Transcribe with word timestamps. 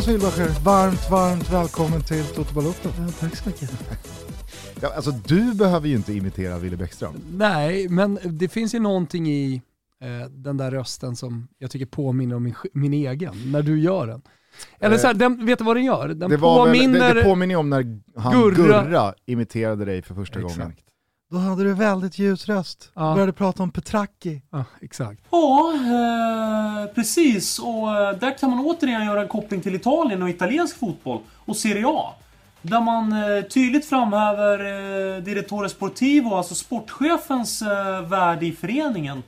Thomas 0.00 0.14
Wilbacher, 0.14 0.64
varmt, 0.64 1.10
varmt 1.10 1.52
välkommen 1.52 2.02
till 2.02 2.24
Toto 2.24 2.54
Balotto. 2.54 2.88
Ja, 2.98 3.12
tack 3.20 3.36
så 3.36 3.48
mycket. 3.48 3.70
Ja, 4.80 4.92
alltså 4.96 5.10
du 5.10 5.54
behöver 5.54 5.88
ju 5.88 5.94
inte 5.94 6.12
imitera 6.12 6.58
Willy 6.58 6.76
Bäckström. 6.76 7.14
Nej, 7.32 7.88
men 7.88 8.18
det 8.24 8.48
finns 8.48 8.74
ju 8.74 8.78
någonting 8.78 9.28
i 9.28 9.62
eh, 10.00 10.30
den 10.30 10.56
där 10.56 10.70
rösten 10.70 11.16
som 11.16 11.48
jag 11.58 11.70
tycker 11.70 11.86
påminner 11.86 12.36
om 12.36 12.42
min, 12.42 12.54
min 12.72 12.92
egen, 12.92 13.34
när 13.52 13.62
du 13.62 13.80
gör 13.80 14.06
den. 14.06 14.22
Eller 14.78 14.98
så 14.98 15.06
här, 15.06 15.14
den, 15.14 15.46
vet 15.46 15.58
du 15.58 15.64
vad 15.64 15.76
den 15.76 15.84
gör? 15.84 16.08
Den 16.08 16.30
det, 16.30 16.38
påminner... 16.38 16.98
väl, 16.98 17.14
det, 17.14 17.20
det 17.20 17.24
påminner 17.24 17.56
om 17.56 17.70
när 17.70 18.00
han 18.16 18.32
Gurra, 18.32 18.54
Gurra 18.84 19.14
imiterade 19.26 19.84
dig 19.84 20.02
för 20.02 20.14
första 20.14 20.40
Exakt. 20.40 20.58
gången. 20.58 20.76
Då 21.32 21.38
hade 21.38 21.64
du 21.64 21.74
väldigt 21.74 22.18
ljus 22.18 22.48
röst. 22.48 22.90
Ja. 22.94 23.14
Började 23.14 23.32
prata 23.32 23.62
om 23.62 23.70
Petracchi. 23.70 24.42
Ja, 24.50 24.64
exakt. 24.80 25.20
Ja, 25.30 25.72
eh, 25.74 26.94
precis. 26.94 27.58
Och 27.58 27.96
eh, 27.96 28.18
där 28.18 28.38
kan 28.38 28.50
man 28.50 28.58
återigen 28.58 29.04
göra 29.04 29.22
en 29.22 29.28
koppling 29.28 29.60
till 29.60 29.74
Italien 29.74 30.22
och 30.22 30.30
italiensk 30.30 30.78
fotboll 30.78 31.20
och 31.36 31.56
Serie 31.56 31.86
A. 31.86 32.14
Där 32.62 32.80
man 32.80 33.12
eh, 33.12 33.42
tydligt 33.42 33.86
framhäver 33.86 34.58
eh, 34.58 35.22
Direttore 35.22 35.68
Sportivo, 35.68 36.34
alltså 36.34 36.54
sportchefens 36.54 37.62
eh, 37.62 38.00
värde 38.00 38.46
i 38.46 38.52
föreningen. 38.52 39.22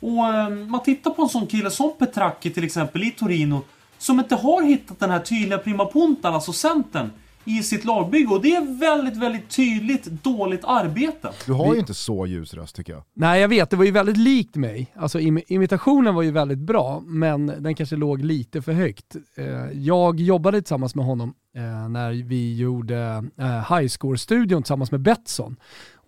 Och 0.00 0.26
eh, 0.26 0.48
man 0.48 0.82
tittar 0.82 1.10
på 1.10 1.22
en 1.22 1.28
sån 1.28 1.46
kille 1.46 1.70
som 1.70 1.92
Petracchi 1.98 2.50
till 2.50 2.64
exempel 2.64 3.02
i 3.02 3.10
Torino, 3.10 3.62
som 3.98 4.18
inte 4.18 4.34
har 4.34 4.62
hittat 4.62 5.00
den 5.00 5.10
här 5.10 5.20
tydliga 5.20 5.58
prima 5.58 5.86
puntan, 5.86 6.34
alltså 6.34 6.52
centern, 6.52 7.10
i 7.48 7.62
sitt 7.62 7.84
lagbygge. 7.84 8.34
Och 8.34 8.42
det 8.42 8.56
är 8.56 8.78
väldigt, 8.80 9.16
väldigt 9.16 9.48
tydligt 9.48 10.04
dåligt 10.04 10.64
arbete. 10.64 11.30
Du 11.46 11.52
har 11.52 11.74
ju 11.74 11.80
inte 11.80 11.94
så 11.94 12.26
ljus 12.26 12.54
röst 12.54 12.76
tycker 12.76 12.92
jag. 12.92 13.02
Nej 13.14 13.40
jag 13.40 13.48
vet, 13.48 13.70
det 13.70 13.76
var 13.76 13.84
ju 13.84 13.90
väldigt 13.90 14.16
likt 14.16 14.56
mig. 14.56 14.92
Alltså 14.96 15.20
im 15.20 15.40
imitationen 15.46 16.14
var 16.14 16.22
ju 16.22 16.30
väldigt 16.30 16.58
bra, 16.58 17.02
men 17.06 17.46
den 17.46 17.74
kanske 17.74 17.96
låg 17.96 18.24
lite 18.24 18.62
för 18.62 18.72
högt. 18.72 19.16
Eh, 19.34 19.46
jag 19.72 20.20
jobbade 20.20 20.62
tillsammans 20.62 20.94
med 20.94 21.04
honom 21.04 21.34
eh, 21.56 21.88
när 21.88 22.12
vi 22.12 22.56
gjorde 22.56 23.24
eh, 23.38 23.76
High 23.76 23.88
Score-studion 23.88 24.62
tillsammans 24.62 24.90
med 24.90 25.00
Betsson. 25.00 25.56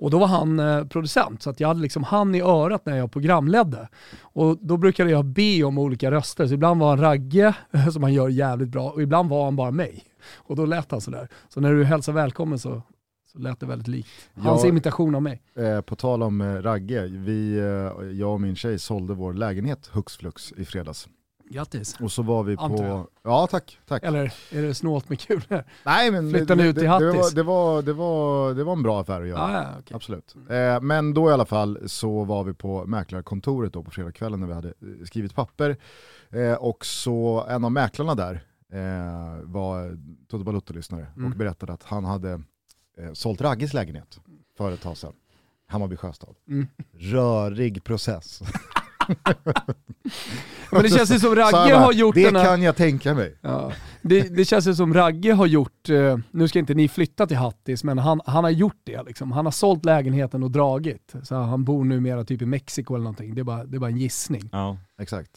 Och 0.01 0.11
då 0.11 0.19
var 0.19 0.27
han 0.27 0.59
eh, 0.59 0.85
producent, 0.85 1.43
så 1.43 1.55
jag 1.59 1.69
hade 1.69 1.81
liksom 1.81 2.05
han 2.05 2.35
i 2.35 2.41
örat 2.41 2.87
när 2.87 2.97
jag 2.97 3.13
programledde. 3.13 3.89
Och 4.23 4.59
då 4.61 4.77
brukade 4.77 5.11
jag 5.11 5.25
be 5.25 5.65
om 5.65 5.79
olika 5.79 6.11
röster, 6.11 6.47
så 6.47 6.55
ibland 6.55 6.81
var 6.81 6.89
han 6.89 7.01
Ragge, 7.01 7.55
som 7.93 8.03
han 8.03 8.13
gör 8.13 8.29
jävligt 8.29 8.69
bra, 8.69 8.91
och 8.91 9.03
ibland 9.03 9.31
var 9.31 9.45
han 9.45 9.57
bara 9.57 9.71
mig. 9.71 10.05
Och 10.37 10.57
då 10.57 10.67
lät 10.67 10.91
han 10.91 11.01
sådär. 11.01 11.29
Så 11.49 11.61
när 11.61 11.73
du 11.73 11.85
hälsade 11.85 12.15
välkommen 12.17 12.59
så, 12.59 12.83
så 13.33 13.39
lät 13.39 13.61
det 13.61 13.67
väldigt 13.67 13.89
likt. 13.89 14.09
Hans 14.35 14.63
Jag- 14.63 14.69
imitation 14.69 15.15
av 15.15 15.23
mig. 15.23 15.43
Eh, 15.57 15.81
på 15.81 15.97
tal 15.97 16.23
om 16.23 16.41
eh, 16.41 16.55
Ragge, 16.55 17.07
vi, 17.07 17.59
eh, 17.59 18.07
jag 18.19 18.33
och 18.33 18.41
min 18.41 18.57
tjej 18.57 18.79
sålde 18.79 19.15
vår 19.15 19.33
lägenhet 19.33 19.91
hux 19.93 20.17
flux 20.17 20.53
i 20.53 20.65
fredags. 20.65 21.09
Grattis. 21.53 21.97
Och 22.01 22.13
så 22.13 22.23
var 22.23 22.43
vi 22.43 22.57
på... 22.57 23.07
Ja 23.23 23.47
tack, 23.51 23.79
tack. 23.89 24.03
Eller 24.03 24.33
är 24.51 24.63
det 24.63 24.75
snålt 24.75 25.09
med 25.09 25.21
kulor? 25.21 25.65
Nej 25.85 26.11
men 26.11 26.31
Flyttar 26.31 26.57
det, 26.57 26.63
ni 26.63 26.69
ut 26.69 26.77
till 26.77 26.85
det, 26.85 26.89
var, 26.91 27.07
Hattis? 27.15 27.31
det, 27.33 27.43
var, 27.43 27.83
det, 27.83 27.93
var, 27.93 28.55
det 28.55 28.65
var 28.65 28.73
en 28.73 28.83
bra 28.83 29.01
affär 29.01 29.23
att 29.23 29.29
göra. 29.29 29.53
Ja, 29.53 29.63
ja, 29.63 29.69
okej. 29.79 29.95
Absolut. 29.97 30.37
Eh, 30.51 30.81
men 30.81 31.15
då 31.15 31.31
i 31.31 31.33
alla 31.33 31.45
fall 31.47 31.79
så 31.87 32.25
var 32.25 32.45
vi 32.45 32.55
på 32.55 32.87
mäklarkontoret 32.87 33.73
då 33.73 33.83
på 33.83 33.91
fredagskvällen 33.91 34.41
när 34.41 34.47
vi 34.47 34.53
hade 34.55 34.69
eh, 34.69 35.05
skrivit 35.07 35.35
papper. 35.35 35.77
Eh, 36.31 36.53
och 36.53 36.87
så 36.87 37.47
en 37.49 37.65
av 37.65 37.73
mäklarna 37.73 38.15
där 38.15 38.35
eh, 38.73 39.43
var 39.43 39.99
Toto 40.29 40.45
Balotto-lyssnare 40.45 41.07
Mm. 41.17 41.33
och 41.33 41.39
berättade 41.39 41.73
att 41.73 41.83
han 41.83 42.05
hade 42.05 42.31
eh, 42.99 43.13
sålt 43.13 43.41
Ragges 43.41 43.75
lägenhet 43.75 44.21
för 44.57 44.73
ett 44.73 44.81
tag 44.83 44.97
sedan. 44.97 45.13
Hammarby 45.67 45.97
Sjöstad. 45.97 46.35
Mm. 46.49 46.67
Rörig 46.93 47.85
process. 47.85 48.43
Men 50.73 50.83
det 50.83 50.89
känns 50.89 51.11
ju 51.11 51.19
som 51.19 51.35
Ragge 51.35 51.75
har 51.75 51.93
gjort 51.93 52.15
Det 52.15 52.25
den 52.25 52.37
här... 52.37 52.45
kan 52.45 52.63
jag 52.63 52.77
tänka 52.77 53.15
mig. 53.15 53.39
Ja, 53.41 53.73
det, 54.03 54.37
det 54.37 54.45
känns 54.45 54.67
ju 54.67 54.75
som 54.75 54.95
Ragge 54.95 55.33
har 55.33 55.47
gjort, 55.47 55.89
eh, 55.89 56.19
nu 56.31 56.49
ska 56.49 56.59
inte 56.59 56.75
ni 56.75 56.89
flytta 56.89 57.27
till 57.27 57.37
Hattis, 57.37 57.85
men 57.85 57.99
han, 57.99 58.21
han 58.27 58.45
har 58.45 58.51
gjort 58.51 58.81
det. 58.85 59.03
Liksom. 59.03 59.33
Han 59.33 59.45
har 59.45 59.53
sålt 59.53 59.85
lägenheten 59.85 60.43
och 60.43 60.51
dragit. 60.51 61.15
Så 61.23 61.35
han 61.35 61.65
bor 61.65 61.85
numera 61.85 62.25
typ 62.25 62.43
i 62.43 62.47
Mexiko 62.47 62.95
eller 62.95 63.05
någonting. 63.05 63.35
Det 63.35 63.41
är 63.41 63.45
bara, 63.45 63.65
det 63.65 63.77
är 63.77 63.79
bara 63.79 63.91
en 63.91 63.99
gissning. 63.99 64.49
Ja, 64.53 64.77
exakt. 65.01 65.31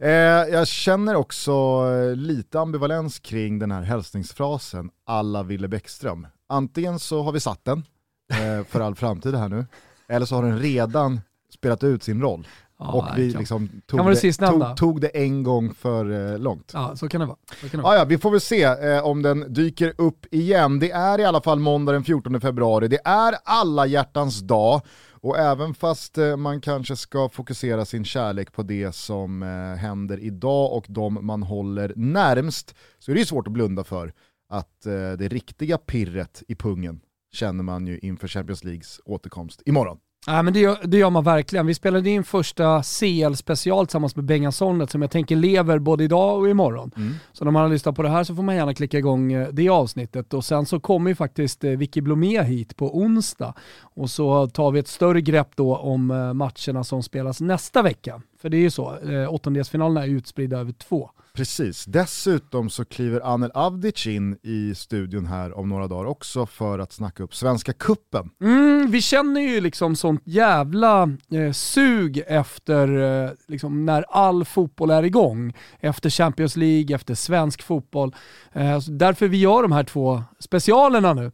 Eh, 0.00 0.10
jag 0.10 0.68
känner 0.68 1.14
också 1.14 1.52
eh, 1.52 2.16
lite 2.16 2.60
ambivalens 2.60 3.18
kring 3.18 3.58
den 3.58 3.70
här 3.70 3.82
hälsningsfrasen 3.82 4.90
alla 5.06 5.42
Ville 5.42 5.68
Bäckström. 5.68 6.26
Antingen 6.48 6.98
så 6.98 7.22
har 7.22 7.32
vi 7.32 7.40
satt 7.40 7.64
den 7.64 7.84
eh, 8.32 8.64
för 8.64 8.80
all 8.80 8.94
framtid 8.94 9.34
här 9.34 9.48
nu, 9.48 9.66
eller 10.08 10.26
så 10.26 10.34
har 10.34 10.42
den 10.42 10.58
redan 10.58 11.20
spelat 11.54 11.84
ut 11.84 12.02
sin 12.02 12.20
roll. 12.20 12.46
Ja, 12.80 12.92
och 12.92 13.18
vi 13.18 13.30
liksom 13.30 13.68
tog, 13.86 14.06
det 14.06 14.20
det, 14.22 14.32
tog, 14.32 14.76
tog 14.76 15.00
det 15.00 15.08
en 15.08 15.42
gång 15.42 15.74
för 15.74 16.32
eh, 16.32 16.38
långt. 16.38 16.70
Ja, 16.74 16.96
så 16.96 17.08
kan 17.08 17.20
det 17.20 17.26
vara. 17.26 17.36
Kan 17.60 17.70
det 17.70 17.82
vara. 17.82 17.96
Ja, 17.96 18.04
vi 18.04 18.18
får 18.18 18.30
väl 18.30 18.40
se 18.40 18.62
eh, 18.62 19.06
om 19.06 19.22
den 19.22 19.52
dyker 19.52 19.94
upp 19.98 20.26
igen. 20.30 20.78
Det 20.78 20.90
är 20.90 21.18
i 21.18 21.24
alla 21.24 21.40
fall 21.40 21.58
måndag 21.58 21.92
den 21.92 22.04
14 22.04 22.40
februari, 22.40 22.88
det 22.88 23.00
är 23.04 23.34
alla 23.44 23.86
hjärtans 23.86 24.40
dag 24.40 24.80
och 25.22 25.38
även 25.38 25.74
fast 25.74 26.18
eh, 26.18 26.36
man 26.36 26.60
kanske 26.60 26.96
ska 26.96 27.28
fokusera 27.28 27.84
sin 27.84 28.04
kärlek 28.04 28.52
på 28.52 28.62
det 28.62 28.94
som 28.94 29.42
eh, 29.42 29.78
händer 29.78 30.18
idag 30.18 30.72
och 30.72 30.84
de 30.88 31.26
man 31.26 31.42
håller 31.42 31.92
närmst 31.96 32.74
så 32.98 33.10
är 33.10 33.14
det 33.14 33.20
ju 33.20 33.26
svårt 33.26 33.46
att 33.46 33.52
blunda 33.52 33.84
för 33.84 34.12
att 34.48 34.80
det 35.18 35.28
riktiga 35.28 35.78
pirret 35.78 36.42
i 36.48 36.54
pungen 36.54 37.00
känner 37.32 37.64
man 37.64 37.86
ju 37.86 37.98
inför 37.98 38.28
Champions 38.28 38.64
Leagues 38.64 39.00
återkomst 39.04 39.62
imorgon. 39.66 39.98
Ja, 40.26 40.42
men 40.42 40.52
det, 40.52 40.60
gör, 40.60 40.78
det 40.84 40.98
gör 40.98 41.10
man 41.10 41.24
verkligen. 41.24 41.66
Vi 41.66 41.74
spelade 41.74 42.10
in 42.10 42.24
första 42.24 42.82
CL-special 42.82 43.86
tillsammans 43.86 44.16
med 44.16 44.24
Bengan 44.24 44.52
Sonnet 44.52 44.90
som 44.90 45.02
jag 45.02 45.10
tänker 45.10 45.36
lever 45.36 45.78
både 45.78 46.04
idag 46.04 46.38
och 46.38 46.48
imorgon. 46.48 46.90
Mm. 46.96 47.14
Så 47.32 47.44
när 47.44 47.52
man 47.52 47.62
har 47.62 47.68
lyssnat 47.68 47.96
på 47.96 48.02
det 48.02 48.08
här 48.08 48.24
så 48.24 48.34
får 48.34 48.42
man 48.42 48.54
gärna 48.54 48.74
klicka 48.74 48.98
igång 48.98 49.32
eh, 49.32 49.48
det 49.52 49.68
avsnittet 49.68 50.34
och 50.34 50.44
sen 50.44 50.66
så 50.66 50.80
kommer 50.80 51.10
ju 51.10 51.14
faktiskt 51.14 51.64
eh, 51.64 51.70
Vicky 51.70 52.00
Blomé 52.00 52.42
hit 52.42 52.76
på 52.76 52.98
onsdag 52.98 53.54
och 53.80 54.10
så 54.10 54.48
tar 54.48 54.70
vi 54.70 54.80
ett 54.80 54.88
större 54.88 55.20
grepp 55.20 55.48
då 55.56 55.76
om 55.76 56.10
eh, 56.10 56.32
matcherna 56.32 56.84
som 56.84 57.02
spelas 57.02 57.40
nästa 57.40 57.82
vecka. 57.82 58.22
För 58.40 58.48
det 58.48 58.56
är 58.56 58.60
ju 58.60 58.70
så, 58.70 58.96
eh, 58.98 59.34
åttondelsfinalerna 59.34 60.06
är 60.06 60.08
utspridda 60.08 60.58
över 60.58 60.72
två. 60.72 61.10
Precis, 61.32 61.84
dessutom 61.84 62.70
så 62.70 62.84
kliver 62.84 63.20
Anel 63.20 63.50
Avdic 63.54 64.06
in 64.06 64.38
i 64.42 64.74
studion 64.74 65.26
här 65.26 65.58
om 65.58 65.68
några 65.68 65.86
dagar 65.86 66.04
också 66.04 66.46
för 66.46 66.78
att 66.78 66.92
snacka 66.92 67.22
upp 67.22 67.34
Svenska 67.34 67.72
Kuppen. 67.72 68.30
Mm, 68.40 68.90
vi 68.90 69.02
känner 69.02 69.40
ju 69.40 69.60
liksom 69.60 69.96
sånt 69.96 70.22
jävla 70.24 71.02
eh, 71.32 71.52
sug 71.52 72.22
efter 72.26 72.98
eh, 73.24 73.30
liksom 73.48 73.86
när 73.86 74.04
all 74.08 74.44
fotboll 74.44 74.90
är 74.90 75.02
igång. 75.02 75.52
Efter 75.80 76.10
Champions 76.10 76.56
League, 76.56 76.96
efter 76.96 77.14
svensk 77.14 77.62
fotboll. 77.62 78.14
Eh, 78.52 78.78
därför 78.78 79.28
vi 79.28 79.36
gör 79.36 79.62
de 79.62 79.72
här 79.72 79.84
två 79.84 80.22
specialerna 80.38 81.14
nu. 81.14 81.32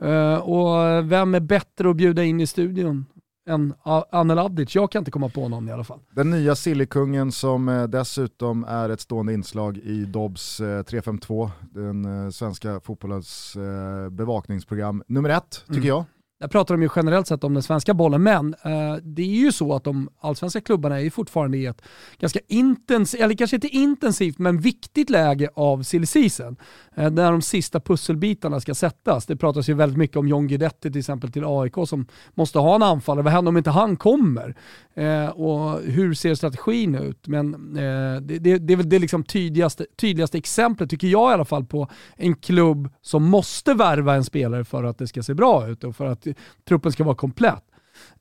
Eh, 0.00 0.36
och 0.36 1.10
vem 1.12 1.34
är 1.34 1.40
bättre 1.40 1.90
att 1.90 1.96
bjuda 1.96 2.24
in 2.24 2.40
i 2.40 2.46
studion 2.46 3.06
än 3.46 3.74
Anel 4.10 4.38
Avdic? 4.38 4.74
Jag 4.74 4.90
kan 4.92 5.00
inte 5.00 5.10
komma 5.10 5.28
på 5.28 5.48
någon 5.48 5.68
i 5.68 5.72
alla 5.72 5.84
fall. 5.84 5.98
Den 6.10 6.30
nya 6.30 6.56
Sillykungen 6.56 7.32
som 7.32 7.68
eh, 7.68 7.84
dessutom 7.84 8.64
är 8.64 8.88
ett 8.88 9.00
stående 9.00 9.34
inslag 9.34 9.76
i 9.78 10.04
Dobbs 10.04 10.60
eh, 10.60 10.82
352, 10.82 11.50
den 11.60 12.24
eh, 12.24 12.30
svenska 12.30 12.80
fotbollens 12.80 13.56
eh, 13.56 14.10
bevakningsprogram 14.10 15.02
nummer 15.06 15.28
ett, 15.30 15.50
tycker 15.66 15.72
Mm. 15.80 15.88
jag. 15.88 16.04
Där 16.38 16.48
pratar 16.48 16.74
de 16.74 16.82
ju 16.82 16.88
generellt 16.96 17.26
sett 17.26 17.44
om 17.44 17.54
den 17.54 17.62
svenska 17.62 17.94
bollen, 17.94 18.22
men 18.22 18.54
eh, 18.64 18.94
det 19.02 19.22
är 19.22 19.26
ju 19.26 19.52
så 19.52 19.74
att 19.74 19.84
de 19.84 20.08
allsvenska 20.20 20.60
klubbarna 20.60 20.96
är 20.96 21.04
ju 21.04 21.10
fortfarande 21.10 21.58
i 21.58 21.66
ett 21.66 21.82
ganska 22.18 22.40
intensivt, 22.48 23.20
eller 23.20 23.34
kanske 23.34 23.56
inte 23.56 23.68
intensivt, 23.68 24.38
men 24.38 24.60
viktigt 24.60 25.10
läge 25.10 25.48
av 25.54 25.82
silly 25.82 26.06
season. 26.06 26.56
Eh, 26.96 27.10
där 27.10 27.32
de 27.32 27.42
sista 27.42 27.80
pusselbitarna 27.80 28.60
ska 28.60 28.74
sättas. 28.74 29.26
Det 29.26 29.36
pratas 29.36 29.68
ju 29.68 29.74
väldigt 29.74 29.98
mycket 29.98 30.16
om 30.16 30.28
John 30.28 30.48
Guidetti 30.48 30.90
till 30.90 30.98
exempel 30.98 31.32
till 31.32 31.44
AIK 31.46 31.74
som 31.86 32.06
måste 32.34 32.58
ha 32.58 32.74
en 32.74 32.82
anfallare. 32.82 33.24
Vad 33.24 33.32
händer 33.32 33.48
om 33.48 33.56
inte 33.56 33.70
han 33.70 33.96
kommer? 33.96 34.56
Eh, 34.94 35.28
och 35.28 35.80
hur 35.80 36.14
ser 36.14 36.34
strategin 36.34 36.94
ut? 36.94 37.28
Men 37.28 37.54
eh, 37.76 38.20
det, 38.20 38.38
det, 38.38 38.58
det 38.58 38.72
är 38.72 38.76
väl 38.76 38.88
det 38.88 38.98
liksom 38.98 39.24
tydligaste, 39.24 39.86
tydligaste 39.96 40.38
exemplet, 40.38 40.90
tycker 40.90 41.08
jag 41.08 41.30
i 41.30 41.34
alla 41.34 41.44
fall, 41.44 41.64
på 41.64 41.88
en 42.16 42.34
klubb 42.34 42.88
som 43.02 43.24
måste 43.24 43.74
värva 43.74 44.14
en 44.14 44.24
spelare 44.24 44.64
för 44.64 44.84
att 44.84 44.98
det 44.98 45.06
ska 45.06 45.22
se 45.22 45.34
bra 45.34 45.68
ut 45.68 45.84
och 45.84 45.96
för 45.96 46.06
att 46.06 46.25
truppen 46.68 46.92
ska 46.92 47.04
vara 47.04 47.16
komplett. 47.16 47.64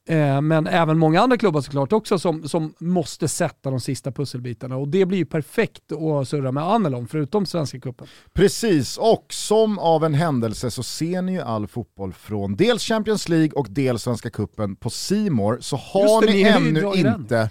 Eh, 0.10 0.42
men 0.42 0.68
även 0.68 0.98
många 0.98 1.22
andra 1.22 1.38
klubbar 1.38 1.62
såklart 1.62 1.94
också 1.94 2.20
som, 2.20 2.50
som 2.50 2.74
måste 2.80 3.28
sätta 3.28 3.70
de 3.70 3.80
sista 3.80 4.12
pusselbitarna 4.12 4.78
och 4.78 4.88
det 4.88 5.06
blir 5.06 5.18
ju 5.18 5.26
perfekt 5.26 5.92
att 5.92 6.28
surra 6.28 6.52
med 6.52 6.64
Anel 6.64 6.96
om, 6.96 7.08
förutom 7.08 7.46
Svenska 7.46 7.80
cupen. 7.80 8.08
Precis, 8.34 8.98
och 8.98 9.26
som 9.30 9.80
av 9.80 10.04
en 10.04 10.14
händelse 10.14 10.72
så 10.72 10.84
ser 10.84 11.22
ni 11.22 11.32
ju 11.32 11.42
all 11.42 11.68
fotboll 11.68 12.14
från 12.14 12.56
dels 12.56 12.84
Champions 12.84 13.30
League 13.30 13.52
och 13.52 13.68
dels 13.70 14.04
Svenska 14.04 14.30
Cupen 14.30 14.76
på 14.76 14.90
More 15.32 15.62
så 15.62 15.76
har 15.76 16.22
det, 16.22 16.28
ni 16.28 16.34
ni 16.34 16.50
ännu 16.50 16.82
bra 16.82 16.96
i 16.96 17.04
den. 17.04 17.50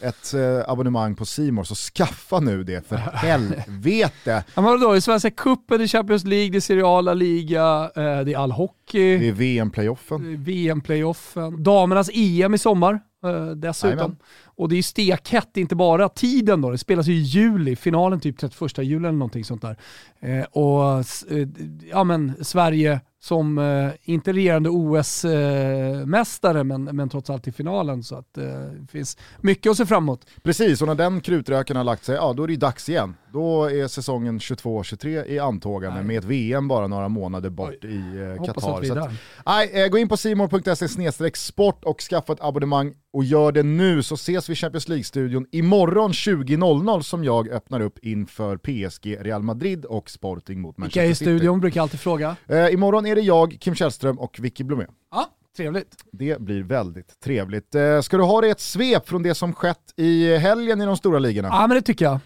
Ett 0.00 0.34
eh, 0.34 0.70
abonnemang 0.70 1.14
på 1.14 1.24
Simor 1.26 1.64
så 1.64 1.74
skaffa 1.74 2.40
nu 2.40 2.64
det 2.64 2.86
för 2.88 2.96
helvete. 3.14 4.44
Ja, 4.54 4.62
men 4.62 4.64
vadå, 4.64 4.90
det 4.92 4.98
är 4.98 5.00
Svenska 5.00 5.30
cupen, 5.30 5.78
det 5.78 5.84
är 5.84 5.88
Champions 5.88 6.24
League, 6.24 6.50
det 6.50 6.58
är 6.58 6.60
Seriala 6.60 7.14
Liga, 7.14 7.90
eh, 7.96 8.20
det 8.20 8.32
är 8.32 8.36
all 8.38 8.52
hockey, 8.52 9.18
Det 9.18 9.28
är 9.28 9.32
VM-playoffen. 9.32 10.22
det 10.22 10.32
är 10.32 10.36
VM-playoffen, 10.36 11.62
damernas 11.62 12.10
EM 12.12 12.54
i 12.54 12.58
sommar 12.58 13.00
eh, 13.24 13.46
dessutom. 13.46 13.90
Jajamän. 13.90 14.16
Och 14.44 14.68
det 14.68 14.74
är 14.74 14.76
ju 14.76 14.82
stekhett, 14.82 15.56
inte 15.56 15.74
bara 15.76 16.08
tiden 16.08 16.60
då, 16.60 16.70
det 16.70 16.78
spelas 16.78 17.06
ju 17.06 17.12
i 17.14 17.20
juli, 17.20 17.76
finalen 17.76 18.20
typ 18.20 18.38
31 18.38 18.78
juli 18.78 18.96
eller 18.96 19.12
någonting 19.12 19.44
sånt 19.44 19.62
där. 19.62 19.76
Eh, 20.20 20.44
och 20.44 20.98
eh, 21.30 21.48
ja 21.90 22.04
men 22.04 22.44
Sverige 22.44 23.00
som, 23.26 23.58
eh, 23.58 23.90
inte 24.02 24.32
regerande 24.32 24.68
OS-mästare, 24.70 26.64
men, 26.64 26.84
men 26.84 27.08
trots 27.08 27.30
allt 27.30 27.48
i 27.48 27.52
finalen. 27.52 28.02
Så 28.02 28.16
att 28.16 28.38
eh, 28.38 28.44
det 28.44 28.86
finns 28.90 29.16
mycket 29.40 29.70
att 29.70 29.76
se 29.76 29.86
fram 29.86 30.04
emot. 30.04 30.26
Precis, 30.42 30.80
och 30.80 30.88
när 30.88 30.94
den 30.94 31.20
krutröken 31.20 31.76
har 31.76 31.84
lagt 31.84 32.04
sig, 32.04 32.14
ja 32.14 32.32
då 32.32 32.42
är 32.42 32.46
det 32.46 32.52
ju 32.52 32.58
dags 32.58 32.88
igen. 32.88 33.14
Då 33.32 33.64
är 33.64 33.88
säsongen 33.88 34.38
22-23 34.38 35.26
i 35.26 35.38
antågande 35.38 35.96
Nej. 35.96 36.06
med 36.06 36.18
ett 36.18 36.24
VM 36.24 36.68
bara 36.68 36.86
några 36.86 37.08
månader 37.08 37.50
bort 37.50 37.84
i 37.84 37.96
eh, 38.38 38.44
Qatar. 38.44 38.98
att. 38.98 39.12
Nej, 39.46 39.70
eh, 39.72 39.88
gå 39.88 39.98
in 39.98 40.08
på 40.08 40.16
simor.se 40.16 41.32
sport 41.34 41.84
och 41.84 42.00
skaffa 42.00 42.32
ett 42.32 42.42
abonnemang 42.42 42.94
och 43.12 43.24
gör 43.24 43.52
det 43.52 43.62
nu 43.62 44.02
så 44.02 44.14
ses 44.14 44.48
vi 44.48 44.52
i 44.52 44.56
Champions 44.56 44.88
League-studion 44.88 45.46
imorgon 45.52 46.12
20.00 46.12 47.00
som 47.00 47.24
jag 47.24 47.48
öppnar 47.48 47.80
upp 47.80 47.98
inför 48.02 48.56
PSG, 48.56 49.16
Real 49.20 49.42
Madrid 49.42 49.84
och 49.84 50.10
Sporting 50.10 50.60
mot 50.60 50.76
Vilka 50.78 50.80
Manchester 50.82 51.00
är 51.02 51.10
i 51.10 51.14
City. 51.14 51.24
studion 51.24 51.60
brukar 51.60 51.78
jag 51.78 51.82
alltid 51.82 52.00
fråga. 52.00 52.36
Eh, 52.46 52.72
imorgon 52.72 53.06
är 53.06 53.15
det 53.16 53.22
jag, 53.22 53.56
Kim 53.60 53.74
Källström 53.74 54.18
och 54.18 54.38
Vicky 54.40 54.64
Blomé. 54.64 54.84
Ja, 55.10 55.30
trevligt. 55.56 55.94
Det 56.12 56.40
blir 56.40 56.62
väldigt 56.62 57.20
trevligt. 57.20 57.74
Eh, 57.74 58.00
ska 58.00 58.16
du 58.16 58.22
ha 58.22 58.40
det 58.40 58.48
ett 58.48 58.60
svep 58.60 59.08
från 59.08 59.22
det 59.22 59.34
som 59.34 59.54
skett 59.54 59.92
i 59.96 60.36
helgen 60.36 60.80
i 60.80 60.84
de 60.84 60.96
stora 60.96 61.18
ligorna? 61.18 61.48
Ja 61.48 61.66
men 61.66 61.76
det 61.76 61.82
tycker 61.82 62.04
jag. 62.04 62.20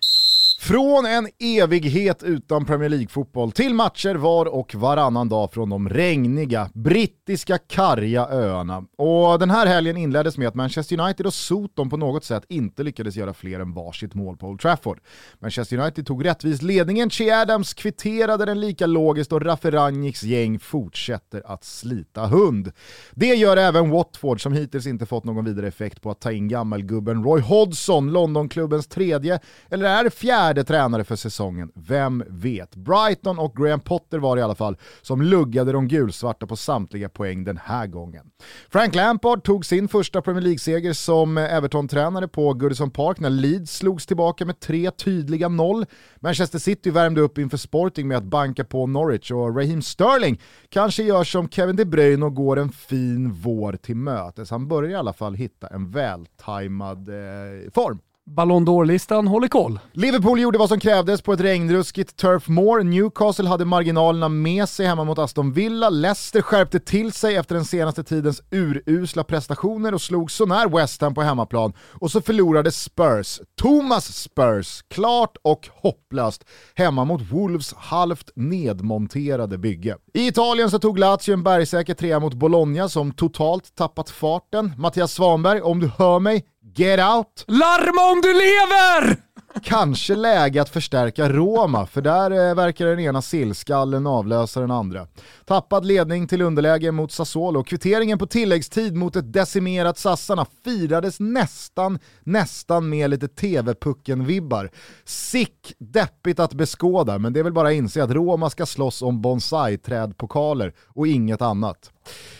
Från 0.62 1.06
en 1.06 1.28
evighet 1.38 2.22
utan 2.22 2.64
Premier 2.64 2.88
League-fotboll 2.88 3.52
till 3.52 3.74
matcher 3.74 4.14
var 4.14 4.46
och 4.46 4.74
varannan 4.74 5.28
dag 5.28 5.52
från 5.52 5.70
de 5.70 5.88
regniga, 5.88 6.70
brittiska 6.74 7.58
karga 7.58 8.26
öarna. 8.26 8.84
Och 8.98 9.38
den 9.38 9.50
här 9.50 9.66
helgen 9.66 9.96
inleddes 9.96 10.38
med 10.38 10.48
att 10.48 10.54
Manchester 10.54 11.00
United 11.00 11.26
och 11.26 11.34
Soton 11.34 11.90
på 11.90 11.96
något 11.96 12.24
sätt 12.24 12.44
inte 12.48 12.82
lyckades 12.82 13.16
göra 13.16 13.34
fler 13.34 13.60
än 13.60 13.74
varsitt 13.74 14.14
mål 14.14 14.36
på 14.36 14.46
Old 14.46 14.60
Trafford. 14.60 15.00
Manchester 15.38 15.78
United 15.78 16.06
tog 16.06 16.24
rättvis 16.24 16.62
ledningen, 16.62 17.10
Che 17.10 17.30
Adams 17.30 17.74
kvitterade 17.74 18.44
den 18.44 18.60
lika 18.60 18.86
logiskt 18.86 19.32
och 19.32 19.42
Rafferangiks 19.42 20.22
gäng 20.22 20.58
fortsätter 20.58 21.42
att 21.46 21.64
slita 21.64 22.26
hund. 22.26 22.72
Det 23.14 23.34
gör 23.34 23.56
även 23.56 23.90
Watford 23.90 24.42
som 24.42 24.52
hittills 24.52 24.86
inte 24.86 25.06
fått 25.06 25.24
någon 25.24 25.44
vidare 25.44 25.68
effekt 25.68 26.02
på 26.02 26.10
att 26.10 26.20
ta 26.20 26.32
in 26.32 26.48
gammelgubben 26.48 27.24
Roy 27.24 27.40
Hodgson, 27.40 28.12
Londonklubbens 28.12 28.86
tredje, 28.86 29.40
eller 29.70 29.84
är 29.84 30.04
det 30.04 30.10
fjärde 30.10 30.49
tränare 30.54 31.04
för 31.04 31.16
säsongen? 31.16 31.72
Vem 31.74 32.24
vet? 32.28 32.76
Brighton 32.76 33.38
och 33.38 33.56
Graham 33.56 33.80
Potter 33.80 34.18
var 34.18 34.36
det 34.36 34.40
i 34.40 34.42
alla 34.42 34.54
fall 34.54 34.76
som 35.02 35.22
luggade 35.22 35.72
de 35.72 35.88
gulsvarta 35.88 36.46
på 36.46 36.56
samtliga 36.56 37.08
poäng 37.08 37.44
den 37.44 37.56
här 37.56 37.86
gången. 37.86 38.26
Frank 38.68 38.94
Lampard 38.94 39.44
tog 39.44 39.66
sin 39.66 39.88
första 39.88 40.22
Premier 40.22 40.42
League-seger 40.42 40.92
som 40.92 41.38
Everton-tränare 41.38 42.28
på 42.28 42.54
Goodison 42.54 42.90
Park 42.90 43.20
när 43.20 43.30
Leeds 43.30 43.76
slogs 43.76 44.06
tillbaka 44.06 44.44
med 44.44 44.60
tre 44.60 44.90
tydliga 44.90 45.48
noll. 45.48 45.86
Manchester 46.20 46.58
City 46.58 46.90
värmde 46.90 47.20
upp 47.20 47.38
inför 47.38 47.56
Sporting 47.56 48.08
med 48.08 48.16
att 48.16 48.24
banka 48.24 48.64
på 48.64 48.86
Norwich 48.86 49.30
och 49.30 49.56
Raheem 49.56 49.82
Sterling 49.82 50.40
kanske 50.68 51.02
gör 51.02 51.24
som 51.24 51.48
Kevin 51.48 51.76
De 51.76 51.84
Bruyne 51.84 52.26
och 52.26 52.34
går 52.34 52.58
en 52.58 52.72
fin 52.72 53.32
vår 53.32 53.72
till 53.72 53.96
mötes. 53.96 54.50
Han 54.50 54.68
börjar 54.68 54.90
i 54.90 54.94
alla 54.94 55.12
fall 55.12 55.34
hitta 55.34 55.66
en 55.66 55.90
vältajmad 55.90 57.08
eh, 57.08 57.70
form. 57.74 57.98
Ballon 58.36 58.64
d'Or-listan 58.64 59.26
håller 59.26 59.48
koll. 59.48 59.78
Liverpool 59.92 60.40
gjorde 60.40 60.58
vad 60.58 60.68
som 60.68 60.80
krävdes 60.80 61.22
på 61.22 61.32
ett 61.32 61.40
regnruskigt 61.40 62.16
Turf 62.16 62.48
Moor. 62.48 62.82
Newcastle 62.82 63.48
hade 63.48 63.64
marginalerna 63.64 64.28
med 64.28 64.68
sig 64.68 64.86
hemma 64.86 65.04
mot 65.04 65.18
Aston 65.18 65.52
Villa. 65.52 65.90
Leicester 65.90 66.42
skärpte 66.42 66.80
till 66.80 67.12
sig 67.12 67.36
efter 67.36 67.54
den 67.54 67.64
senaste 67.64 68.04
tidens 68.04 68.42
urusla 68.50 69.24
prestationer 69.24 69.94
och 69.94 70.00
slog 70.00 70.30
sånär 70.30 70.68
West 70.76 71.00
Ham 71.00 71.14
på 71.14 71.22
hemmaplan. 71.22 71.72
Och 72.00 72.10
så 72.10 72.20
förlorade 72.20 72.72
Spurs, 72.72 73.40
Thomas 73.60 74.16
Spurs, 74.16 74.82
klart 74.90 75.36
och 75.42 75.68
hopplöst 75.82 76.44
hemma 76.74 77.04
mot 77.04 77.22
Wolves 77.32 77.74
halvt 77.74 78.30
nedmonterade 78.34 79.58
bygge. 79.58 79.96
I 80.14 80.26
Italien 80.26 80.70
så 80.70 80.78
tog 80.78 80.98
Lazio 80.98 81.32
en 81.32 81.42
bergsäker 81.42 81.94
trea 81.94 82.20
mot 82.20 82.34
Bologna 82.34 82.88
som 82.88 83.12
totalt 83.12 83.74
tappat 83.74 84.10
farten. 84.10 84.72
Mattias 84.78 85.12
Svanberg, 85.12 85.60
om 85.60 85.80
du 85.80 85.90
hör 85.98 86.18
mig, 86.18 86.44
get 86.74 87.00
out! 87.00 87.44
Larma 87.46 88.12
om 88.12 88.20
du 88.20 88.32
lever! 88.32 89.30
Kanske 89.62 90.14
läge 90.14 90.62
att 90.62 90.68
förstärka 90.68 91.28
Roma, 91.28 91.86
för 91.86 92.02
där 92.02 92.30
eh, 92.30 92.54
verkar 92.54 92.86
den 92.86 93.00
ena 93.00 93.22
sillskallen 93.22 94.06
avlösa 94.06 94.60
den 94.60 94.70
andra. 94.70 95.06
Tappad 95.44 95.84
ledning 95.84 96.28
till 96.28 96.42
underläge 96.42 96.92
mot 96.92 97.12
Sassuolo. 97.12 97.64
Kvitteringen 97.64 98.18
på 98.18 98.26
tilläggstid 98.26 98.96
mot 98.96 99.16
ett 99.16 99.32
decimerat 99.32 99.98
Sassarna 99.98 100.46
firades 100.64 101.20
nästan, 101.20 101.98
nästan 102.20 102.88
med 102.88 103.10
lite 103.10 103.28
TV-pucken-vibbar. 103.28 104.70
Sick 105.04 105.74
deppigt 105.78 106.40
att 106.40 106.54
beskåda, 106.54 107.18
men 107.18 107.32
det 107.32 107.40
är 107.40 107.44
väl 107.44 107.52
bara 107.52 107.68
att 107.68 107.74
inse 107.74 108.04
att 108.04 108.10
Roma 108.10 108.50
ska 108.50 108.66
slåss 108.66 109.02
om 109.02 109.22
bonsai-trädpokaler 109.22 110.72
och 110.86 111.06
inget 111.06 111.42
annat. 111.42 111.90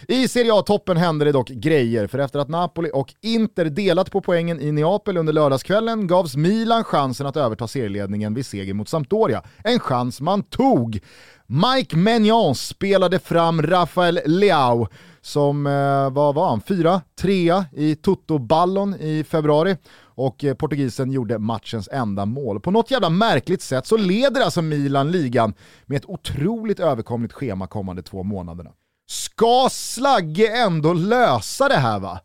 I 0.09 0.29
Serie 0.29 0.55
A-toppen 0.55 0.97
hände 0.97 1.25
det 1.25 1.33
dock 1.33 1.49
grejer, 1.49 2.07
för 2.07 2.19
efter 2.19 2.39
att 2.39 2.49
Napoli 2.49 2.91
och 2.95 3.15
Inter 3.21 3.65
delat 3.65 4.11
på 4.11 4.21
poängen 4.21 4.61
i 4.61 4.73
Neapel 4.73 5.17
under 5.17 5.33
lördagskvällen 5.33 6.07
gavs 6.07 6.37
Milan 6.37 6.85
chansen 6.85 7.27
att 7.27 7.37
överta 7.37 7.69
serieledningen 7.69 8.35
vid 8.35 8.47
seger 8.47 8.75
mot 8.75 8.89
Sampdoria. 8.89 9.43
En 9.65 9.81
chans 9.81 10.21
man 10.21 10.43
tog. 10.43 11.01
Mike 11.47 11.97
Maignan 11.97 12.55
spelade 12.55 13.19
fram 13.19 13.63
Rafael 13.63 14.21
Leao 14.27 14.89
som, 15.21 15.67
eh, 15.67 16.11
vad 16.11 16.35
var 16.35 16.49
han, 16.49 16.61
fyra, 16.61 17.01
trea 17.21 17.65
i 17.73 17.95
Toto-ballon 17.95 18.95
i 18.95 19.25
februari 19.25 19.77
och 20.03 20.45
eh, 20.45 20.55
portugisen 20.55 21.13
gjorde 21.13 21.39
matchens 21.39 21.89
enda 21.93 22.27
mål. 22.27 22.61
På 22.61 22.71
något 22.71 22.91
jävla 22.91 23.11
märkligt 23.11 23.63
sätt 23.63 23.87
så 23.87 23.97
leder 23.97 24.41
alltså 24.41 24.63
Milan 24.63 25.11
ligan 25.11 25.55
med 25.87 25.97
ett 25.97 26.07
otroligt 26.07 26.81
överkomligt 26.81 27.33
schema 27.33 27.67
kommande 27.67 28.03
två 28.03 28.23
månaderna. 28.23 28.71
Ska 29.11 29.69
Slagge 29.71 30.57
ändå 30.57 30.93
lösa 30.93 31.69
det 31.69 31.77
här 31.77 32.01
va? 32.01 32.21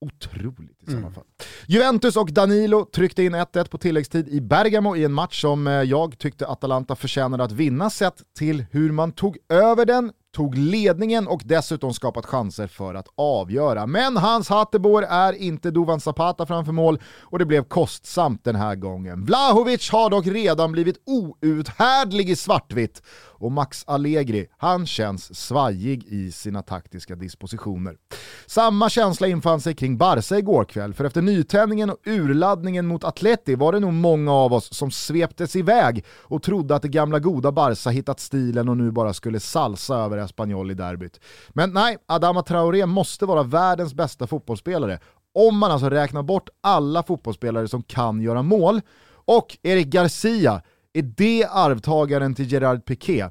Otroligt 0.00 0.82
i 0.82 0.90
sådana 0.90 1.10
fall. 1.10 1.24
Juventus 1.66 2.16
och 2.16 2.32
Danilo 2.32 2.84
tryckte 2.84 3.22
in 3.22 3.34
1-1 3.34 3.68
på 3.70 3.78
tilläggstid 3.78 4.28
i 4.28 4.40
Bergamo 4.40 4.96
i 4.96 5.04
en 5.04 5.12
match 5.12 5.40
som 5.40 5.66
eh, 5.66 5.72
jag 5.72 6.18
tyckte 6.18 6.46
Atalanta 6.46 6.96
förtjänade 6.96 7.44
att 7.44 7.52
vinna 7.52 7.90
sett 7.90 8.22
till 8.38 8.64
hur 8.70 8.92
man 8.92 9.12
tog 9.12 9.38
över 9.48 9.84
den, 9.84 10.12
tog 10.36 10.58
ledningen 10.58 11.28
och 11.28 11.42
dessutom 11.44 11.94
skapat 11.94 12.26
chanser 12.26 12.66
för 12.66 12.94
att 12.94 13.08
avgöra. 13.14 13.86
Men 13.86 14.16
hans 14.16 14.48
Hattebor 14.48 15.04
är 15.04 15.32
inte 15.32 15.70
Duvan 15.70 16.00
Zapata 16.00 16.46
framför 16.46 16.72
mål 16.72 17.00
och 17.20 17.38
det 17.38 17.44
blev 17.44 17.64
kostsamt 17.64 18.44
den 18.44 18.56
här 18.56 18.74
gången. 18.74 19.24
Vlahovic 19.24 19.90
har 19.90 20.10
dock 20.10 20.26
redan 20.26 20.72
blivit 20.72 20.96
outhärdlig 21.06 22.30
i 22.30 22.36
svartvitt 22.36 23.02
och 23.42 23.52
Max 23.52 23.84
Allegri, 23.86 24.46
han 24.56 24.86
känns 24.86 25.38
svajig 25.38 26.04
i 26.04 26.32
sina 26.32 26.62
taktiska 26.62 27.14
dispositioner. 27.14 27.96
Samma 28.46 28.90
känsla 28.90 29.26
infann 29.26 29.60
sig 29.60 29.74
kring 29.74 29.98
Barca 29.98 30.38
igår 30.38 30.64
kväll, 30.64 30.94
för 30.94 31.04
efter 31.04 31.22
nytändningen 31.22 31.90
och 31.90 31.98
urladdningen 32.06 32.86
mot 32.86 33.04
Atleti 33.04 33.54
var 33.54 33.72
det 33.72 33.80
nog 33.80 33.92
många 33.92 34.32
av 34.32 34.52
oss 34.52 34.74
som 34.74 34.90
sveptes 34.90 35.56
iväg 35.56 36.04
och 36.08 36.42
trodde 36.42 36.74
att 36.74 36.82
det 36.82 36.88
gamla 36.88 37.18
goda 37.18 37.52
Barca 37.52 37.90
hittat 37.90 38.20
stilen 38.20 38.68
och 38.68 38.76
nu 38.76 38.90
bara 38.90 39.14
skulle 39.14 39.40
salsa 39.40 39.96
över 39.96 40.18
Espanyol 40.18 40.70
i 40.70 40.74
derbyt. 40.74 41.20
Men 41.48 41.72
nej, 41.72 41.96
Adama 42.06 42.42
Traoré 42.42 42.86
måste 42.86 43.26
vara 43.26 43.42
världens 43.42 43.94
bästa 43.94 44.26
fotbollsspelare, 44.26 44.98
om 45.34 45.58
man 45.58 45.70
alltså 45.70 45.90
räknar 45.90 46.22
bort 46.22 46.48
alla 46.60 47.02
fotbollsspelare 47.02 47.68
som 47.68 47.82
kan 47.82 48.20
göra 48.20 48.42
mål. 48.42 48.80
Och 49.24 49.58
Eric 49.62 49.86
Garcia, 49.86 50.62
är 50.92 51.02
det 51.02 51.46
arvtagaren 51.50 52.34
till 52.34 52.52
Gerard 52.52 52.84
Piqué? 52.84 53.28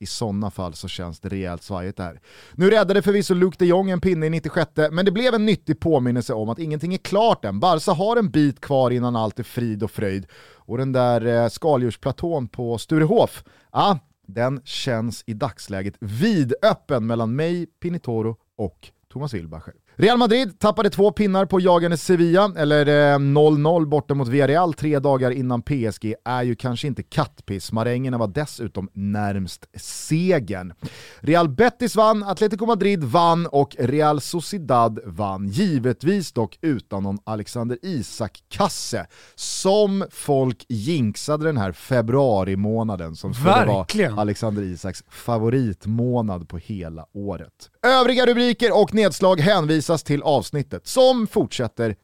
I 0.00 0.06
sådana 0.06 0.50
fall 0.50 0.74
så 0.74 0.88
känns 0.88 1.20
det 1.20 1.28
rejält 1.28 1.62
svajigt 1.62 1.96
där. 1.96 2.20
Nu 2.54 2.70
räddade 2.70 3.02
förvisso 3.02 3.34
Luke 3.34 3.56
de 3.58 3.66
Jong 3.66 3.90
en 3.90 4.00
pinne 4.00 4.26
i 4.26 4.30
96 4.30 4.70
men 4.90 5.04
det 5.04 5.10
blev 5.10 5.34
en 5.34 5.46
nyttig 5.46 5.80
påminnelse 5.80 6.34
om 6.34 6.48
att 6.48 6.58
ingenting 6.58 6.94
är 6.94 6.98
klart 6.98 7.44
än. 7.44 7.60
Barca 7.60 7.92
har 7.92 8.16
en 8.16 8.30
bit 8.30 8.60
kvar 8.60 8.90
innan 8.90 9.16
allt 9.16 9.38
är 9.38 9.42
frid 9.42 9.82
och 9.82 9.90
fröjd. 9.90 10.26
Och 10.54 10.78
den 10.78 10.92
där 10.92 11.26
eh, 11.26 11.48
skaldjursplatån 11.48 12.48
på 12.48 12.78
Sturehof, 12.78 13.44
ja, 13.72 13.98
den 14.26 14.60
känns 14.64 15.24
i 15.26 15.34
dagsläget 15.34 15.94
vidöppen 16.00 17.06
mellan 17.06 17.36
mig, 17.36 17.66
Pinitoro 17.66 18.36
och 18.56 18.90
Thomas 19.12 19.34
Wilbacher. 19.34 19.74
Real 19.96 20.18
Madrid 20.18 20.58
tappade 20.58 20.90
två 20.90 21.12
pinnar 21.12 21.46
på 21.46 21.60
jagande 21.60 21.96
Sevilla, 21.96 22.52
eller 22.56 22.86
0-0 23.18 23.86
borta 23.86 24.14
mot 24.14 24.28
Villarreal 24.28 24.74
tre 24.74 24.98
dagar 24.98 25.30
innan 25.30 25.62
PSG 25.62 26.14
är 26.24 26.42
ju 26.42 26.54
kanske 26.54 26.86
inte 26.86 27.02
kattpiss. 27.02 27.72
Marängerna 27.72 28.18
var 28.18 28.26
dessutom 28.26 28.88
närmst 28.92 29.66
segern. 29.76 30.72
Real 31.20 31.48
Betis 31.48 31.96
vann, 31.96 32.22
Atletico 32.22 32.66
Madrid 32.66 33.04
vann 33.04 33.46
och 33.46 33.76
Real 33.78 34.20
Sociedad 34.20 35.00
vann. 35.04 35.48
Givetvis 35.48 36.32
dock 36.32 36.58
utan 36.62 37.02
någon 37.02 37.18
Alexander 37.24 37.78
Isak-kasse, 37.82 39.06
som 39.34 40.04
folk 40.10 40.64
jinxade 40.68 41.44
den 41.44 41.56
här 41.56 41.72
februari-månaden 41.72 43.16
som 43.16 43.34
skulle 43.34 43.66
vara 43.66 44.20
Alexander 44.20 44.62
Isaks 44.62 45.04
favoritmånad 45.08 46.48
på 46.48 46.58
hela 46.58 47.06
året. 47.14 47.52
Övriga 47.86 48.26
rubriker 48.26 48.80
och 48.80 48.94
nedslag 48.94 49.40
hänvisas 49.82 50.02
till 50.02 50.22
avsnittet 50.22 50.86
som 50.86 51.26
fortsätter 51.26 51.96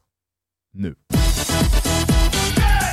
nu. 0.72 0.94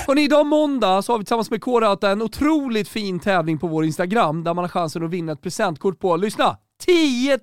Hörrni, 0.08 0.22
idag 0.22 0.46
måndag 0.46 1.02
så 1.02 1.14
har 1.14 1.20
vi 1.20 1.26
tillsammans 1.26 1.52
med 1.52 1.62
k 1.62 1.98
en 2.02 2.22
otroligt 2.22 2.88
fin 2.88 3.20
tävling 3.20 3.60
på 3.60 3.68
vår 3.68 3.86
Instagram 3.86 4.44
där 4.44 4.54
man 4.54 4.64
har 4.64 4.70
chansen 4.70 5.04
att 5.04 5.12
vinna 5.12 5.32
ett 5.32 5.42
presentkort 5.42 6.00
på, 6.00 6.18
lyssna, 6.18 6.58
10 6.86 7.40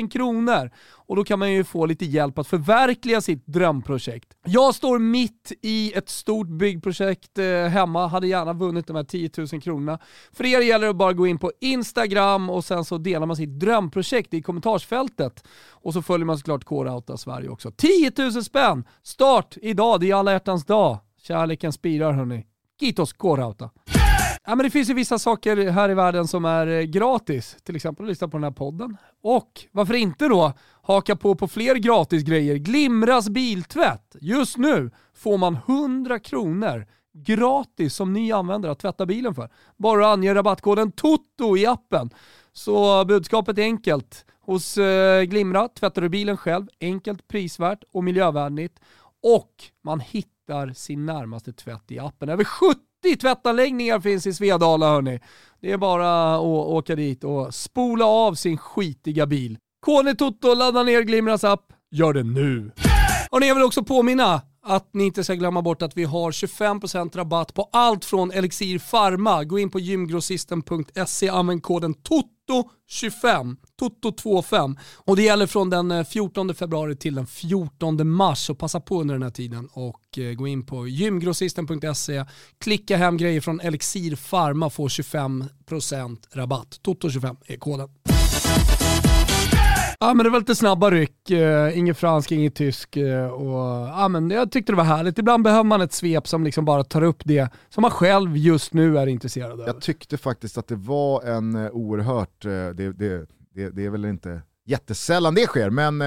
000 0.00 0.10
kronor! 0.10 0.70
Och 1.10 1.16
då 1.16 1.24
kan 1.24 1.38
man 1.38 1.52
ju 1.52 1.64
få 1.64 1.86
lite 1.86 2.04
hjälp 2.04 2.38
att 2.38 2.46
förverkliga 2.46 3.20
sitt 3.20 3.46
drömprojekt. 3.46 4.36
Jag 4.44 4.74
står 4.74 4.98
mitt 4.98 5.52
i 5.62 5.92
ett 5.92 6.08
stort 6.08 6.48
byggprojekt 6.48 7.38
eh, 7.38 7.46
hemma, 7.46 8.06
hade 8.06 8.26
gärna 8.26 8.52
vunnit 8.52 8.86
de 8.86 8.96
här 8.96 9.04
10 9.04 9.30
000 9.36 9.62
kronorna. 9.62 9.98
För 10.32 10.44
er 10.44 10.60
gäller 10.60 10.84
det 10.84 10.90
att 10.90 10.96
bara 10.96 11.12
gå 11.12 11.26
in 11.26 11.38
på 11.38 11.52
Instagram 11.60 12.50
och 12.50 12.64
sen 12.64 12.84
så 12.84 12.98
delar 12.98 13.26
man 13.26 13.36
sitt 13.36 13.60
drömprojekt 13.60 14.34
i 14.34 14.42
kommentarsfältet. 14.42 15.44
Och 15.70 15.92
så 15.92 16.02
följer 16.02 16.26
man 16.26 16.38
såklart 16.38 16.64
K-Rauta 16.64 17.16
Sverige 17.16 17.48
också. 17.48 17.70
10 17.70 18.12
000 18.18 18.44
spänn! 18.44 18.84
Start 19.02 19.56
idag, 19.62 20.00
det 20.00 20.10
är 20.10 20.14
alla 20.14 20.32
hjärtans 20.32 20.64
dag. 20.64 20.98
Kärleken 21.22 21.72
spirar 21.72 22.12
hörni. 22.12 22.46
Kitos 22.80 23.12
K-Rauta. 23.12 23.70
Ja, 24.46 24.54
men 24.54 24.64
det 24.64 24.70
finns 24.70 24.90
ju 24.90 24.94
vissa 24.94 25.18
saker 25.18 25.70
här 25.70 25.90
i 25.90 25.94
världen 25.94 26.28
som 26.28 26.44
är 26.44 26.66
eh, 26.66 26.82
gratis, 26.82 27.56
till 27.62 27.76
exempel 27.76 28.04
att 28.04 28.08
lyssna 28.08 28.28
på 28.28 28.36
den 28.36 28.44
här 28.44 28.50
podden. 28.50 28.96
Och 29.22 29.66
varför 29.72 29.94
inte 29.94 30.28
då 30.28 30.52
haka 30.82 31.16
på 31.16 31.34
på 31.34 31.48
fler 31.48 31.74
gratis 31.74 32.22
grejer. 32.22 32.56
Glimras 32.56 33.28
biltvätt. 33.28 34.16
Just 34.20 34.56
nu 34.56 34.90
får 35.14 35.38
man 35.38 35.58
100 35.66 36.18
kronor 36.18 36.86
gratis 37.12 37.94
som 37.94 38.12
ny 38.12 38.32
användare 38.32 38.72
att 38.72 38.78
tvätta 38.78 39.06
bilen 39.06 39.34
för. 39.34 39.50
Bara 39.76 40.06
att 40.06 40.18
ange 40.18 40.34
rabattkoden 40.34 40.92
TOTO 40.92 41.56
i 41.56 41.66
appen. 41.66 42.10
Så 42.52 43.04
budskapet 43.04 43.58
är 43.58 43.62
enkelt. 43.62 44.24
Hos 44.40 44.78
eh, 44.78 45.22
Glimra 45.22 45.68
tvättar 45.68 46.02
du 46.02 46.08
bilen 46.08 46.36
själv, 46.36 46.66
enkelt, 46.80 47.28
prisvärt 47.28 47.84
och 47.92 48.04
miljövänligt. 48.04 48.80
Och 49.22 49.54
man 49.84 50.00
hittar 50.00 50.72
sin 50.72 51.06
närmaste 51.06 51.52
tvätt 51.52 51.90
i 51.90 51.98
appen. 51.98 52.28
Över 52.28 52.44
70 52.44 52.89
tvättanläggningar 53.20 54.00
finns 54.00 54.26
i 54.26 54.32
Svedala 54.32 54.88
hörni. 54.90 55.20
Det 55.60 55.72
är 55.72 55.76
bara 55.76 56.34
att 56.34 56.40
åka 56.42 56.96
dit 56.96 57.24
och 57.24 57.54
spola 57.54 58.04
av 58.04 58.34
sin 58.34 58.58
skitiga 58.58 59.26
bil. 59.26 59.58
Kone 59.80 60.14
Toto, 60.14 60.54
ladda 60.54 60.82
ner 60.82 61.02
Glimras 61.02 61.44
app. 61.44 61.72
Gör 61.90 62.12
det 62.12 62.22
nu! 62.22 62.70
Och 63.30 63.42
jag 63.42 63.54
vill 63.54 63.64
också 63.64 63.84
påminna 63.84 64.42
att 64.62 64.94
ni 64.94 65.04
inte 65.04 65.24
ska 65.24 65.34
glömma 65.34 65.62
bort 65.62 65.82
att 65.82 65.96
vi 65.96 66.04
har 66.04 66.30
25% 66.30 67.16
rabatt 67.16 67.54
på 67.54 67.68
allt 67.72 68.04
från 68.04 68.32
Elixir 68.32 68.78
Pharma. 68.78 69.44
Gå 69.44 69.58
in 69.58 69.70
på 69.70 69.80
gymgrossisten.se, 69.80 71.28
använd 71.28 71.62
koden 71.62 71.94
TOTO25, 71.94 73.56
TOTO25. 73.80 74.78
Och 74.96 75.16
det 75.16 75.22
gäller 75.22 75.46
från 75.46 75.70
den 75.70 75.90
eh, 75.90 76.04
14 76.04 76.54
februari 76.54 76.96
till 76.96 77.14
den 77.14 77.26
14 77.26 78.08
mars, 78.08 78.38
så 78.38 78.54
passa 78.54 78.80
på 78.80 79.00
under 79.00 79.14
den 79.14 79.22
här 79.22 79.30
tiden 79.30 79.68
och 79.72 80.18
eh, 80.18 80.32
gå 80.32 80.46
in 80.46 80.66
på 80.66 80.88
gymgrossisten.se, 80.88 82.24
klicka 82.58 82.96
hem 82.96 83.16
grejer 83.16 83.40
från 83.40 83.60
Elixir 83.60 84.16
Pharma, 84.30 84.70
får 84.70 84.88
25% 84.88 86.18
rabatt. 86.32 86.80
TOTO25 86.84 87.36
är 87.46 87.56
koden. 87.56 87.88
Ja 90.02 90.14
men 90.14 90.24
det 90.24 90.30
var 90.30 90.38
lite 90.38 90.54
snabba 90.54 90.90
ryck, 90.90 91.30
uh, 91.30 91.78
inget 91.78 91.98
fransk, 91.98 92.32
inget 92.32 92.54
tysk 92.54 92.96
uh, 92.96 93.26
och 93.26 93.88
ja, 93.88 94.08
men 94.08 94.30
jag 94.30 94.52
tyckte 94.52 94.72
det 94.72 94.76
var 94.76 94.84
härligt. 94.84 95.18
Ibland 95.18 95.44
behöver 95.44 95.64
man 95.64 95.80
ett 95.80 95.92
svep 95.92 96.28
som 96.28 96.44
liksom 96.44 96.64
bara 96.64 96.84
tar 96.84 97.02
upp 97.02 97.22
det 97.24 97.52
som 97.68 97.82
man 97.82 97.90
själv 97.90 98.36
just 98.36 98.72
nu 98.72 98.98
är 98.98 99.06
intresserad 99.06 99.60
av. 99.60 99.66
Jag 99.66 99.80
tyckte 99.80 100.18
faktiskt 100.18 100.58
att 100.58 100.68
det 100.68 100.76
var 100.76 101.22
en 101.22 101.56
uh, 101.56 101.70
oerhört, 101.70 102.42
det, 102.42 102.92
det, 102.92 103.26
det, 103.54 103.70
det, 103.70 103.84
är 103.84 103.90
väl 103.90 104.04
inte 104.04 104.42
jättesällan 104.66 105.34
det 105.34 105.46
sker, 105.46 105.70
men 105.70 105.98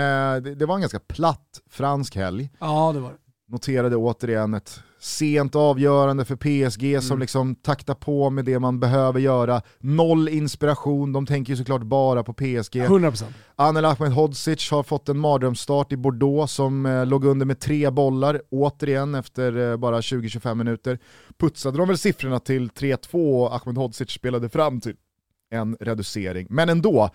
det, 0.43 0.55
det 0.55 0.65
var 0.65 0.75
en 0.75 0.81
ganska 0.81 0.99
platt 0.99 1.61
fransk 1.69 2.15
helg. 2.15 2.49
Ja 2.59 2.91
det 2.93 2.99
var 2.99 3.09
det. 3.09 3.17
Noterade 3.47 3.95
återigen 3.95 4.53
ett 4.53 4.83
sent 5.03 5.55
avgörande 5.55 6.25
för 6.25 6.35
PSG 6.35 6.83
mm. 6.83 7.01
som 7.01 7.19
liksom 7.19 7.55
taktar 7.55 7.93
på 7.93 8.29
med 8.29 8.45
det 8.45 8.59
man 8.59 8.79
behöver 8.79 9.19
göra. 9.19 9.61
Noll 9.79 10.29
inspiration, 10.29 11.13
de 11.13 11.25
tänker 11.25 11.53
ju 11.53 11.57
såklart 11.57 11.81
bara 11.81 12.23
på 12.23 12.33
PSG. 12.33 12.75
100%. 12.75 13.23
Anel 13.55 13.85
Ahmedhodzic 13.85 14.71
har 14.71 14.83
fått 14.83 15.09
en 15.09 15.17
mardrömsstart 15.17 15.91
i 15.91 15.97
Bordeaux 15.97 16.53
som 16.53 16.85
eh, 16.85 17.05
låg 17.05 17.25
under 17.25 17.45
med 17.45 17.59
tre 17.59 17.89
bollar, 17.89 18.41
återigen 18.49 19.15
efter 19.15 19.71
eh, 19.71 19.77
bara 19.77 20.01
20-25 20.01 20.55
minuter. 20.55 20.99
Putsade 21.39 21.77
de 21.77 21.87
väl 21.87 21.97
siffrorna 21.97 22.39
till 22.39 22.69
3-2 22.69 23.41
och 23.41 23.55
Ahmedhodzic 23.55 24.11
spelade 24.11 24.49
fram 24.49 24.81
till 24.81 24.95
en 25.53 25.77
reducering. 25.79 26.47
Men 26.49 26.69
ändå, 26.69 27.09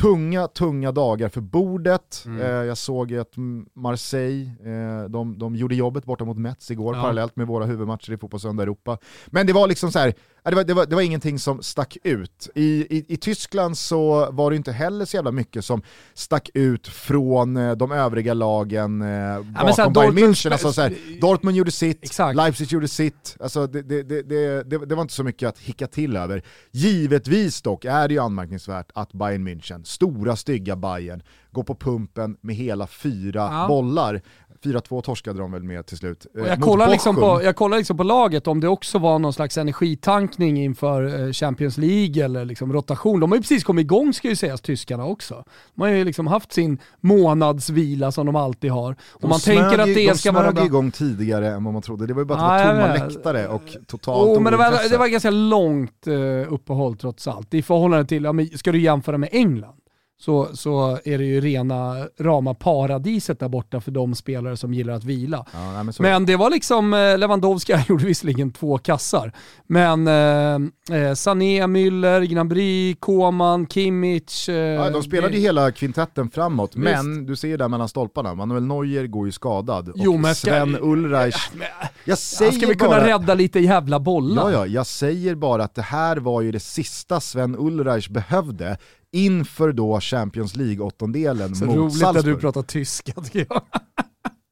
tunga, 0.00 0.48
tunga 0.48 0.92
dagar 0.92 1.28
för 1.28 1.40
bordet. 1.40 2.22
Mm. 2.26 2.40
Eh, 2.40 2.46
jag 2.48 2.78
såg 2.78 3.14
att 3.14 3.32
Marseille, 3.74 4.50
eh, 4.64 5.04
de, 5.08 5.38
de 5.38 5.56
gjorde 5.56 5.74
jobbet 5.74 6.04
borta 6.04 6.24
mot 6.24 6.38
Metz 6.38 6.70
igår, 6.70 6.96
ja. 6.96 7.02
parallellt 7.02 7.36
med 7.36 7.46
våra 7.46 7.64
huvudmatcher 7.64 8.12
i 8.12 8.18
Fotbollssöndag 8.18 8.62
Europa. 8.62 8.98
Men 9.26 9.46
det 9.46 9.52
var 9.52 9.68
liksom 9.68 9.92
så 9.92 9.98
här, 9.98 10.14
det 10.50 10.56
var, 10.56 10.64
det, 10.64 10.74
var, 10.74 10.86
det 10.86 10.94
var 10.94 11.02
ingenting 11.02 11.38
som 11.38 11.62
stack 11.62 11.96
ut. 12.02 12.48
I, 12.54 12.86
i, 12.96 13.04
I 13.08 13.16
Tyskland 13.16 13.78
så 13.78 14.30
var 14.30 14.50
det 14.50 14.56
inte 14.56 14.72
heller 14.72 15.04
så 15.04 15.16
jävla 15.16 15.32
mycket 15.32 15.64
som 15.64 15.82
stack 16.14 16.50
ut 16.54 16.88
från 16.88 17.56
eh, 17.56 17.72
de 17.72 17.92
övriga 17.92 18.34
lagen 18.34 19.02
eh, 19.02 19.42
bakom 19.42 19.74
ja, 19.76 19.90
Bayern 19.90 20.18
München. 20.18 20.52
Alltså, 20.52 20.72
så 20.72 20.82
här, 20.82 20.94
Dortmund 21.20 21.56
gjorde 21.56 21.70
sitt, 21.70 22.04
Exakt. 22.04 22.36
Leipzig 22.36 22.72
gjorde 22.72 22.88
sitt. 22.88 23.36
Alltså, 23.40 23.66
det, 23.66 23.82
det, 23.82 24.02
det, 24.22 24.62
det, 24.86 24.94
var 24.94 25.02
inte 25.02 25.14
så 25.14 25.24
mycket 25.24 25.48
att 25.48 25.58
hicka 25.58 25.86
till 25.86 26.16
över. 26.16 26.42
Givetvis 26.70 27.62
dock 27.62 27.84
är 27.84 28.08
det 28.08 28.14
ju 28.14 28.20
anmärkningsvärt 28.20 28.90
att 28.94 29.12
Bayern 29.12 29.48
München, 29.48 29.84
stora 29.84 30.36
stygga 30.36 30.76
Bayern, 30.76 31.22
går 31.54 31.62
på 31.62 31.74
pumpen 31.74 32.36
med 32.40 32.56
hela 32.56 32.86
fyra 32.86 33.48
ja. 33.52 33.68
bollar 33.68 34.22
4-2 34.64 35.02
torskade 35.02 35.38
de 35.38 35.52
väl 35.52 35.62
med 35.62 35.86
till 35.86 35.96
slut. 35.96 36.26
Eh, 36.38 36.46
jag, 36.46 36.60
kollar 36.60 36.88
liksom 36.88 37.16
på, 37.16 37.40
jag 37.44 37.56
kollar 37.56 37.76
liksom 37.76 37.96
på 37.96 38.02
laget 38.02 38.46
om 38.46 38.60
det 38.60 38.68
också 38.68 38.98
var 38.98 39.18
någon 39.18 39.32
slags 39.32 39.58
energitankning 39.58 40.64
inför 40.64 41.26
eh, 41.26 41.32
Champions 41.32 41.78
League 41.78 42.24
eller 42.24 42.44
liksom 42.44 42.72
rotation. 42.72 43.20
De 43.20 43.30
har 43.30 43.36
ju 43.36 43.42
precis 43.42 43.64
kommit 43.64 43.82
igång 43.82 44.12
ska 44.12 44.28
ju 44.28 44.36
sägas, 44.36 44.60
tyskarna 44.60 45.04
också. 45.04 45.44
De 45.74 45.82
har 45.82 45.88
ju 45.88 46.04
liksom 46.04 46.26
haft 46.26 46.52
sin 46.52 46.78
månadsvila 47.00 48.12
som 48.12 48.26
de 48.26 48.36
alltid 48.36 48.70
har. 48.70 48.96
Och 49.12 49.20
de 49.20 49.28
man 49.28 49.40
tänker 49.40 49.78
att 49.78 49.94
det 49.94 50.18
ska 50.18 50.32
vara. 50.32 50.52
De 50.52 50.66
igång 50.66 50.90
tidigare 50.90 51.48
än 51.48 51.64
vad 51.64 51.72
man 51.72 51.82
trodde. 51.82 52.06
Det 52.06 52.14
var 52.14 52.20
ju 52.20 52.26
bara 52.26 52.38
att 52.38 52.62
det 52.62 52.74
var 52.74 52.88
tomma 52.88 53.06
läktare 53.06 53.48
och 53.48 53.76
totalt 53.86 54.28
oh, 54.28 54.40
men 54.40 54.52
det 54.52 54.58
var, 54.58 54.90
det 54.90 54.96
var 54.96 55.08
ganska 55.08 55.30
långt 55.30 56.06
uh, 56.06 56.52
uppehåll 56.52 56.96
trots 56.96 57.28
allt. 57.28 57.54
I 57.54 57.62
förhållande 57.62 58.06
till, 58.06 58.24
ja, 58.24 58.32
men 58.32 58.58
ska 58.58 58.72
du 58.72 58.80
jämföra 58.80 59.18
med 59.18 59.28
England? 59.32 59.76
Så, 60.20 60.48
så 60.56 60.98
är 61.04 61.18
det 61.18 61.24
ju 61.24 61.40
rena 61.40 62.08
rama 62.20 62.54
paradiset 62.54 63.40
där 63.40 63.48
borta 63.48 63.80
för 63.80 63.90
de 63.90 64.14
spelare 64.14 64.56
som 64.56 64.74
gillar 64.74 64.94
att 64.94 65.04
vila. 65.04 65.46
Ja, 65.52 65.72
nej, 65.72 65.84
men, 65.84 65.94
men, 65.98 66.26
det 66.26 66.36
var 66.36 66.50
liksom, 66.50 66.94
eh, 66.94 67.18
Lewandowski 67.18 67.74
gjorde 67.88 68.04
visserligen 68.04 68.52
två 68.52 68.78
kassar, 68.78 69.32
men 69.66 70.08
eh, 70.08 70.98
eh, 70.98 71.14
Sané, 71.14 71.66
Müller, 71.66 72.24
Gnabry, 72.24 72.94
Koman, 72.94 73.66
Kimmich. 73.66 74.48
Eh, 74.48 74.54
ja, 74.54 74.90
de 74.90 75.02
spelade 75.02 75.34
ju 75.34 75.40
hela 75.40 75.72
kvintetten 75.72 76.30
framåt, 76.30 76.76
visst. 76.76 76.84
men 76.84 77.26
du 77.26 77.36
ser 77.36 77.48
ju 77.48 77.56
där 77.56 77.68
mellan 77.68 77.88
stolparna, 77.88 78.34
Manuel 78.34 78.62
Neuer 78.62 79.06
går 79.06 79.26
ju 79.26 79.32
skadad 79.32 79.88
och 79.88 79.94
jo, 79.98 80.16
men 80.16 80.34
ska, 80.34 80.50
Sven 80.50 80.78
Ulreich. 80.80 81.50
Men, 81.52 81.66
jag 82.04 82.18
säger 82.18 82.52
ska 82.52 82.66
vi 82.66 82.74
bara, 82.74 82.88
kunna 82.88 83.06
rädda 83.06 83.34
lite 83.34 83.60
jävla 83.60 84.00
bollar? 84.00 84.50
Ja, 84.50 84.52
ja, 84.52 84.66
jag 84.66 84.86
säger 84.86 85.34
bara 85.34 85.64
att 85.64 85.74
det 85.74 85.82
här 85.82 86.16
var 86.16 86.42
ju 86.42 86.52
det 86.52 86.60
sista 86.60 87.20
Sven 87.20 87.56
Ulreich 87.58 88.08
behövde 88.08 88.76
inför 89.14 89.72
då 89.72 90.00
Champions 90.00 90.56
League-åttondelen 90.56 91.50
mot 91.50 91.58
Salzburg. 91.58 91.92
Så 91.92 92.06
roligt 92.06 92.18
att 92.18 92.24
du 92.24 92.36
pratar 92.36 92.62
tyska 92.62 93.12
tycker 93.12 93.46
jag. 93.48 93.62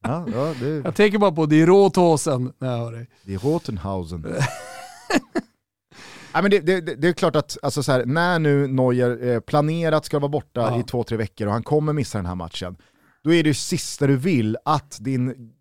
Ja, 0.05 0.25
ja, 0.33 0.53
det... 0.59 0.67
Jag 0.67 0.95
tänker 0.95 1.17
bara 1.17 1.31
på 1.31 1.45
Die 1.45 1.65
Rothausen 1.65 2.53
när 2.57 2.71
jag 2.71 2.77
hör 2.77 2.91
dig. 2.91 3.07
Die 3.23 3.37
Rotenhausen. 3.37 4.21
Nej, 6.33 6.41
men 6.41 6.51
det, 6.51 6.59
det, 6.59 6.81
det, 6.81 7.07
är 7.07 7.13
klart 7.13 7.35
att 7.35 7.57
alltså 7.61 7.83
så 7.83 7.91
här, 7.91 8.05
när 8.05 8.39
nu 8.39 8.67
Neuer 8.67 9.27
eh, 9.27 9.39
planerat 9.39 10.05
ska 10.05 10.19
vara 10.19 10.29
borta 10.29 10.61
ja. 10.61 10.79
i 10.79 10.83
två, 10.83 11.03
tre 11.03 11.17
veckor 11.17 11.47
och 11.47 11.53
han 11.53 11.63
kommer 11.63 11.93
missa 11.93 12.17
den 12.17 12.25
här 12.25 12.35
matchen, 12.35 12.75
då 13.23 13.33
är 13.33 13.43
det 13.43 13.47
ju 13.49 13.53
sista 13.53 14.07
du 14.07 14.17
vill 14.17 14.57
att 14.65 14.97
din 14.99 15.51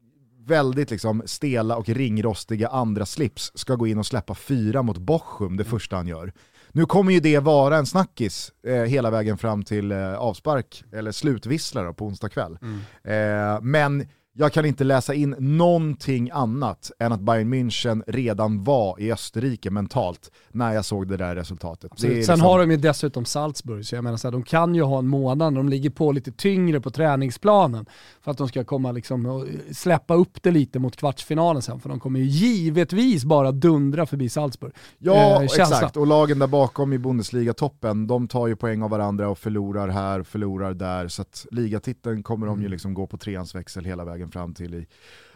väldigt 0.46 0.90
liksom 0.90 1.22
stela 1.26 1.76
och 1.76 1.88
ringrostiga 1.88 2.68
andra 2.68 3.06
slips 3.06 3.52
ska 3.54 3.74
gå 3.74 3.86
in 3.86 3.98
och 3.98 4.06
släppa 4.06 4.34
fyra 4.34 4.82
mot 4.82 4.98
Bochum 4.98 5.56
det 5.56 5.64
första 5.64 5.96
han 5.96 6.08
gör 6.08 6.32
Nu 6.72 6.86
kommer 6.86 7.12
ju 7.12 7.20
det 7.20 7.38
vara 7.38 7.76
en 7.76 7.86
snackis 7.86 8.52
eh, 8.66 8.74
hela 8.74 9.10
vägen 9.10 9.38
fram 9.38 9.62
till 9.62 9.92
eh, 9.92 10.14
avspark, 10.14 10.84
eller 10.92 11.12
slutvissla 11.12 11.82
då, 11.82 11.94
på 11.94 12.06
onsdag 12.06 12.28
kväll. 12.28 12.58
Eh, 13.04 13.60
men 13.62 14.08
jag 14.34 14.52
kan 14.52 14.64
inte 14.64 14.84
läsa 14.84 15.14
in 15.14 15.34
någonting 15.38 16.30
annat 16.32 16.90
än 16.98 17.12
att 17.12 17.20
Bayern 17.20 17.54
München 17.54 18.02
redan 18.06 18.64
var 18.64 19.00
i 19.00 19.12
Österrike 19.12 19.70
mentalt 19.70 20.30
när 20.52 20.72
jag 20.72 20.84
såg 20.84 21.08
det 21.08 21.16
där 21.16 21.34
resultatet. 21.34 21.92
Det 21.94 22.00
Sen 22.00 22.10
liksom- 22.10 22.40
har 22.40 22.58
de 22.58 22.70
ju 22.70 22.76
dessutom 22.76 23.24
Salzburg, 23.24 23.86
så 23.86 23.94
jag 23.94 24.04
menar 24.04 24.16
så 24.16 24.28
här, 24.28 24.32
de 24.32 24.42
kan 24.42 24.74
ju 24.74 24.82
ha 24.82 24.98
en 24.98 25.06
månad, 25.06 25.54
de 25.54 25.68
ligger 25.68 25.90
på 25.90 26.12
lite 26.12 26.32
tyngre 26.32 26.80
på 26.80 26.90
träningsplanen 26.90 27.86
för 28.20 28.30
att 28.30 28.38
de 28.38 28.48
ska 28.48 28.64
komma 28.64 28.92
liksom 28.92 29.26
och 29.26 29.46
släppa 29.72 30.14
upp 30.14 30.42
det 30.42 30.50
lite 30.50 30.78
mot 30.78 30.96
kvartsfinalen 30.96 31.62
sen, 31.62 31.80
för 31.80 31.88
de 31.88 32.00
kommer 32.00 32.20
ju 32.20 32.26
givetvis 32.26 33.24
bara 33.24 33.52
dundra 33.52 34.06
förbi 34.06 34.28
Salzburg. 34.28 34.72
Ja, 34.98 35.12
Eh, 35.32 35.40
exakt. 35.42 35.96
Och 35.96 36.06
lagen 36.06 36.38
där 36.38 36.46
bakom 36.46 36.92
i 36.92 36.98
Bundesliga-toppen, 36.98 38.06
de 38.06 38.28
tar 38.28 38.46
ju 38.46 38.56
poäng 38.56 38.82
av 38.82 38.90
varandra 38.90 39.28
och 39.28 39.38
förlorar 39.38 39.88
här, 39.88 40.22
förlorar 40.22 40.74
där. 40.74 41.08
Så 41.08 41.22
att 41.22 41.46
ligatiteln 41.50 42.22
kommer 42.22 42.46
de 42.46 42.62
ju 42.62 42.68
liksom 42.68 42.94
gå 42.94 43.06
på 43.06 43.16
treans 43.16 43.54
växel 43.54 43.84
hela 43.84 44.04
vägen 44.04 44.21
fram 44.30 44.54
till 44.54 44.74
i 44.74 44.86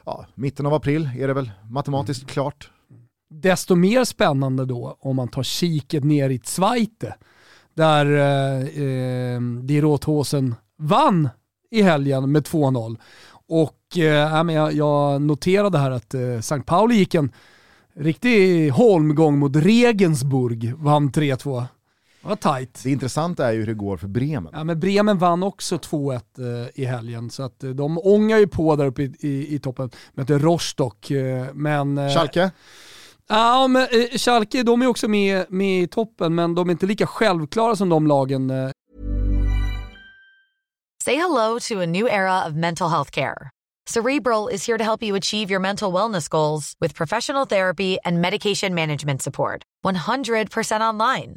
ja, 0.05 0.27
mitten 0.35 0.67
av 0.67 0.75
april 0.75 1.11
är 1.19 1.29
det 1.29 1.35
väl 1.35 1.51
matematiskt 1.71 2.27
klart. 2.27 2.71
Desto 3.31 3.75
mer 3.75 4.05
spännande 4.05 4.65
då 4.65 4.97
om 5.01 5.17
man 5.17 5.29
tar 5.29 5.43
kiket 5.43 6.05
ner 6.05 6.31
i 6.31 6.41
Zweite, 6.45 7.15
där 7.75 8.07
eh, 8.07 8.85
eh, 8.85 9.41
Die 9.41 9.81
Rothosen 9.81 10.55
vann 10.79 11.29
i 11.71 11.83
helgen 11.83 12.33
med 12.33 12.47
2-0. 12.47 12.97
Och 13.49 13.99
eh, 13.99 14.53
jag, 14.53 14.73
jag 14.73 15.23
noterade 15.23 15.79
här 15.79 15.91
att 15.91 16.15
eh, 16.15 16.21
St. 16.21 16.61
Pauli 16.61 16.95
gick 16.95 17.15
en 17.15 17.33
riktig 17.95 18.71
holmgång 18.71 19.39
mot 19.39 19.57
Regensburg, 19.57 20.75
vann 20.77 21.11
3-2. 21.11 21.65
Det 22.27 22.29
var 22.29 22.37
tajt. 22.37 22.81
Det 22.85 22.91
intressanta 22.91 23.47
är 23.49 23.53
ju 23.53 23.59
hur 23.59 23.67
det 23.67 23.75
går 23.75 23.97
för 23.97 24.09
Bremen. 24.09 24.53
Ja, 24.53 24.65
men 24.65 24.81
Bremen 24.81 25.19
vann 25.19 25.43
också 25.43 25.77
2-1 25.77 26.21
eh, 26.39 26.69
i 26.75 26.85
helgen, 26.85 27.31
så 27.31 27.43
att 27.43 27.65
eh, 27.65 27.71
de 27.71 27.99
ångar 27.99 28.39
ju 28.39 28.47
på 28.47 28.77
där 28.77 28.87
uppe 28.87 29.03
i, 29.03 29.15
i, 29.21 29.55
i 29.55 29.59
toppen. 29.59 29.91
Möter 30.15 30.39
Rostock, 30.39 31.11
eh, 31.11 31.47
men... 31.55 31.99
eh, 31.99 32.15
Schalke? 32.15 32.51
Ja, 33.29 33.69
men 33.69 33.83
eh, 33.83 34.19
Schalke 34.19 34.63
de 34.63 34.83
är 34.83 34.87
också 34.87 35.09
med, 35.09 35.47
med 35.49 35.83
i 35.83 35.87
toppen, 35.87 36.35
men 36.35 36.55
de 36.55 36.69
är 36.69 36.73
inte 36.73 36.87
lika 36.87 37.07
självklara 37.07 37.77
som 37.77 37.89
de 37.89 38.07
lagen. 38.07 38.51
eh. 38.51 38.71
Say 41.05 41.15
hello 41.17 41.59
to 41.61 41.81
a 41.83 41.87
new 41.87 42.07
era 42.09 42.47
of 42.49 42.55
mental 42.55 42.89
health 42.91 43.11
care. 43.11 43.51
Cerebral 43.91 44.49
is 44.53 44.69
here 44.69 44.79
to 44.79 44.85
help 44.85 45.03
you 45.03 45.17
achieve 45.19 45.53
your 45.53 45.61
mental 45.61 45.93
wellness 45.93 46.29
goals 46.31 46.75
with 46.81 46.97
professional 46.97 47.47
therapy 47.47 47.99
and 48.05 48.21
medication 48.21 48.75
management 48.75 49.23
support. 49.23 49.63
100% 49.85 50.81
online. 50.81 51.37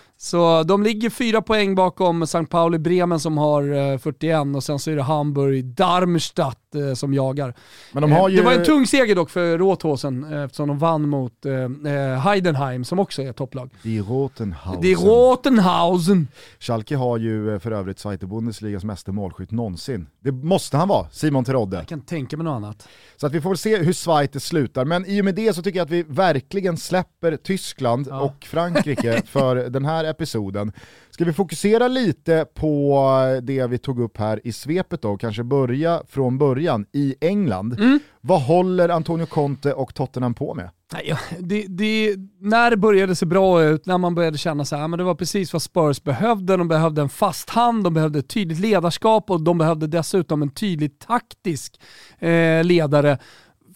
Så 0.23 0.63
de 0.63 0.83
ligger 0.83 1.09
fyra 1.09 1.41
poäng 1.41 1.75
bakom 1.75 2.21
St. 2.21 2.45
Pauli 2.45 2.77
Bremen 2.79 3.19
som 3.19 3.37
har 3.37 3.91
eh, 3.93 3.97
41 3.97 4.55
och 4.55 4.63
sen 4.63 4.79
så 4.79 4.91
är 4.91 4.95
det 4.95 5.01
Hamburg 5.01 5.65
Darmstadt 5.65 6.75
eh, 6.75 6.93
som 6.93 7.13
jagar. 7.13 7.53
Men 7.91 8.01
de 8.01 8.11
har 8.11 8.29
Eh, 8.29 8.35
ju... 8.35 8.37
Det 8.37 8.45
var 8.45 8.53
en 8.53 8.65
tung 8.65 8.87
seger 8.87 9.15
dock 9.15 9.29
för 9.29 9.57
Rothausen 9.57 10.33
eh, 10.33 10.43
eftersom 10.43 10.67
de 10.67 10.77
vann 10.79 11.09
mot 11.09 11.45
eh, 11.45 11.53
eh, 11.93 12.19
Heidenheim 12.19 12.83
som 12.83 12.99
också 12.99 13.21
är 13.21 13.33
topplag. 13.33 13.69
Die 13.83 14.01
Rotenhausen. 14.01 14.85
Är 14.85 14.95
Rotenhausen. 14.95 16.27
Schalke 16.59 16.95
har 16.95 17.17
ju 17.17 17.53
eh, 17.53 17.59
för 17.59 17.71
övrigt 17.71 17.99
Zweite 17.99 18.25
Bundesligas 18.25 18.83
meste 18.83 19.11
målskytt 19.11 19.51
någonsin. 19.51 20.07
Det 20.23 20.31
måste 20.31 20.77
han 20.77 20.87
vara, 20.87 21.09
Simon 21.09 21.45
Terodde. 21.45 21.77
Jag 21.77 21.87
kan 21.87 22.01
tänka 22.01 22.37
mig 22.37 22.43
något 22.43 22.55
annat. 22.55 22.87
Så 23.17 23.27
att 23.27 23.33
vi 23.33 23.41
får 23.41 23.49
väl 23.49 23.57
se 23.57 23.77
hur 23.77 23.93
Zweite 23.93 24.39
slutar, 24.39 24.85
men 24.85 25.05
i 25.05 25.21
och 25.21 25.25
med 25.25 25.35
det 25.35 25.53
så 25.53 25.61
tycker 25.61 25.79
jag 25.79 25.85
att 25.85 25.91
vi 25.91 26.03
verkligen 26.03 26.77
släpper 26.77 27.37
Tyskland 27.37 28.07
och 28.07 28.45
Frankrike 28.45 29.21
för 29.25 29.55
den 29.55 29.85
här 29.85 30.03
episoden. 30.03 30.71
Ska 31.11 31.25
vi 31.25 31.33
fokusera 31.33 31.87
lite 31.87 32.45
på 32.53 33.39
det 33.43 33.67
vi 33.67 33.77
tog 33.77 33.99
upp 33.99 34.17
här 34.17 34.41
i 34.43 34.51
svepet 34.51 35.01
då, 35.01 35.17
kanske 35.17 35.43
börja 35.43 36.03
från 36.07 36.37
början 36.37 36.85
i 36.91 37.15
England. 37.21 37.99
Vad 38.21 38.41
håller 38.41 38.89
Antonio 38.89 39.25
Conte 39.25 39.73
och 39.73 39.95
Tottenham 39.95 40.33
på 40.33 40.53
med? 40.53 40.69
Nej, 40.93 41.13
det, 41.39 41.65
det, 41.67 42.15
när 42.39 42.71
det 42.71 42.77
började 42.77 43.15
se 43.15 43.25
bra 43.25 43.63
ut, 43.63 43.85
när 43.85 43.97
man 43.97 44.15
började 44.15 44.37
känna 44.37 44.65
så 44.65 44.75
här, 44.75 44.87
men 44.87 44.97
det 44.97 45.03
var 45.03 45.15
precis 45.15 45.53
vad 45.53 45.61
Spurs 45.61 46.03
behövde. 46.03 46.57
De 46.57 46.67
behövde 46.67 47.01
en 47.01 47.09
fast 47.09 47.49
hand, 47.49 47.83
de 47.83 47.93
behövde 47.93 48.19
ett 48.19 48.29
tydligt 48.29 48.59
ledarskap 48.59 49.29
och 49.29 49.41
de 49.41 49.57
behövde 49.57 49.87
dessutom 49.87 50.41
en 50.41 50.49
tydlig 50.49 50.99
taktisk 50.99 51.81
eh, 52.19 52.63
ledare. 52.63 53.17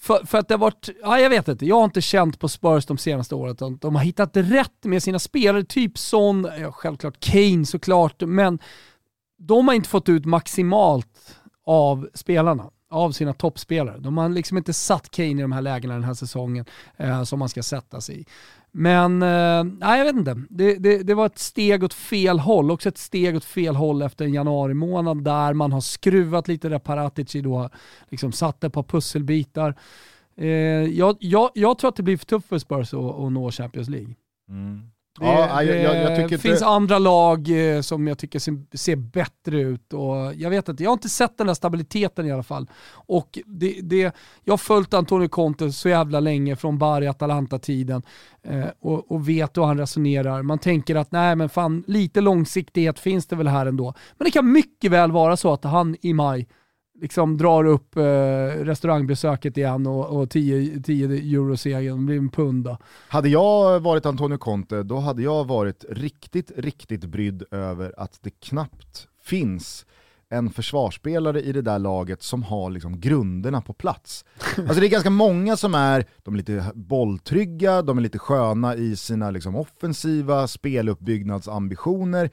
För, 0.05 0.25
för 0.25 0.37
att 0.37 0.47
det 0.47 0.53
har 0.53 0.59
varit, 0.59 0.89
ja, 1.01 1.19
jag 1.19 1.29
vet 1.29 1.47
inte, 1.47 1.65
jag 1.65 1.75
har 1.75 1.83
inte 1.83 2.01
känt 2.01 2.39
på 2.39 2.49
Spurs 2.49 2.85
de 2.85 2.97
senaste 2.97 3.35
åren 3.35 3.51
att 3.51 3.81
de 3.81 3.95
har 3.95 4.03
hittat 4.03 4.31
rätt 4.33 4.83
med 4.83 5.03
sina 5.03 5.19
spelare, 5.19 5.63
typ 5.63 5.97
Son, 5.97 6.47
ja, 6.59 6.71
självklart 6.71 7.19
Kane 7.19 7.65
såklart, 7.65 8.21
men 8.21 8.59
de 9.37 9.67
har 9.67 9.75
inte 9.75 9.89
fått 9.89 10.09
ut 10.09 10.25
maximalt 10.25 11.35
av 11.65 12.09
spelarna, 12.13 12.69
av 12.89 13.11
sina 13.11 13.33
toppspelare. 13.33 13.97
De 13.99 14.17
har 14.17 14.29
liksom 14.29 14.57
inte 14.57 14.73
satt 14.73 15.11
Kane 15.11 15.29
i 15.29 15.41
de 15.41 15.51
här 15.51 15.61
lägena 15.61 15.93
den 15.93 16.03
här 16.03 16.13
säsongen 16.13 16.65
eh, 16.97 17.23
som 17.23 17.39
man 17.39 17.49
ska 17.49 17.63
sätta 17.63 18.01
sig 18.01 18.21
i. 18.21 18.25
Men, 18.77 19.21
eh, 19.21 19.63
nej 19.63 19.97
jag 19.97 20.05
vet 20.05 20.15
inte. 20.15 20.41
Det, 20.49 20.75
det, 20.75 21.03
det 21.03 21.13
var 21.13 21.25
ett 21.25 21.39
steg 21.39 21.83
åt 21.83 21.93
fel 21.93 22.39
håll, 22.39 22.71
också 22.71 22.89
ett 22.89 22.97
steg 22.97 23.35
åt 23.35 23.45
fel 23.45 23.75
håll 23.75 24.01
efter 24.01 24.25
en 24.25 24.33
januari 24.33 24.73
månad 24.73 25.23
där 25.23 25.53
man 25.53 25.71
har 25.71 25.81
skruvat 25.81 26.47
lite 26.47 26.69
där 26.69 26.79
Paratici 26.79 27.41
då 27.41 27.57
har 27.57 27.69
liksom 28.09 28.31
satt 28.31 28.63
ett 28.63 28.73
par 28.73 28.83
pusselbitar. 28.83 29.75
Eh, 30.37 30.47
jag, 30.83 31.17
jag, 31.19 31.49
jag 31.53 31.77
tror 31.77 31.89
att 31.89 31.95
det 31.95 32.03
blir 32.03 32.17
för 32.17 32.25
tufft 32.25 32.47
för 32.47 32.59
Spurs 32.59 32.93
att, 32.93 33.19
att 33.19 33.31
nå 33.31 33.51
Champions 33.51 33.89
League. 33.89 34.15
Mm. 34.49 34.81
Det, 35.19 35.25
Ja, 35.25 35.63
jag- 35.63 35.77
jag- 35.83 35.95
jag 35.97 36.11
det 36.17 36.21
inte- 36.23 36.37
finns 36.37 36.61
andra 36.61 36.99
lag 36.99 37.49
eh, 37.75 37.81
som 37.81 38.07
jag 38.07 38.17
tycker 38.17 38.39
ser, 38.39 38.77
ser 38.77 38.95
bättre 38.95 39.61
ut 39.61 39.93
och 39.93 40.33
jag 40.35 40.49
vet 40.49 40.69
inte, 40.69 40.83
jag 40.83 40.89
har 40.89 40.93
inte 40.93 41.09
sett 41.09 41.37
den 41.37 41.47
här 41.47 41.53
stabiliteten 41.53 42.25
i 42.25 42.31
alla 42.31 42.43
fall. 42.43 42.69
Och 42.91 43.39
det, 43.45 43.79
det, 43.83 44.15
jag 44.43 44.51
har 44.53 44.57
följt 44.57 44.93
Antonio 44.93 45.27
Conte 45.27 45.71
så 45.71 45.89
jävla 45.89 46.19
länge 46.19 46.55
från 46.55 46.77
Bari 46.77 47.07
Atalanta-tiden 47.07 48.01
eh, 48.43 48.65
och, 48.79 49.11
och 49.11 49.29
vet 49.29 49.57
hur 49.57 49.63
han 49.63 49.77
resonerar. 49.77 50.41
Man 50.43 50.59
tänker 50.59 50.95
att 50.95 51.11
nej 51.11 51.35
men 51.35 51.49
fan, 51.49 51.83
lite 51.87 52.21
långsiktighet 52.21 52.99
finns 52.99 53.25
det 53.27 53.35
väl 53.35 53.47
här 53.47 53.65
ändå. 53.65 53.93
Men 54.17 54.25
det 54.25 54.31
kan 54.31 54.51
mycket 54.51 54.91
väl 54.91 55.11
vara 55.11 55.37
så 55.37 55.53
att 55.53 55.63
han 55.63 55.95
i 56.01 56.13
maj 56.13 56.47
liksom 57.01 57.37
drar 57.37 57.65
upp 57.65 57.97
eh, 57.97 58.01
restaurangbesöket 58.63 59.57
igen 59.57 59.87
och, 59.87 60.29
10, 60.29 60.81
10 60.81 61.07
euro-segern 61.07 62.05
blir 62.05 62.17
en 62.17 62.29
pund 62.29 62.65
då. 62.65 62.77
Hade 63.07 63.29
jag 63.29 63.79
varit 63.79 64.05
Antonio 64.05 64.37
Conte, 64.37 64.83
då 64.83 64.97
hade 64.97 65.21
jag 65.21 65.47
varit 65.47 65.85
riktigt, 65.89 66.51
riktigt 66.57 67.05
brydd 67.05 67.43
över 67.51 67.93
att 67.97 68.19
det 68.21 68.29
knappt 68.29 69.07
finns 69.23 69.85
en 70.29 70.49
försvarsspelare 70.49 71.41
i 71.41 71.51
det 71.51 71.61
där 71.61 71.79
laget 71.79 72.23
som 72.23 72.43
har 72.43 72.69
liksom 72.69 72.99
grunderna 72.99 73.61
på 73.61 73.73
plats. 73.73 74.25
Alltså 74.57 74.79
det 74.79 74.87
är 74.87 74.89
ganska 74.89 75.09
många 75.09 75.57
som 75.57 75.75
är, 75.75 76.05
de 76.23 76.33
är 76.33 76.37
lite 76.37 76.71
bolltrygga, 76.73 77.81
de 77.81 77.97
är 77.97 78.01
lite 78.01 78.19
sköna 78.19 78.75
i 78.75 78.95
sina 78.95 79.31
liksom 79.31 79.55
offensiva 79.55 80.47
speluppbyggnadsambitioner, 80.47 82.29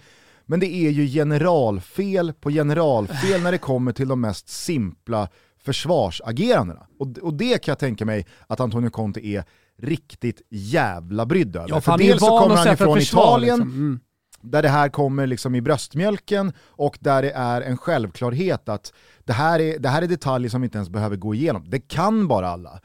men 0.46 0.60
det 0.60 0.74
är 0.74 0.90
ju 0.90 1.06
generalfel 1.06 2.32
på 2.32 2.50
generalfel 2.50 3.42
när 3.42 3.52
det 3.52 3.58
kommer 3.58 3.92
till 3.92 4.08
de 4.08 4.20
mest 4.20 4.48
simpla 4.48 5.28
försvarsagerandena. 5.64 6.86
Och, 6.98 7.18
och 7.18 7.34
det 7.34 7.58
kan 7.58 7.72
jag 7.72 7.78
tänka 7.78 8.04
mig 8.04 8.26
att 8.46 8.60
Antonio 8.60 8.90
Conte 8.90 9.26
är 9.26 9.44
riktigt 9.78 10.42
jävla 10.50 11.26
brydd 11.26 11.56
över. 11.56 11.68
Ja, 11.68 11.80
för 11.80 11.98
dels 11.98 12.20
så 12.20 12.38
kommer 12.38 12.56
han 12.56 12.70
ju 12.70 12.76
från 12.76 12.96
försvar, 12.96 13.22
Italien, 13.22 13.58
liksom. 13.58 13.74
Mm. 13.74 14.00
där 14.40 14.62
det 14.62 14.68
här 14.68 14.88
kommer 14.88 15.26
liksom 15.26 15.54
i 15.54 15.60
bröstmjölken 15.60 16.52
och 16.60 16.98
där 17.00 17.22
det 17.22 17.30
är 17.30 17.62
en 17.62 17.76
självklarhet 17.76 18.68
att 18.68 18.92
det 19.24 19.32
här 19.32 19.60
är, 19.60 19.78
det 19.78 19.88
här 19.88 20.02
är 20.02 20.06
detaljer 20.06 20.50
som 20.50 20.60
vi 20.60 20.64
inte 20.64 20.78
ens 20.78 20.88
behöver 20.88 21.16
gå 21.16 21.34
igenom. 21.34 21.64
Det 21.70 21.80
kan 21.80 22.28
bara 22.28 22.48
alla. 22.48 22.80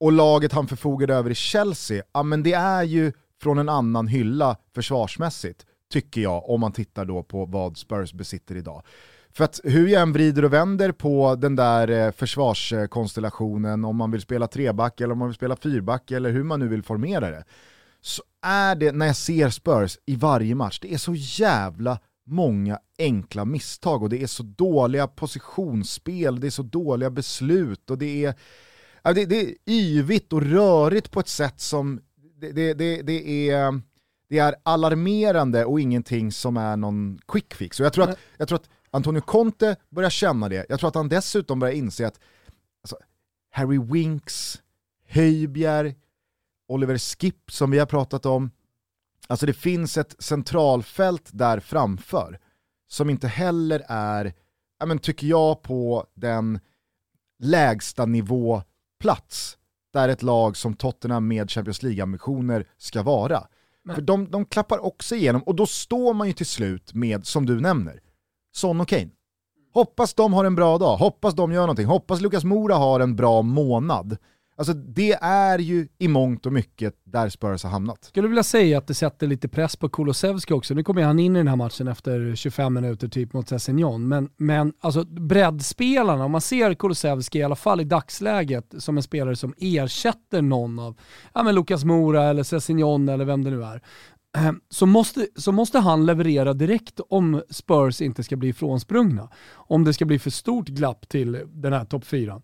Och 0.00 0.12
laget 0.12 0.52
han 0.52 0.66
förfogade 0.66 1.14
över 1.14 1.30
i 1.30 1.34
Chelsea, 1.34 2.02
ja 2.12 2.22
men 2.22 2.42
det 2.42 2.52
är 2.52 2.82
ju 2.82 3.12
från 3.42 3.58
en 3.58 3.68
annan 3.68 4.06
hylla 4.06 4.56
försvarsmässigt, 4.74 5.66
tycker 5.92 6.20
jag, 6.20 6.50
om 6.50 6.60
man 6.60 6.72
tittar 6.72 7.04
då 7.04 7.22
på 7.22 7.44
vad 7.44 7.76
Spurs 7.76 8.12
besitter 8.12 8.56
idag. 8.56 8.82
För 9.36 9.44
att 9.44 9.60
hur 9.64 9.88
jag 9.88 10.02
än 10.02 10.12
vrider 10.12 10.44
och 10.44 10.52
vänder 10.52 10.92
på 10.92 11.34
den 11.34 11.56
där 11.56 11.88
eh, 11.88 12.12
försvarskonstellationen, 12.12 13.84
om 13.84 13.96
man 13.96 14.10
vill 14.10 14.20
spela 14.20 14.46
treback 14.46 15.00
eller 15.00 15.12
om 15.12 15.18
man 15.18 15.28
vill 15.28 15.34
spela 15.34 15.56
fyrback 15.56 16.10
eller 16.10 16.30
hur 16.30 16.44
man 16.44 16.60
nu 16.60 16.68
vill 16.68 16.82
formera 16.82 17.30
det, 17.30 17.44
så 18.00 18.22
är 18.42 18.74
det, 18.74 18.92
när 18.92 19.06
jag 19.06 19.16
ser 19.16 19.50
Spurs 19.50 19.98
i 20.06 20.16
varje 20.16 20.54
match, 20.54 20.78
det 20.82 20.94
är 20.94 20.98
så 20.98 21.14
jävla 21.14 21.98
många 22.26 22.78
enkla 22.98 23.44
misstag 23.44 24.02
och 24.02 24.08
det 24.08 24.22
är 24.22 24.26
så 24.26 24.42
dåliga 24.42 25.06
positionsspel, 25.06 26.40
det 26.40 26.46
är 26.46 26.50
så 26.50 26.62
dåliga 26.62 27.10
beslut 27.10 27.90
och 27.90 27.98
det 27.98 28.24
är, 28.24 28.34
det, 29.14 29.24
det 29.24 29.40
är 29.40 29.54
yvigt 29.66 30.32
och 30.32 30.42
rörigt 30.42 31.10
på 31.10 31.20
ett 31.20 31.28
sätt 31.28 31.60
som, 31.60 32.00
det, 32.40 32.52
det, 32.52 32.74
det, 32.74 33.02
det 33.02 33.50
är 33.50 33.80
det 34.28 34.38
är 34.38 34.54
alarmerande 34.62 35.64
och 35.64 35.80
ingenting 35.80 36.32
som 36.32 36.56
är 36.56 36.76
någon 36.76 37.18
quick 37.28 37.54
fix. 37.54 37.80
Och 37.80 37.86
jag 37.86 37.92
tror, 37.92 38.10
att, 38.10 38.18
jag 38.36 38.48
tror 38.48 38.58
att 38.58 38.70
Antonio 38.90 39.20
Conte 39.20 39.76
börjar 39.88 40.10
känna 40.10 40.48
det, 40.48 40.66
jag 40.68 40.80
tror 40.80 40.88
att 40.88 40.94
han 40.94 41.08
dessutom 41.08 41.58
börjar 41.58 41.74
inse 41.74 42.06
att 42.06 42.20
alltså, 42.82 42.96
Harry 43.50 43.78
Winks, 43.78 44.62
Höjbjerg, 45.08 45.94
Oliver 46.68 46.98
Skip 46.98 47.50
som 47.50 47.70
vi 47.70 47.78
har 47.78 47.86
pratat 47.86 48.26
om, 48.26 48.50
alltså 49.26 49.46
det 49.46 49.54
finns 49.54 49.96
ett 49.96 50.16
centralfält 50.18 51.30
där 51.32 51.60
framför 51.60 52.38
som 52.88 53.10
inte 53.10 53.28
heller 53.28 53.82
är, 53.88 54.34
ja, 54.78 54.86
men 54.86 54.98
tycker 54.98 55.26
jag, 55.26 55.62
på 55.62 56.06
den 56.14 56.60
lägsta 57.38 58.06
nivå 58.06 58.62
plats 59.00 59.58
där 59.92 60.08
ett 60.08 60.22
lag 60.22 60.56
som 60.56 60.74
Tottenham 60.74 61.28
med 61.28 61.50
Champions 61.50 61.82
League-ambitioner 61.82 62.66
ska 62.76 63.02
vara. 63.02 63.46
För 63.94 64.02
de, 64.02 64.30
de 64.30 64.44
klappar 64.44 64.84
också 64.84 65.14
igenom, 65.14 65.42
och 65.42 65.54
då 65.54 65.66
står 65.66 66.14
man 66.14 66.26
ju 66.26 66.32
till 66.32 66.46
slut 66.46 66.94
med, 66.94 67.26
som 67.26 67.46
du 67.46 67.60
nämner, 67.60 68.00
Son 68.56 68.80
och 68.80 68.88
Kane. 68.88 69.10
Hoppas 69.74 70.14
de 70.14 70.32
har 70.32 70.44
en 70.44 70.54
bra 70.54 70.78
dag, 70.78 70.96
hoppas 70.96 71.34
de 71.34 71.52
gör 71.52 71.60
någonting, 71.60 71.86
hoppas 71.86 72.20
Lukas 72.20 72.44
Mora 72.44 72.74
har 72.74 73.00
en 73.00 73.16
bra 73.16 73.42
månad. 73.42 74.16
Alltså 74.58 74.72
det 74.74 75.12
är 75.20 75.58
ju 75.58 75.88
i 75.98 76.08
mångt 76.08 76.46
och 76.46 76.52
mycket 76.52 76.94
där 77.04 77.28
Spurs 77.28 77.62
har 77.62 77.70
hamnat. 77.70 78.04
Skulle 78.04 78.28
vilja 78.28 78.42
säga 78.42 78.78
att 78.78 78.86
det 78.86 78.94
sätter 78.94 79.26
lite 79.26 79.48
press 79.48 79.76
på 79.76 79.88
Kulusevski 79.88 80.54
också. 80.54 80.74
Nu 80.74 80.82
kommer 80.82 81.02
han 81.02 81.18
in 81.18 81.36
i 81.36 81.38
den 81.38 81.48
här 81.48 81.56
matchen 81.56 81.88
efter 81.88 82.34
25 82.34 82.74
minuter 82.74 83.08
typ 83.08 83.32
mot 83.32 83.48
Sessignon. 83.48 84.08
Men, 84.08 84.28
men 84.36 84.72
alltså 84.80 85.04
breddspelarna, 85.04 86.24
om 86.24 86.32
man 86.32 86.40
ser 86.40 86.74
Kulusevski 86.74 87.38
i 87.38 87.42
alla 87.42 87.56
fall 87.56 87.80
i 87.80 87.84
dagsläget 87.84 88.74
som 88.78 88.96
en 88.96 89.02
spelare 89.02 89.36
som 89.36 89.54
ersätter 89.58 90.42
någon 90.42 90.78
av 90.78 90.98
ja, 91.34 91.42
men 91.42 91.54
Lukas 91.54 91.84
Mora 91.84 92.24
eller 92.24 92.42
Sessignon 92.42 93.08
eller 93.08 93.24
vem 93.24 93.44
det 93.44 93.50
nu 93.50 93.64
är. 93.64 93.82
Ehm, 94.36 94.60
så 94.70 94.86
måste, 94.86 95.26
så 95.36 95.52
måste 95.52 95.78
han 95.78 96.06
leverera 96.06 96.52
direkt 96.52 97.00
om 97.08 97.42
Spurs 97.50 98.00
inte 98.00 98.22
ska 98.22 98.36
bli 98.36 98.48
ifrånsprungna. 98.48 99.28
Om 99.54 99.84
det 99.84 99.92
ska 99.92 100.04
bli 100.04 100.18
för 100.18 100.30
stort 100.30 100.68
glapp 100.68 101.08
till 101.08 101.42
den 101.46 101.72
här 101.72 101.84
topp 101.84 102.04
4. 102.04 102.40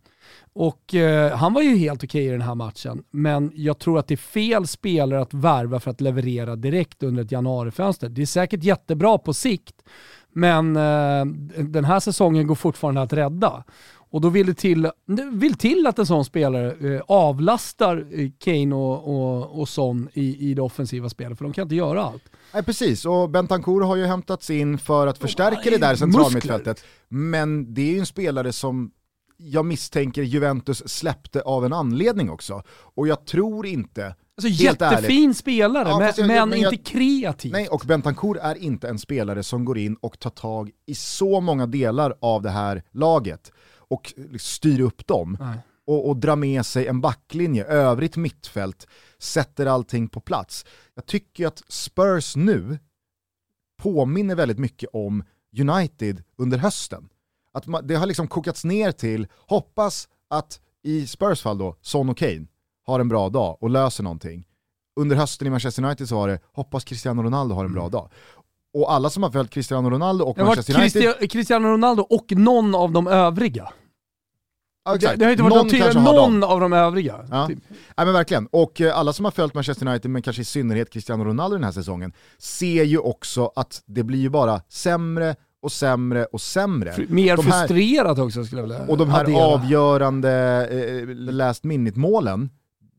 Och 0.53 0.95
eh, 0.95 1.37
han 1.37 1.55
var 1.55 1.63
ju 1.63 1.77
helt 1.77 2.05
okej 2.05 2.27
i 2.27 2.31
den 2.31 2.41
här 2.41 2.55
matchen, 2.55 3.05
men 3.11 3.53
jag 3.55 3.79
tror 3.79 3.99
att 3.99 4.09
det 4.09 4.15
är 4.15 4.17
fel 4.17 4.67
spelare 4.67 5.21
att 5.21 5.35
värva 5.35 5.81
för 5.81 5.91
att 5.91 6.01
leverera 6.01 6.57
direkt 6.57 7.03
under 7.03 7.23
ett 7.25 7.33
januarifönster. 7.33 8.09
Det 8.09 8.23
är 8.23 8.27
säkert 8.27 8.65
jättebra 8.65 9.19
på 9.19 9.35
sikt, 9.35 9.83
men 10.33 10.77
eh, 10.77 11.25
den 11.65 11.85
här 11.85 12.01
säsongen 12.01 12.47
går 12.47 12.55
fortfarande 12.55 13.03
att 13.03 13.13
rädda. 13.13 13.65
Och 14.13 14.21
då 14.21 14.29
vill 14.29 14.47
det 14.47 14.55
till, 14.55 14.91
vill 15.33 15.55
till 15.55 15.87
att 15.87 15.99
en 15.99 16.07
sån 16.07 16.25
spelare 16.25 16.95
eh, 16.95 17.03
avlastar 17.09 18.07
eh, 18.11 18.31
Kane 18.39 18.75
och, 18.75 19.09
och, 19.15 19.61
och 19.61 19.69
Son 19.69 20.09
i, 20.13 20.51
i 20.51 20.55
det 20.55 20.63
offensiva 20.63 21.09
spelet, 21.09 21.39
för 21.39 21.45
de 21.45 21.53
kan 21.53 21.63
inte 21.63 21.75
göra 21.75 22.03
allt. 22.03 22.23
Nej 22.55 22.63
precis, 22.63 23.05
och 23.07 23.31
Bentancur 23.31 23.81
har 23.81 23.97
ju 23.97 24.07
hämtats 24.07 24.51
in 24.51 24.79
för 24.79 25.07
att 25.07 25.19
förstärka 25.19 25.55
han 25.57 25.65
det 25.65 25.75
är 25.75 25.79
där 25.79 25.95
centralmittfältet. 25.95 26.85
Men 27.09 27.75
det 27.75 27.83
är 27.83 27.93
ju 27.93 27.99
en 27.99 28.07
spelare 28.07 28.53
som 28.53 28.91
jag 29.37 29.65
misstänker 29.65 30.23
Juventus 30.23 30.89
släppte 30.89 31.41
av 31.43 31.65
en 31.65 31.73
anledning 31.73 32.31
också. 32.31 32.63
Och 32.69 33.09
jag 33.09 33.27
tror 33.27 33.67
inte, 33.67 34.15
Alltså 34.37 34.49
jättefin 34.65 35.25
ärligt, 35.25 35.37
spelare, 35.37 35.89
Ja, 35.89 35.99
men, 35.99 36.13
jag- 36.17 36.27
men, 36.27 36.49
men 36.49 36.61
jag- 36.61 36.73
inte 36.73 36.91
kreativ. 36.91 37.53
Nej, 37.53 37.69
och 37.69 37.83
Bentancur 37.87 38.39
är 38.39 38.55
inte 38.55 38.89
en 38.89 38.99
spelare 38.99 39.43
som 39.43 39.65
går 39.65 39.79
in 39.79 39.95
och 40.01 40.19
tar 40.19 40.31
tag 40.31 40.71
i 40.87 40.95
så 40.95 41.41
många 41.41 41.67
delar 41.67 42.15
av 42.21 42.43
det 42.43 42.51
här 42.51 42.83
laget 42.93 43.53
och 43.93 44.15
styr 44.39 44.81
upp 44.81 45.07
dem. 45.07 45.37
Nej. 45.41 45.59
Och, 45.87 46.09
och 46.09 46.17
drar 46.17 46.37
med 46.37 46.67
sig 46.67 46.87
en 46.87 47.01
backlinje, 47.01 47.65
övrigt 47.65 48.17
mittfält, 48.17 48.87
sätter 49.19 49.67
allting 49.67 50.09
på 50.09 50.21
plats. 50.21 50.65
Jag 50.95 51.07
tycker 51.07 51.47
att 51.47 51.63
Spurs 51.69 52.37
nu 52.37 52.79
påminner 53.83 54.35
väldigt 54.35 54.59
mycket 54.59 54.91
om 54.93 55.25
United 55.59 56.23
under 56.37 56.59
hösten. 56.59 57.09
Att 57.53 57.67
man, 57.67 57.87
det 57.87 57.95
har 57.95 58.07
liksom 58.07 58.29
kokats 58.29 58.65
ner 58.65 58.93
till, 58.93 59.27
hoppas 59.39 60.09
att 60.29 60.61
i 60.83 61.07
Spurs 61.07 61.43
fall 61.43 61.59
då, 61.59 61.77
Son 61.81 62.09
och 62.09 62.19
Kane 62.19 62.47
har 62.87 63.01
en 63.01 63.09
bra 63.09 63.29
dag 63.29 63.57
och 63.61 63.71
löser 63.71 64.05
någonting. 64.05 64.45
Under 64.97 65.17
hösten 65.17 65.47
i 65.47 65.51
Manchester 65.51 65.85
United 65.85 66.09
så 66.09 66.17
var 66.17 66.29
det, 66.29 66.41
hoppas 66.53 66.85
Cristiano 66.85 67.23
Ronaldo 67.23 67.55
har 67.55 67.65
en 67.65 67.73
bra 67.73 67.89
dag. 67.89 68.11
Och 68.75 68.93
alla 68.93 69.11
som 69.11 69.23
har 69.23 69.31
följt 69.31 69.51
Cristiano 69.51 69.91
Ronaldo 69.91 70.25
och 70.25 70.39
Manchester 70.39 70.81
United... 70.81 71.31
Cristiano 71.31 71.69
Ronaldo 71.69 72.03
och 72.03 72.27
någon 72.31 72.75
av 72.75 72.93
de 72.93 73.07
övriga. 73.07 73.73
Ja, 74.85 74.97
Det, 74.97 75.17
det 75.17 75.25
har 75.25 75.33
inte 75.33 75.43
varit 75.43 75.95
Någon 75.95 75.95
dem. 75.95 76.41
någon 76.41 76.45
av 76.45 76.61
de 76.61 76.73
övriga. 76.73 77.27
Ja. 77.31 77.47
Typ. 77.47 77.59
Nej 77.69 78.07
men 78.07 78.13
verkligen, 78.13 78.47
och 78.47 78.81
eh, 78.81 78.99
alla 78.99 79.13
som 79.13 79.25
har 79.25 79.33
följt 79.33 79.55
Manchester 79.55 79.87
United, 79.89 80.11
men 80.11 80.23
kanske 80.23 80.43
i 80.43 80.45
synnerhet 80.45 80.91
Cristiano 80.91 81.25
Ronaldo 81.25 81.57
den 81.57 81.65
här 81.65 81.73
säsongen, 81.73 82.13
ser 82.39 82.85
ju 82.85 82.99
också 82.99 83.53
att 83.57 83.83
det 83.87 84.03
blir 84.03 84.19
ju 84.19 84.29
bara 84.31 84.61
sämre 84.69 85.37
och 85.63 85.73
sämre 85.73 86.25
och 86.25 86.41
sämre. 86.41 86.95
Mer 87.09 87.37
De 87.37 87.47
här- 87.47 87.67
frustrerat 87.67 88.19
också 88.19 88.45
skulle 88.45 88.61
jag 88.63 88.69
vilja 88.69 88.87
Och 88.89 88.99
de 88.99 89.11
här 89.11 89.21
addera. 89.25 89.37
avgörande 89.45 90.31
eh, 90.71 91.09
last 91.15 91.65
minute-målen, 91.65 92.51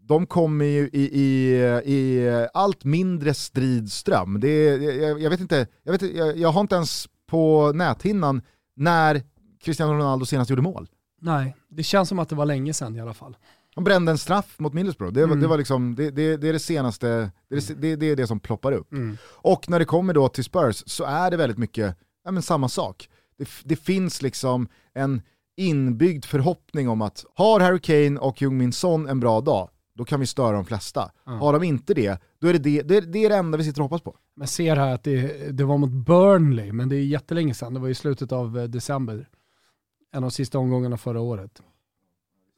de 0.08 0.26
kommer 0.26 0.66
ju 0.66 0.90
i, 0.94 1.02
i, 1.22 1.54
i 1.94 2.48
allt 2.54 2.84
mindre 2.84 3.34
stridström. 3.34 4.40
Det 4.40 4.66
jag, 4.76 5.22
jag 5.22 5.30
vet 5.30 5.40
inte, 5.40 5.68
jag, 5.84 5.92
vet, 5.92 6.02
jag, 6.16 6.38
jag 6.38 6.50
har 6.52 6.62
inte 6.62 6.76
ens 6.76 7.08
på 7.30 7.72
näthinnan 7.76 8.42
när 8.76 9.22
Cristiano 9.64 9.94
Ronaldo 9.94 10.26
senast 10.26 10.50
gjorde 10.50 10.62
mål. 10.62 10.88
Nej, 11.24 11.56
det 11.70 11.84
känns 11.84 12.10
som 12.10 12.20
att 12.20 12.30
det 12.30 12.36
var 12.36 12.46
länge 12.46 12.74
sedan 12.74 12.96
i 12.96 13.02
alla 13.02 13.14
fall. 13.14 13.38
Han 13.76 13.84
brände 13.84 14.12
en 14.12 14.18
straff 14.18 14.56
mot 14.60 14.74
Middlesbrough. 14.74 15.14
Det, 15.14 15.24
Mm. 15.24 15.42
det, 15.42 15.48
var 15.48 15.58
liksom, 15.58 15.96
det, 15.96 16.12
det, 16.12 16.38
det 16.38 16.50
är 16.50 16.54
det 16.54 16.60
senaste, 16.60 17.32
det 17.50 17.56
är 17.56 17.76
det, 17.76 17.96
det 17.96 18.06
är 18.06 18.16
det 18.16 18.28
som 18.28 18.40
ploppar 18.40 18.72
upp. 18.72 18.92
Mm. 18.92 19.18
Och 19.26 19.70
när 19.70 19.80
det 19.80 19.86
kommer 19.86 20.14
då 20.14 20.28
till 20.28 20.44
Spurs 20.44 20.84
så 20.86 21.04
är 21.04 21.32
det 21.32 21.38
väldigt 21.38 21.58
mycket 21.58 21.98
ja, 22.26 22.32
men 22.32 22.44
samma 22.44 22.70
sak. 22.70 23.10
Det, 23.64 23.76
finns 23.76 24.22
liksom 24.22 24.68
en 24.94 25.22
inbyggd 25.58 26.26
förhoppning 26.26 26.90
om 26.90 27.02
att 27.02 27.26
har 27.36 27.60
Harry 27.60 27.80
Kane 27.80 28.20
och 28.20 28.42
Jung 28.42 28.58
Min 28.58 28.74
Son 28.74 29.08
en 29.08 29.20
bra 29.20 29.42
dag, 29.42 29.70
då 29.96 30.06
kan 30.06 30.20
vi 30.20 30.26
störa 30.26 30.52
de 30.52 30.66
flesta. 30.66 31.12
Har 31.24 31.54
de 31.54 31.64
inte 31.64 31.94
det, 31.94 32.22
då 32.42 32.48
är 32.48 32.54
det 32.54 32.60
det, 32.60 32.82
det, 32.82 33.02
det 33.02 33.26
är 33.26 33.30
det 33.30 33.36
enda 33.36 33.58
vi 33.58 33.64
sitter 33.64 33.82
och 33.82 33.90
hoppas 33.90 34.02
på. 34.02 34.16
Men 34.36 34.48
ser 34.48 34.76
här 34.76 34.94
att 34.94 35.04
det, 35.04 35.52
det 35.58 35.64
var 35.64 35.78
mot 35.78 35.90
Burnley, 35.92 36.72
men 36.72 36.90
det 36.90 36.96
är 36.96 37.06
jättelänge 37.06 37.54
sedan. 37.54 37.74
Det 37.74 37.80
var 37.80 37.90
i 37.90 37.96
slutet 37.96 38.32
av 38.32 38.60
eh, 38.60 38.64
december. 38.64 39.28
En 40.14 40.24
av 40.24 40.30
de 40.30 40.32
sista 40.32 40.60
omgångarna 40.60 40.98
förra 40.98 41.20
året. 41.22 41.62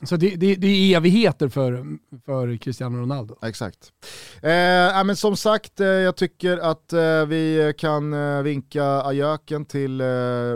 Så 0.04 0.16
det, 0.18 0.36
det, 0.36 0.56
det 0.56 0.68
är 0.68 0.98
evigheter 0.98 1.50
för, 1.50 1.86
för 2.26 2.58
Cristiano 2.58 2.98
Ronaldo. 2.98 3.36
Exakt. 3.42 3.92
Eh, 4.42 5.04
men 5.04 5.16
som 5.16 5.38
sagt, 5.38 5.80
eh, 5.80 5.88
jag 5.88 6.16
tycker 6.16 6.58
att 6.58 6.94
eh, 6.94 7.26
vi 7.26 7.74
kan 7.78 8.14
eh, 8.14 8.42
vinka 8.42 8.86
ajöken 9.02 9.66
till 9.66 10.02
eh, 10.02 10.06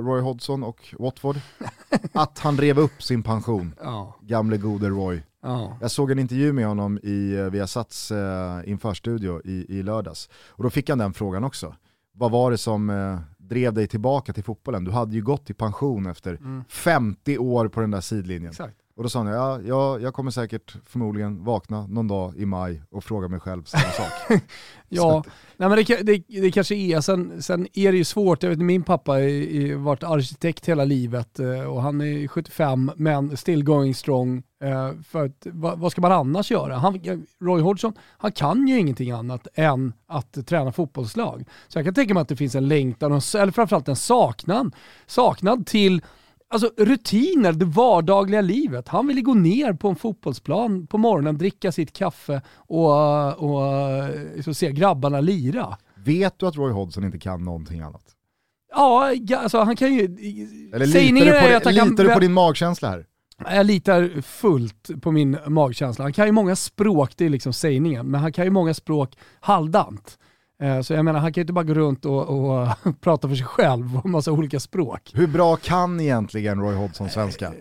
Roy 0.01 0.21
Hodgson 0.21 0.63
och 0.63 0.95
Watford. 0.99 1.35
att 2.13 2.39
han 2.39 2.57
rev 2.57 2.79
upp 2.79 3.03
sin 3.03 3.23
pension, 3.23 3.75
Ja, 3.83 4.15
gamle 4.21 4.57
gode 4.57 4.89
Roy. 4.89 5.21
ja. 5.43 5.77
Jag 5.81 5.91
såg 5.91 6.12
en 6.12 6.19
intervju 6.19 6.53
med 6.53 6.67
honom 6.67 6.99
i 7.03 7.33
eh, 7.35 7.45
Viasats 7.45 8.12
eh, 8.12 8.59
införstudio 8.69 9.41
i, 9.45 9.65
i 9.79 9.83
lördags. 9.83 10.29
Och 10.47 10.63
då 10.63 10.69
fick 10.69 10.89
han 10.89 10.97
den 10.97 11.13
frågan 11.13 11.43
också. 11.43 11.75
Vad 12.13 12.31
var 12.31 12.51
det 12.51 12.57
som 12.57 12.89
drev 13.49 13.73
dig 13.73 13.88
tillbaka 13.88 14.33
till 14.33 14.43
fotbollen? 14.43 14.83
Du 14.83 14.91
hade 14.91 15.15
ju 15.15 15.21
gått 15.21 15.49
i 15.49 15.53
pension 15.53 16.05
efter 16.05 16.39
50 16.69 17.38
år 17.38 17.67
på 17.67 17.79
den 17.81 17.91
där 17.91 18.01
sidlinjen. 18.01 18.49
Exakt. 18.51 18.75
Och 18.99 19.03
då 19.03 19.09
sa 19.09 19.19
han, 19.19 19.27
ja, 19.27 19.59
ja, 19.62 19.99
jag 19.99 20.13
kommer 20.13 20.31
säkert 20.31 20.75
förmodligen 20.85 21.43
vakna 21.43 21.88
någon 21.88 22.07
dag 22.07 22.38
i 22.38 22.45
maj 22.45 22.81
och 22.91 23.03
fråga 23.03 23.27
mig 23.27 23.39
själv 23.39 23.63
samma 23.63 23.83
sak. 23.83 24.41
Ja, 24.89 25.23
nej 25.57 25.69
men 25.69 25.77
det, 25.77 26.01
det, 26.01 26.23
det 26.27 26.51
kanske 26.51 26.75
är, 26.75 27.01
sen, 27.01 27.43
sen 27.43 27.67
är 27.73 27.91
det 27.91 27.97
ju 27.97 28.03
svårt, 28.03 28.43
jag 28.43 28.49
vet 28.49 28.59
min 28.59 28.83
pappa 28.83 29.12
har 29.12 29.75
varit 29.75 30.03
arkitekt 30.03 30.65
hela 30.65 30.85
livet 30.85 31.39
eh, 31.39 31.63
och 31.63 31.81
han 31.81 32.01
är 32.01 32.27
75 32.27 32.91
men 32.95 33.38
still 33.38 33.63
going 33.63 33.95
strong. 33.95 34.43
Eh, 34.63 34.91
För 35.03 35.25
att, 35.25 35.47
vad, 35.53 35.79
vad 35.79 35.91
ska 35.91 36.01
man 36.01 36.11
annars 36.11 36.51
göra? 36.51 36.77
Han, 36.77 36.99
Roy 37.41 37.61
Hodgson, 37.61 37.93
han 38.17 38.31
kan 38.31 38.67
ju 38.67 38.79
ingenting 38.79 39.11
annat 39.11 39.47
än 39.53 39.93
att 40.07 40.47
träna 40.47 40.71
fotbollslag. 40.71 41.45
Så 41.67 41.77
jag 41.77 41.85
kan 41.85 41.93
tänka 41.93 42.13
mig 42.13 42.21
att 42.21 42.29
det 42.29 42.35
finns 42.35 42.55
en 42.55 42.67
längtan, 42.67 43.11
eller 43.11 43.51
framförallt 43.51 43.87
en 43.87 43.95
saknad, 43.95 44.75
saknad 45.07 45.65
till 45.65 46.01
Alltså 46.51 46.71
rutiner, 46.77 47.53
det 47.53 47.65
vardagliga 47.65 48.41
livet. 48.41 48.87
Han 48.87 49.07
ville 49.07 49.21
gå 49.21 49.33
ner 49.33 49.73
på 49.73 49.89
en 49.89 49.95
fotbollsplan 49.95 50.87
på 50.87 50.97
morgonen, 50.97 51.37
dricka 51.37 51.71
sitt 51.71 51.93
kaffe 51.93 52.41
och, 52.55 53.27
och 53.37 53.63
så 54.43 54.53
se 54.53 54.71
grabbarna 54.71 55.21
lira. 55.21 55.77
Vet 55.95 56.39
du 56.39 56.47
att 56.47 56.55
Roy 56.55 56.71
Hodgson 56.71 57.03
inte 57.03 57.19
kan 57.19 57.43
någonting 57.43 57.79
annat? 57.79 58.03
Ja, 58.75 59.13
alltså 59.37 59.59
han 59.59 59.75
kan 59.75 59.93
ju... 59.93 60.03
Eller 60.73 60.85
litar 60.85 61.25
du, 61.25 61.31
är 61.31 61.59
på, 61.59 61.65
han 61.65 61.73
litar 61.73 62.03
du 62.03 62.13
på 62.13 62.19
din 62.19 62.33
magkänsla 62.33 62.89
här? 62.89 63.05
Jag 63.45 63.65
litar 63.65 64.21
fullt 64.21 64.89
på 65.02 65.12
min 65.12 65.38
magkänsla. 65.47 66.06
Han 66.06 66.13
kan 66.13 66.25
ju 66.25 66.32
många 66.32 66.56
språk, 66.56 67.12
det 67.17 67.25
är 67.25 67.30
liksom 67.30 67.54
sägningen, 67.54 68.08
men 68.08 68.21
han 68.21 68.34
kan 68.34 68.45
ju 68.45 68.52
många 68.52 68.73
språk 68.73 69.17
halvdant. 69.39 70.17
Eh, 70.61 70.81
Så 70.81 70.93
jag 70.93 71.05
menar, 71.05 71.19
han 71.19 71.33
kan 71.33 71.41
ju 71.41 71.43
inte 71.43 71.53
bara 71.53 71.63
gå 71.63 71.73
runt 71.73 72.05
och, 72.05 72.29
och 72.29 72.67
prata 73.01 73.27
för 73.27 73.35
sig 73.35 73.45
själv 73.45 73.97
och 74.03 74.09
massa 74.09 74.31
olika 74.31 74.59
språk. 74.59 75.11
Hur 75.15 75.27
bra 75.27 75.55
kan 75.55 75.99
egentligen 75.99 76.59
Roy 76.61 76.75
Hodgson 76.75 77.09
svenska? 77.09 77.53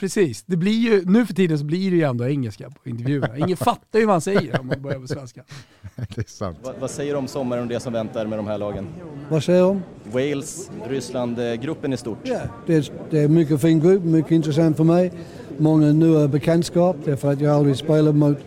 Precis, 0.00 0.42
det 0.46 0.56
blir 0.56 0.72
ju, 0.78 1.04
nu 1.04 1.26
för 1.26 1.34
tiden 1.34 1.58
så 1.58 1.64
blir 1.64 1.90
det 1.90 1.96
ju 1.96 2.02
ändå 2.02 2.26
engelska 2.28 2.70
på 2.82 2.88
intervjuerna. 2.88 3.38
Ingen 3.46 3.56
fattar 3.56 3.98
ju 3.98 4.04
vad 4.06 4.14
han 4.14 4.20
säger 4.20 4.60
om 4.60 4.66
man 4.66 4.82
börjar 4.82 4.98
på 5.00 5.06
svenska. 5.08 5.42
Det 5.96 6.18
är 6.18 6.24
sant. 6.30 6.58
Vad, 6.62 6.74
vad 6.80 6.90
säger 6.90 7.12
du 7.12 7.18
om 7.18 7.28
sommaren 7.28 7.62
och 7.62 7.68
det 7.68 7.80
som 7.80 7.92
väntar 7.92 8.26
med 8.26 8.38
de 8.38 8.46
här 8.46 8.58
lagen? 8.58 8.86
Vad 9.28 9.44
säger 9.44 9.62
de? 9.62 9.82
Wales, 10.12 10.70
Ryssland, 10.88 11.38
eh, 11.38 11.54
gruppen 11.54 11.92
i 11.92 11.96
stort. 11.96 12.18
Ja, 12.22 12.40
det 12.66 12.74
är, 12.74 12.90
det 13.10 13.20
är 13.20 13.24
en 13.24 13.34
mycket 13.34 13.60
fin 13.60 13.80
grupp, 13.80 14.04
mycket 14.04 14.32
intressant 14.32 14.76
för 14.76 14.84
mig. 14.84 15.12
Många 15.58 15.92
nya 15.92 16.28
bekantskap 16.28 16.96
därför 17.04 17.32
att 17.32 17.40
jag 17.40 17.54
aldrig 17.56 17.76
spelat 17.76 18.14
mot 18.14 18.38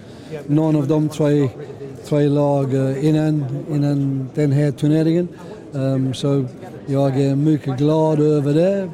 någon 0.48 0.76
av 0.76 0.88
de 0.88 1.10
tre, 1.10 1.50
tre 2.06 2.28
lag 2.28 2.74
innan, 3.02 3.46
innan 3.72 4.30
den 4.36 4.52
här 4.52 4.72
turneringen. 4.72 5.28
Um, 5.72 6.14
så 6.14 6.46
jag 6.86 7.22
är 7.22 7.36
mycket 7.36 7.78
glad 7.78 8.20
över 8.20 8.54
det. 8.54 8.90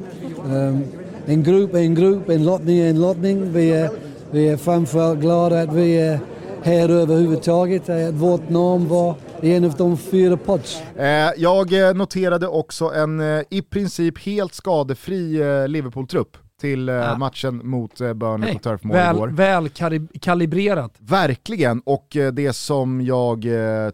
Um, 0.46 0.84
en 1.26 1.43
grupp 1.43 1.74
är 1.74 1.80
en 1.80 1.96
grupp, 1.96 2.30
en 2.30 2.46
lottning 2.46 2.78
är 2.78 2.89
en 2.89 3.02
lottning. 3.02 3.54
Vi 3.54 3.72
är, 3.72 3.89
vi 4.32 4.50
är 4.50 4.58
framförallt 4.58 5.20
glada 5.20 5.62
att 5.62 5.74
vi 5.74 5.98
är 5.98 6.20
här 6.63 6.89
överhuvudtaget, 6.89 7.89
att 7.89 8.13
vårt 8.13 8.50
namn 8.50 8.88
var 8.88 9.15
i 9.41 9.54
en 9.54 9.65
av 9.65 9.74
de 9.74 9.98
fyra 9.98 10.38
pods. 10.38 10.82
Eh, 10.98 11.32
jag 11.38 11.88
eh, 11.88 11.93
noterade 11.93 12.48
också 12.48 12.86
en 12.86 13.20
eh, 13.20 13.43
i 13.50 13.62
princip 13.62 14.20
helt 14.20 14.54
skadefri 14.54 15.41
Liverpool-trupp 15.67 16.38
till 16.60 16.89
eh, 16.89 16.96
Ja. 16.96 17.17
matchen 17.17 17.62
mot 17.70 18.02
eh, 18.02 18.13
Burnley 18.13 18.54
på 18.54 18.60
Turf 18.60 18.84
Moor 18.84 18.93
Väl, 18.96 19.15
igår. 19.15 19.28
väl 19.28 19.70
kali- 19.70 20.20
kalibrerat. 20.20 20.93
Verkligen, 21.00 21.80
och 21.80 22.15
eh, 22.15 22.34
det 22.34 22.54
som 22.54 23.02
jag 23.02 23.46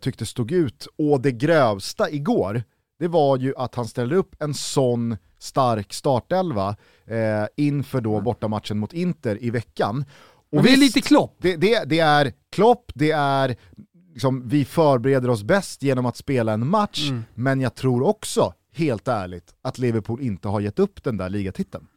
tyckte 0.02 0.26
stod 0.26 0.52
ut 0.52 0.88
å 0.98 1.18
det 1.18 1.32
grövsta 1.32 2.10
igår, 2.10 2.64
det 3.00 3.08
var 3.08 3.38
ju 3.38 3.54
att 3.58 3.76
han 3.76 3.86
ställde 3.86 4.16
upp 4.16 4.36
en 4.40 4.54
sån 4.54 5.18
stark 5.40 5.94
startelva 5.94 6.76
eh, 7.06 7.46
inför 7.58 8.02
då 8.02 8.22
bortamatchen 8.22 8.80
mot 8.80 8.94
Inter 8.94 9.44
i 9.44 9.50
veckan. 9.50 10.06
Och 10.52 10.58
Och 10.58 10.64
det 10.64 10.70
är 10.70 10.78
visst, 10.78 10.96
lite 10.96 11.08
klopp. 11.08 11.36
Det, 11.42 11.56
det, 11.56 11.84
det 11.90 12.00
är 12.00 12.32
Klopp, 12.52 12.92
det 12.96 13.12
är 13.12 13.56
liksom, 14.14 14.48
vi 14.50 14.66
förbereder 14.66 15.30
oss 15.30 15.44
bäst 15.44 15.84
genom 15.84 16.06
att 16.06 16.18
spela 16.18 16.54
en 16.54 16.68
match, 16.68 17.10
Mm. 17.10 17.24
men 17.34 17.62
jag 17.62 17.76
tror 17.76 18.04
också, 18.08 18.54
helt 18.76 19.08
ärligt, 19.08 19.54
att 19.62 19.78
Liverpool 19.78 20.22
inte 20.22 20.48
har 20.48 20.60
gett 20.60 20.80
upp 20.80 21.04
den 21.04 21.18
där 21.18 21.30
ligatiteln. 21.30 21.88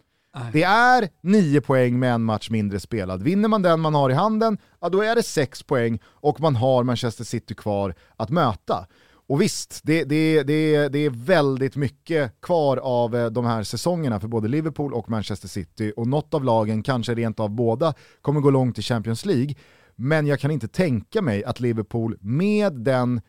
Det 0.53 0.63
är 0.63 1.09
nio 1.21 1.61
poäng 1.61 1.99
med 1.99 2.15
en 2.15 2.25
match 2.25 2.51
mindre 2.51 2.81
spelad. 2.81 3.23
Vinner 3.23 3.49
man 3.49 3.63
den 3.63 3.81
man 3.81 3.95
har 3.95 4.11
i 4.11 4.15
handen, 4.15 4.59
ja 4.81 4.89
då 4.89 5.03
är 5.03 5.15
det 5.15 5.23
sex 5.23 5.63
poäng 5.63 5.99
och 6.05 6.41
man 6.41 6.57
har 6.57 6.85
Manchester 6.85 7.25
City 7.25 7.55
kvar 7.55 7.95
att 8.17 8.31
möta. 8.31 8.87
Och 9.29 9.43
visst, 9.43 9.81
det, 9.85 10.05
det, 10.05 10.43
det, 10.43 10.89
det 10.89 10.99
är 10.99 11.11
väldigt 11.11 11.77
mycket 11.77 12.41
kvar 12.41 12.77
av 12.77 13.17
eh, 13.17 13.27
de 13.27 13.45
här 13.45 13.63
säsongerna 13.63 14.21
för 14.21 14.29
både 14.29 14.49
Liverpool 14.49 14.95
och 14.95 15.11
Manchester 15.11 15.49
City 15.49 15.93
och 15.97 16.07
något 16.07 16.35
av 16.35 16.45
lagen, 16.45 16.83
kanske 16.83 17.15
rent 17.15 17.41
av 17.41 17.51
båda, 17.51 17.95
kommer 18.21 18.41
gå 18.41 18.51
långt 18.51 18.79
i 18.79 18.83
Champions 18.83 19.25
League. 19.25 19.55
Men 19.95 20.27
jag 20.27 20.41
kan 20.41 20.51
inte 20.51 20.69
tänka 20.69 21.23
mig 21.23 21.45
att 21.45 21.61
Liverpool 21.61 22.17
med 22.21 22.73
den 22.73 23.21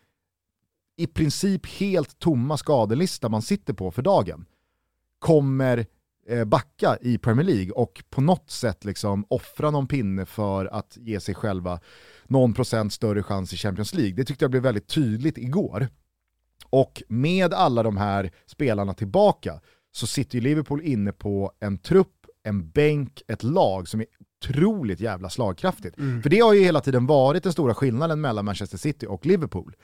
i 0.97 1.07
princip 1.07 1.65
helt 1.65 2.19
tomma 2.19 2.57
skadelista 2.57 3.29
man 3.29 3.41
sitter 3.41 3.73
på 3.73 3.91
för 3.91 4.01
dagen 4.01 4.45
kommer 5.19 5.85
backa 6.45 6.97
i 7.01 7.17
Premier 7.17 7.45
League 7.45 7.71
och 7.71 8.03
på 8.09 8.21
något 8.21 8.49
sätt 8.49 8.85
liksom 8.85 9.25
offra 9.27 9.71
någon 9.71 9.87
pinne 9.87 10.25
för 10.25 10.65
att 10.65 10.97
ge 11.01 11.19
sig 11.19 11.35
själva 11.35 11.79
någon 12.27 12.53
procent 12.53 12.93
större 12.93 13.23
chans 13.23 13.53
i 13.53 13.57
Champions 13.57 13.93
League. 13.93 14.15
Det 14.15 14.23
tyckte 14.23 14.43
jag 14.43 14.51
blev 14.51 14.63
väldigt 14.63 14.87
tydligt 14.87 15.37
igår. 15.37 15.87
Och 16.69 17.03
med 17.07 17.53
alla 17.53 17.83
de 17.83 17.97
här 17.97 18.31
spelarna 18.45 18.93
tillbaka 18.93 19.61
så 19.91 20.07
sitter 20.07 20.35
ju 20.35 20.41
Liverpool 20.41 20.81
inne 20.81 21.11
på 21.11 21.51
en 21.59 21.77
trupp, 21.77 22.25
en 22.43 22.69
bänk, 22.69 23.21
ett 23.27 23.43
lag 23.43 23.87
som 23.87 23.99
är 23.99 24.07
otroligt 24.43 24.99
jävla 24.99 25.29
slagkraftigt. 25.29 25.95
För 25.95 26.29
det 26.29 26.39
har 26.39 26.53
ju 26.53 26.63
hela 26.63 26.81
tiden 26.81 27.05
varit 27.05 27.43
den 27.43 27.53
stora 27.53 27.73
skillnaden 27.73 28.21
mellan 28.21 28.45
Manchester 28.45 28.77
City 28.77 29.05
och 29.09 29.25
Liverpool. 29.25 29.75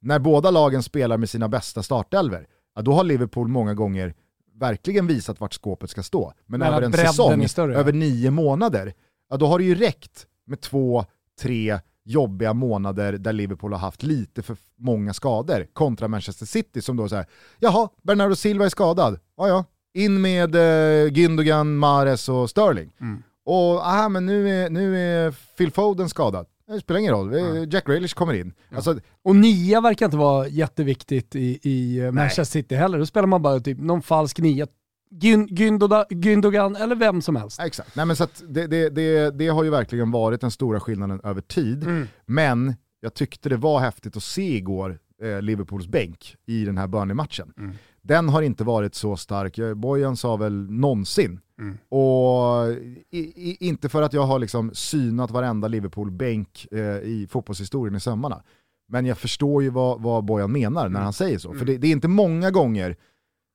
När 0.00 0.18
båda 0.18 0.50
lagen 0.50 0.82
spelar 0.82 1.18
med 1.18 1.30
sina 1.30 1.48
bästa 1.48 1.82
startelver, 1.82 2.46
ja, 2.74 2.82
då 2.82 2.92
har 2.92 3.04
Liverpool 3.04 3.48
många 3.48 3.74
gånger 3.74 4.14
verkligen 4.54 5.06
visat 5.06 5.40
vart 5.40 5.54
skåpet 5.54 5.90
ska 5.90 6.02
stå. 6.02 6.32
Men 6.46 6.60
Men 6.60 6.68
över 6.68 6.82
en 6.82 6.92
säsong, 6.92 7.48
större, 7.48 7.76
över 7.76 7.92
nio 7.92 8.30
månader, 8.30 8.94
ja, 9.30 9.36
då 9.36 9.46
har 9.46 9.58
det 9.58 9.64
ju 9.64 9.74
räckt 9.74 10.26
med 10.46 10.60
två, 10.60 11.04
tre 11.40 11.78
jobbiga 12.04 12.52
månader 12.54 13.12
där 13.12 13.32
Liverpool 13.32 13.72
har 13.72 13.80
haft 13.80 14.02
lite 14.02 14.42
för 14.42 14.56
många 14.76 15.14
skador 15.14 15.66
kontra 15.72 16.08
Manchester 16.08 16.46
City 16.46 16.82
som 16.82 16.96
då 16.96 17.08
säger 17.08 17.26
jaha, 17.58 17.88
Bernardo 18.02 18.36
Silva 18.36 18.64
är 18.64 18.68
skadad, 18.68 19.20
ja 19.36 19.48
ja, 19.48 19.64
in 19.94 20.20
med 20.20 20.54
eh, 20.54 21.12
Gündogan, 21.12 21.76
Mares 21.76 22.28
och 22.28 22.50
Sterling. 22.50 22.92
Mm. 23.00 23.22
Och 23.44 23.86
aha, 23.86 24.08
men 24.08 24.26
nu 24.26 24.50
är, 24.50 24.70
nu 24.70 24.98
är 24.98 25.30
Phil 25.56 25.70
Foden 25.70 26.08
skadad. 26.08 26.46
Det 26.72 26.80
spelar 26.80 27.00
ingen 27.00 27.12
roll, 27.12 27.32
Jack 27.72 27.86
Grealish 27.86 28.14
kommer 28.14 28.34
in. 28.34 28.52
Alltså, 28.74 29.00
Och 29.24 29.36
nia 29.36 29.80
verkar 29.80 30.06
inte 30.06 30.16
vara 30.16 30.48
jätteviktigt 30.48 31.36
i, 31.36 31.58
i 31.62 31.98
eh, 31.98 32.12
Manchester 32.12 32.44
City 32.44 32.74
heller. 32.74 32.98
Då 32.98 33.06
spelar 33.06 33.26
man 33.26 33.42
bara 33.42 33.60
typ 33.60 33.78
någon 33.78 34.02
falsk 34.02 34.38
nia. 34.38 34.66
Gün, 35.10 35.46
Gündoda, 35.46 36.06
Gündogan 36.10 36.76
eller 36.76 36.96
vem 36.96 37.22
som 37.22 37.36
helst. 37.36 37.58
Ja, 37.58 37.66
Exakt, 37.66 37.96
Nej, 37.96 38.06
men 38.06 38.16
så 38.16 38.26
det, 38.48 38.66
det, 38.66 38.88
det, 38.88 39.30
det 39.30 39.48
har 39.48 39.64
ju 39.64 39.70
verkligen 39.70 40.10
varit 40.10 40.40
den 40.40 40.50
stora 40.50 40.80
skillnaden 40.80 41.20
över 41.24 41.40
tid. 41.40 41.82
Mm. 41.82 42.08
Men 42.26 42.74
jag 43.00 43.14
tyckte 43.14 43.48
det 43.48 43.56
var 43.56 43.80
häftigt 43.80 44.16
att 44.16 44.22
se 44.22 44.56
igår 44.56 44.98
eh, 45.22 45.42
Liverpools 45.42 45.86
bänk 45.86 46.36
i 46.46 46.64
den 46.64 46.78
här 46.78 46.86
Burnley-matchen. 46.86 47.52
Mm. 47.58 47.74
Den 48.02 48.28
har 48.28 48.42
inte 48.42 48.64
varit 48.64 48.94
så 48.94 49.16
stark, 49.16 49.58
eh, 49.58 49.74
Bojan 49.74 50.16
sa 50.16 50.36
väl 50.36 50.70
någonsin. 50.70 51.40
Mm. 51.62 51.78
Och 51.88 52.72
i, 53.10 53.18
i, 53.18 53.56
inte 53.60 53.88
för 53.88 54.02
att 54.02 54.12
jag 54.12 54.22
har 54.22 54.38
liksom 54.38 54.70
synat 54.74 55.30
varenda 55.30 55.68
Liverpool-bänk 55.68 56.66
eh, 56.70 56.80
i 56.80 57.26
fotbollshistorien 57.30 57.96
i 57.96 58.00
sömmarna. 58.00 58.42
Men 58.88 59.06
jag 59.06 59.18
förstår 59.18 59.62
ju 59.62 59.70
vad, 59.70 60.02
vad 60.02 60.24
Bojan 60.24 60.52
menar 60.52 60.88
när 60.88 61.00
han 61.00 61.12
säger 61.12 61.38
så. 61.38 61.54
För 61.54 61.64
det, 61.64 61.78
det 61.78 61.86
är 61.86 61.92
inte 61.92 62.08
många 62.08 62.50
gånger 62.50 62.96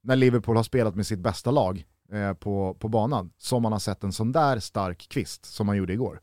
när 0.04 0.16
Liverpool 0.16 0.56
har 0.56 0.64
spelat 0.64 0.96
med 0.96 1.08
sitt 1.08 1.20
bästa 1.20 1.52
lag 1.52 1.86
eh, 2.14 2.34
på, 2.34 2.78
på 2.80 2.88
banan 2.88 3.30
som 3.38 3.64
man 3.64 3.72
har 3.72 3.80
sett 3.80 4.04
en 4.04 4.12
sån 4.12 4.32
där 4.32 4.60
stark 4.60 5.10
kvist 5.10 5.46
som 5.46 5.68
man 5.68 5.78
gjorde 5.78 5.94
igår. 5.94 6.20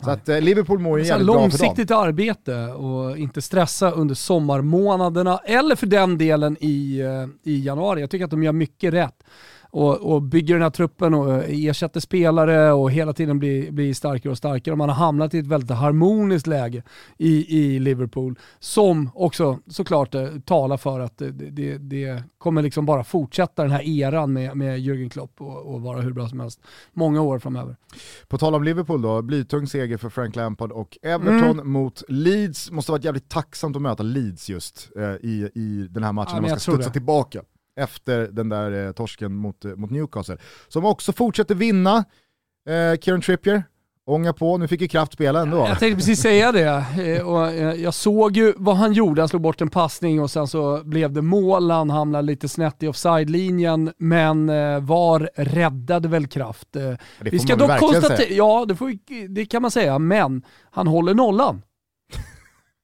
Så 0.00 0.10
att 0.10 0.28
eh, 0.28 0.40
Liverpool 0.40 0.78
mår 0.78 0.98
ju 0.98 1.06
jävligt 1.06 1.26
bra 1.26 1.34
för 1.34 1.40
dem. 1.40 1.50
långsiktigt 1.50 1.90
arbete 1.90 2.66
och 2.66 3.18
inte 3.18 3.42
stressa 3.42 3.90
under 3.90 4.14
sommarmånaderna 4.14 5.38
eller 5.38 5.76
för 5.76 5.86
den 5.86 6.18
delen 6.18 6.56
i, 6.60 7.00
eh, 7.00 7.52
i 7.52 7.64
januari. 7.64 8.00
Jag 8.00 8.10
tycker 8.10 8.24
att 8.24 8.30
de 8.30 8.42
gör 8.42 8.52
mycket 8.52 8.94
rätt 8.94 9.24
och, 9.74 10.14
och 10.14 10.22
bygger 10.22 10.54
den 10.54 10.62
här 10.62 10.70
truppen 10.70 11.14
och 11.14 11.42
ersätter 11.48 12.00
spelare 12.00 12.72
och 12.72 12.90
hela 12.90 13.12
tiden 13.12 13.38
blir, 13.38 13.70
blir 13.70 13.94
starkare 13.94 14.30
och 14.30 14.38
starkare. 14.38 14.72
Och 14.72 14.78
man 14.78 14.88
har 14.88 14.96
hamnat 14.96 15.34
i 15.34 15.38
ett 15.38 15.46
väldigt 15.46 15.70
harmoniskt 15.70 16.46
läge 16.46 16.82
i, 17.18 17.58
i 17.58 17.78
Liverpool 17.78 18.38
som 18.58 19.10
också 19.14 19.58
såklart 19.66 20.14
eh, 20.14 20.28
talar 20.44 20.76
för 20.76 21.00
att 21.00 21.18
det, 21.18 21.30
det, 21.30 21.78
det 21.78 22.22
kommer 22.38 22.62
liksom 22.62 22.86
bara 22.86 23.04
fortsätta 23.04 23.62
den 23.62 23.70
här 23.70 23.82
eran 23.88 24.32
med, 24.32 24.56
med 24.56 24.78
Jürgen 24.78 25.08
Klopp 25.08 25.40
och, 25.40 25.74
och 25.74 25.80
vara 25.82 26.00
hur 26.00 26.12
bra 26.12 26.28
som 26.28 26.40
helst 26.40 26.60
många 26.92 27.20
år 27.22 27.38
framöver. 27.38 27.76
På 28.28 28.38
tal 28.38 28.54
om 28.54 28.64
Liverpool 28.64 29.02
då, 29.02 29.22
blytung 29.22 29.66
seger 29.66 29.96
för 29.96 30.08
Frank 30.08 30.36
Lampard 30.36 30.72
och 30.72 30.98
Everton 31.02 31.34
Mm. 31.58 31.70
mot 31.72 32.02
Leeds. 32.08 32.70
Måste 32.70 32.92
varit 32.92 33.04
jävligt 33.04 33.28
tacksamt 33.28 33.76
att 33.76 33.82
möta 33.82 34.02
Leeds 34.02 34.48
just 34.50 34.90
eh, 34.96 35.02
i, 35.02 35.50
i 35.54 35.86
den 35.90 36.02
här 36.04 36.12
matchen 36.12 36.30
Ja, 36.34 36.40
när 36.40 36.48
man 36.48 36.60
ska 36.60 36.72
studsa 36.72 36.88
det. 36.88 36.92
tillbaka 36.92 37.42
efter 37.80 38.28
den 38.32 38.48
där 38.48 38.86
eh, 38.86 38.92
torsken 38.92 39.34
mot, 39.34 39.64
eh, 39.64 39.70
mot 39.76 39.90
Newcastle. 39.90 40.36
Som 40.68 40.84
också 40.84 41.12
fortsätter 41.12 41.54
vinna. 41.54 41.96
Eh, 42.68 42.98
Kieran 43.00 43.20
Trippier, 43.20 43.62
ånga 44.06 44.32
på, 44.32 44.58
nu 44.58 44.68
fick 44.68 44.80
ju 44.80 44.88
kraft 44.88 45.12
spela 45.12 45.40
ändå. 45.42 45.56
Jag 45.56 45.78
tänkte 45.78 45.96
precis 45.96 46.20
säga 46.20 46.52
det. 46.52 46.84
Eh, 47.18 47.28
Och 47.28 47.46
eh, 47.46 47.74
jag 47.74 47.94
såg 47.94 48.36
ju 48.36 48.52
vad 48.56 48.76
han 48.76 48.92
gjorde. 48.92 49.22
Han 49.22 49.28
slog 49.28 49.42
bort 49.42 49.60
en 49.60 49.70
passning 49.70 50.20
och 50.22 50.30
sen 50.30 50.46
så 50.46 50.82
blev 50.84 51.12
det 51.12 51.22
mål. 51.22 51.70
Han 51.70 51.90
hamnade 51.90 52.22
lite 52.26 52.48
snett 52.48 52.82
i 52.82 52.86
offside-linjen, 52.88 53.92
men 53.98 54.46
VAR 54.86 55.30
räddade 55.36 56.08
väl 56.08 56.26
kraft. 56.26 56.68
Det 56.72 56.98
Vi 57.20 57.30
får 57.30 57.38
ska 57.46 57.56
man 57.56 57.68
dock 57.68 57.78
konstatera, 57.78 58.16
säga. 58.16 58.36
ja 58.36 58.64
det, 58.68 58.76
får, 58.76 58.86
vi- 58.86 59.26
det 59.28 59.46
kan 59.46 59.62
man 59.62 59.70
säga, 59.70 59.98
men 59.98 60.42
han 60.70 60.86
håller 60.86 61.14
nollan. 61.14 61.62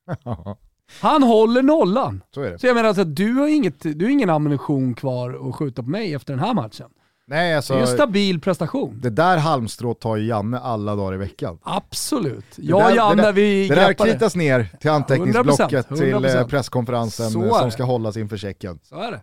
Han 1.00 1.22
håller 1.22 1.62
nollan. 1.62 2.22
Så 2.34 2.42
är 2.42 2.50
det. 2.50 2.58
Så 2.58 2.66
jag 2.66 2.74
menar 2.74 2.88
alltså, 2.88 3.04
du 3.04 3.34
har, 3.34 3.48
inget, 3.48 3.80
du 3.80 4.04
har 4.04 4.10
ingen 4.10 4.30
ammunition 4.30 4.94
kvar 4.94 5.48
att 5.48 5.54
skjuta 5.56 5.82
på 5.82 5.90
mig 5.90 6.14
efter 6.14 6.32
den 6.32 6.40
här 6.44 6.54
matchen. 6.54 6.86
Nej, 7.26 7.50
Det 7.50 7.56
alltså, 7.56 7.74
är 7.74 7.80
en 7.80 7.86
stabil 7.86 8.40
prestation. 8.40 8.98
det 9.02 9.10
där 9.10 9.36
halmstrået 9.36 10.00
tar 10.00 10.16
ju 10.16 10.26
Janne 10.26 10.58
alla 10.58 10.96
dagar 10.96 11.14
i 11.14 11.16
veckan. 11.16 11.58
Absolut. 11.62 12.44
Det 12.56 12.62
Jag 12.66 12.90
och 12.90 12.96
Janne, 12.96 13.14
det 13.16 13.22
där, 13.22 13.32
vi 13.32 13.68
Det 13.68 13.74
där 13.74 13.88
det. 13.88 13.94
kritas 13.94 14.36
ner 14.36 14.68
till 14.80 14.90
anteckningsblocket 14.90 15.88
100%, 15.88 15.96
till 15.96 16.12
eh, 16.14 16.18
100%. 16.18 16.48
presskonferensen 16.48 17.30
Så 17.30 17.40
eh, 17.40 17.46
är 17.46 17.50
som 17.50 17.64
det. 17.64 17.70
ska 17.70 17.82
hållas 17.84 18.16
inför 18.16 18.36
Tjeckien. 18.36 18.78
Så 18.82 18.94
är 19.00 19.10
det. 19.10 19.20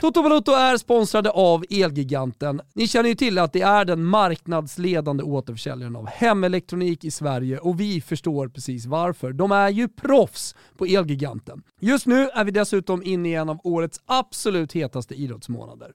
Toto 0.00 0.22
Balotto 0.22 0.52
är 0.52 0.76
sponsrade 0.76 1.30
av 1.30 1.64
Elgiganten. 1.70 2.60
Ni 2.74 2.88
känner 2.88 3.08
ju 3.08 3.14
till 3.14 3.38
att 3.38 3.52
det 3.52 3.62
är 3.62 3.84
den 3.84 4.04
marknadsledande 4.04 5.22
återförsäljaren 5.22 5.96
av 5.96 6.06
hemelektronik 6.06 7.04
i 7.04 7.10
Sverige 7.10 7.58
och 7.58 7.80
vi 7.80 8.00
förstår 8.00 8.48
precis 8.48 8.86
varför. 8.86 9.32
De 9.32 9.52
är 9.52 9.68
ju 9.68 9.88
proffs 9.88 10.54
på 10.76 10.84
Elgiganten. 10.84 11.62
Just 11.80 12.06
nu 12.06 12.28
är 12.28 12.44
vi 12.44 12.50
dessutom 12.50 13.02
inne 13.02 13.28
i 13.28 13.34
en 13.34 13.48
av 13.48 13.60
årets 13.64 14.00
absolut 14.06 14.72
hetaste 14.72 15.14
idrottsmånader. 15.14 15.92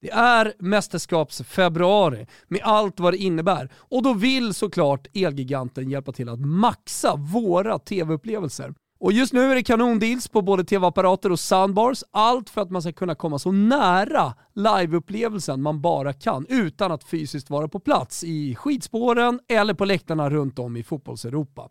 Det 0.00 0.10
är 0.10 0.52
mästerskapsfebruari 0.58 2.26
med 2.48 2.60
allt 2.62 3.00
vad 3.00 3.12
det 3.12 3.18
innebär 3.18 3.68
och 3.76 4.02
då 4.02 4.14
vill 4.14 4.54
såklart 4.54 5.06
Elgiganten 5.14 5.90
hjälpa 5.90 6.12
till 6.12 6.28
att 6.28 6.40
maxa 6.40 7.16
våra 7.16 7.78
tv-upplevelser. 7.78 8.74
Och 9.04 9.12
just 9.12 9.32
nu 9.32 9.50
är 9.50 9.54
det 9.54 9.62
kanondeals 9.62 10.28
på 10.28 10.42
både 10.42 10.64
tv-apparater 10.64 11.32
och 11.32 11.40
soundbars. 11.40 12.04
Allt 12.10 12.50
för 12.50 12.60
att 12.60 12.70
man 12.70 12.82
ska 12.82 12.92
kunna 12.92 13.14
komma 13.14 13.38
så 13.38 13.52
nära 13.52 14.34
liveupplevelsen 14.54 15.62
man 15.62 15.80
bara 15.80 16.12
kan 16.12 16.46
utan 16.48 16.92
att 16.92 17.04
fysiskt 17.04 17.50
vara 17.50 17.68
på 17.68 17.80
plats 17.80 18.24
i 18.24 18.54
skidspåren 18.54 19.40
eller 19.48 19.74
på 19.74 19.84
läktarna 19.84 20.30
runt 20.30 20.58
om 20.58 20.76
i 20.76 20.82
fotbollseuropa. 20.82 21.68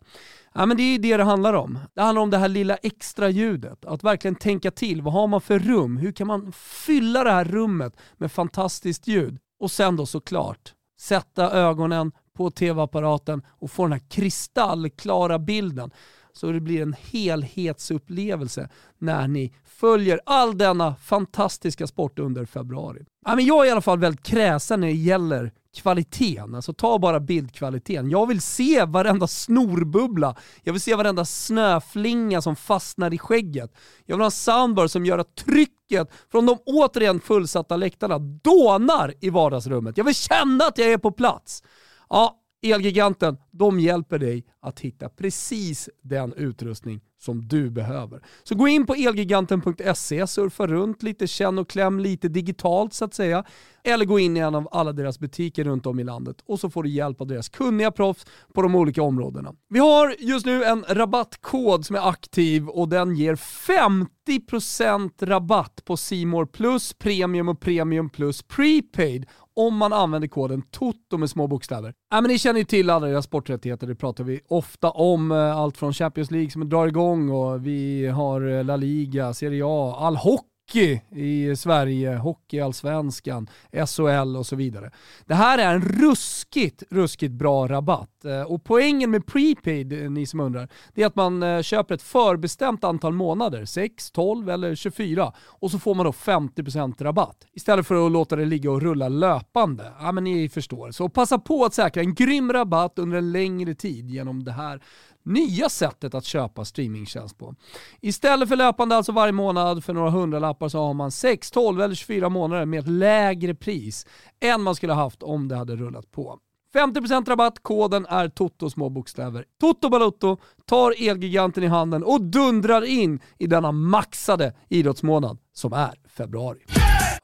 Ja, 0.54 0.66
men 0.66 0.76
det 0.76 0.82
är 0.82 0.98
det 0.98 1.16
det 1.16 1.24
handlar 1.24 1.54
om. 1.54 1.78
Det 1.94 2.02
handlar 2.02 2.22
om 2.22 2.30
det 2.30 2.38
här 2.38 2.48
lilla 2.48 2.76
extra 2.76 3.28
ljudet. 3.28 3.84
Att 3.84 4.04
verkligen 4.04 4.34
tänka 4.34 4.70
till. 4.70 5.02
Vad 5.02 5.12
har 5.12 5.26
man 5.26 5.40
för 5.40 5.58
rum? 5.58 5.96
Hur 5.96 6.12
kan 6.12 6.26
man 6.26 6.52
fylla 6.52 7.24
det 7.24 7.30
här 7.30 7.44
rummet 7.44 7.96
med 8.16 8.32
fantastiskt 8.32 9.06
ljud? 9.06 9.38
Och 9.60 9.70
sen 9.70 9.96
då 9.96 10.06
såklart 10.06 10.74
sätta 11.00 11.50
ögonen 11.50 12.12
på 12.36 12.50
tv-apparaten 12.50 13.42
och 13.48 13.70
få 13.70 13.82
den 13.82 13.92
här 13.92 14.10
kristallklara 14.10 15.38
bilden 15.38 15.90
så 16.36 16.52
det 16.52 16.60
blir 16.60 16.82
en 16.82 16.92
helhetsupplevelse 16.92 18.68
när 18.98 19.28
ni 19.28 19.54
följer 19.64 20.20
all 20.26 20.58
denna 20.58 20.94
fantastiska 20.94 21.86
sport 21.86 22.18
under 22.18 22.44
februari. 22.44 23.04
Ja, 23.26 23.36
men 23.36 23.46
jag 23.46 23.64
är 23.64 23.68
i 23.68 23.70
alla 23.70 23.80
fall 23.80 23.98
väldigt 23.98 24.26
kräsen 24.26 24.80
när 24.80 24.88
det 24.88 24.94
gäller 24.94 25.52
kvaliteten. 25.74 26.54
Alltså 26.54 26.72
ta 26.72 26.98
bara 26.98 27.20
bildkvaliteten. 27.20 28.10
Jag 28.10 28.26
vill 28.26 28.40
se 28.40 28.84
varenda 28.84 29.26
snorbubbla. 29.26 30.36
Jag 30.62 30.72
vill 30.72 30.82
se 30.82 30.94
varenda 30.94 31.24
snöflinga 31.24 32.42
som 32.42 32.56
fastnar 32.56 33.14
i 33.14 33.18
skägget. 33.18 33.72
Jag 34.06 34.16
vill 34.16 34.20
ha 34.20 34.26
en 34.26 34.30
soundbar 34.30 34.86
som 34.86 35.06
gör 35.06 35.18
att 35.18 35.36
trycket 35.36 36.10
från 36.30 36.46
de 36.46 36.58
återigen 36.66 37.20
fullsatta 37.20 37.76
läktarna 37.76 38.18
dånar 38.18 39.14
i 39.20 39.30
vardagsrummet. 39.30 39.96
Jag 39.96 40.04
vill 40.04 40.14
känna 40.14 40.64
att 40.64 40.78
jag 40.78 40.92
är 40.92 40.98
på 40.98 41.12
plats. 41.12 41.62
Ja, 42.08 42.40
Elgiganten, 42.72 43.36
de 43.50 43.80
hjälper 43.80 44.18
dig 44.18 44.44
att 44.60 44.80
hitta 44.80 45.08
precis 45.08 45.88
den 46.02 46.32
utrustning 46.32 47.00
som 47.24 47.48
du 47.48 47.70
behöver. 47.70 48.22
Så 48.42 48.54
gå 48.54 48.68
in 48.68 48.86
på 48.86 48.94
elgiganten.se, 48.94 50.26
surfa 50.26 50.66
runt 50.66 51.02
lite, 51.02 51.26
känn 51.26 51.58
och 51.58 51.68
kläm 51.68 52.00
lite 52.00 52.28
digitalt 52.28 52.94
så 52.94 53.04
att 53.04 53.14
säga. 53.14 53.44
Eller 53.84 54.04
gå 54.04 54.18
in 54.18 54.36
i 54.36 54.40
en 54.40 54.54
av 54.54 54.68
alla 54.72 54.92
deras 54.92 55.18
butiker 55.18 55.64
runt 55.64 55.86
om 55.86 56.00
i 56.00 56.04
landet 56.04 56.36
och 56.46 56.60
så 56.60 56.70
får 56.70 56.82
du 56.82 56.88
hjälp 56.88 57.20
av 57.20 57.26
deras 57.26 57.48
kunniga 57.48 57.90
proffs 57.90 58.26
på 58.54 58.62
de 58.62 58.74
olika 58.74 59.02
områdena. 59.02 59.54
Vi 59.68 59.78
har 59.78 60.14
just 60.18 60.46
nu 60.46 60.64
en 60.64 60.84
rabattkod 60.88 61.86
som 61.86 61.96
är 61.96 62.08
aktiv 62.08 62.68
och 62.68 62.88
den 62.88 63.16
ger 63.16 63.34
50% 63.34 65.26
rabatt 65.26 65.84
på 65.84 65.96
Simor 65.96 66.46
Plus, 66.46 66.92
Premium 66.92 67.48
och 67.48 67.60
Premium 67.60 68.10
Plus 68.10 68.42
Prepaid 68.42 69.26
om 69.56 69.76
man 69.76 69.92
använder 69.92 70.28
koden 70.28 70.62
TOTO 70.62 71.18
med 71.18 71.30
små 71.30 71.46
bokstäver. 71.46 71.88
Äh, 71.88 72.20
men 72.20 72.24
ni 72.24 72.38
känner 72.38 72.58
ju 72.58 72.64
till 72.64 72.90
alla 72.90 73.10
era 73.10 73.22
sporträttigheter, 73.22 73.86
det 73.86 73.94
pratar 73.94 74.24
vi 74.24 74.40
ofta 74.48 74.90
om. 74.90 75.32
Eh, 75.32 75.56
allt 75.56 75.76
från 75.76 75.92
Champions 75.92 76.30
League 76.30 76.50
som 76.50 76.68
drar 76.68 76.86
igång 76.86 77.30
och 77.30 77.66
vi 77.66 78.06
har 78.06 78.48
eh, 78.48 78.64
La 78.64 78.76
Liga, 78.76 79.34
Serie 79.34 79.64
A, 79.66 79.96
all 79.98 80.16
hockey 80.16 80.53
Hockey 80.68 81.00
i 81.10 81.56
Sverige, 81.56 82.16
Hockeyallsvenskan, 82.16 83.48
SHL 83.86 84.36
och 84.36 84.46
så 84.46 84.56
vidare. 84.56 84.90
Det 85.26 85.34
här 85.34 85.58
är 85.58 85.74
en 85.74 85.82
ruskigt, 85.82 86.82
ruskigt 86.90 87.32
bra 87.32 87.68
rabatt. 87.68 88.24
Eh, 88.24 88.42
och 88.42 88.64
poängen 88.64 89.10
med 89.10 89.26
prepaid, 89.26 89.92
eh, 89.92 90.10
ni 90.10 90.26
som 90.26 90.40
undrar, 90.40 90.68
det 90.94 91.02
är 91.02 91.06
att 91.06 91.16
man 91.16 91.42
eh, 91.42 91.62
köper 91.62 91.94
ett 91.94 92.02
förbestämt 92.02 92.84
antal 92.84 93.12
månader, 93.12 93.64
6, 93.64 94.10
12 94.10 94.50
eller 94.50 94.74
24, 94.74 95.32
och 95.38 95.70
så 95.70 95.78
får 95.78 95.94
man 95.94 96.06
då 96.06 96.12
50% 96.12 97.02
rabatt. 97.02 97.46
Istället 97.52 97.86
för 97.86 98.06
att 98.06 98.12
låta 98.12 98.36
det 98.36 98.44
ligga 98.44 98.70
och 98.70 98.82
rulla 98.82 99.08
löpande. 99.08 99.92
Ja 100.00 100.12
men 100.12 100.24
ni 100.24 100.48
förstår. 100.48 100.90
Så 100.90 101.08
passa 101.08 101.38
på 101.38 101.64
att 101.64 101.74
säkra 101.74 102.02
en 102.02 102.14
grym 102.14 102.52
rabatt 102.52 102.98
under 102.98 103.18
en 103.18 103.32
längre 103.32 103.74
tid 103.74 104.10
genom 104.10 104.44
det 104.44 104.52
här 104.52 104.82
nya 105.24 105.68
sättet 105.68 106.14
att 106.14 106.24
köpa 106.24 106.64
streamingtjänst 106.64 107.38
på. 107.38 107.54
Istället 108.00 108.48
för 108.48 108.56
löpande 108.56 108.96
alltså 108.96 109.12
varje 109.12 109.32
månad 109.32 109.84
för 109.84 109.92
några 109.92 110.10
hundralappar 110.10 110.68
så 110.68 110.78
har 110.78 110.94
man 110.94 111.10
6, 111.10 111.50
12 111.50 111.80
eller 111.80 111.94
24 111.94 112.28
månader 112.28 112.64
med 112.64 112.80
ett 112.80 112.88
lägre 112.88 113.54
pris 113.54 114.06
än 114.40 114.62
man 114.62 114.74
skulle 114.74 114.92
ha 114.92 115.02
haft 115.02 115.22
om 115.22 115.48
det 115.48 115.56
hade 115.56 115.76
rullat 115.76 116.10
på. 116.10 116.38
50% 116.74 117.28
rabatt, 117.28 117.62
koden 117.62 118.06
är 118.06 118.28
TOTO 118.28 118.70
små 118.70 118.88
bokstäver. 118.90 119.44
Toto 119.60 119.88
Balotto 119.88 120.36
tar 120.66 121.08
Elgiganten 121.08 121.64
i 121.64 121.66
handen 121.66 122.04
och 122.04 122.22
dundrar 122.22 122.84
in 122.84 123.20
i 123.38 123.46
denna 123.46 123.72
maxade 123.72 124.54
idrottsmånad 124.68 125.38
som 125.52 125.72
är 125.72 125.94
februari. 126.08 126.60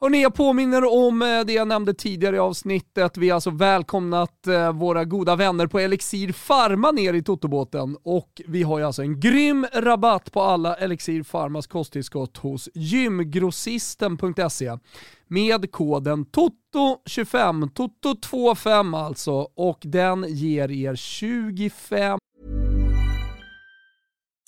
Och 0.01 0.15
jag 0.15 0.33
påminner 0.33 0.93
om 0.93 1.21
eh, 1.21 1.41
det 1.45 1.53
jag 1.53 1.67
nämnde 1.67 1.93
tidigare 1.93 2.35
i 2.35 2.39
avsnittet. 2.39 3.17
Vi 3.17 3.29
har 3.29 3.35
alltså 3.35 3.49
välkomnat 3.49 4.47
eh, 4.47 4.71
våra 4.71 5.05
goda 5.05 5.35
vänner 5.35 5.67
på 5.67 5.79
Elixir 5.79 6.47
Pharma 6.47 6.91
ner 6.91 7.13
i 7.13 7.23
Totobåten 7.23 7.97
och 8.03 8.41
vi 8.47 8.63
har 8.63 8.79
ju 8.79 8.85
alltså 8.85 9.01
en 9.01 9.19
grym 9.19 9.67
rabatt 9.73 10.31
på 10.31 10.41
alla 10.41 10.75
Elixir 10.75 11.23
Pharmas 11.23 11.67
kosttillskott 11.67 12.37
hos 12.37 12.69
gymgrossisten.se 12.73 14.77
med 15.27 15.71
koden 15.71 16.25
TOTO25, 16.25 17.69
TOTO25 17.73 18.97
alltså, 18.97 19.47
och 19.55 19.79
den 19.81 20.25
ger 20.27 20.71
er 20.71 20.95
25 20.95 22.19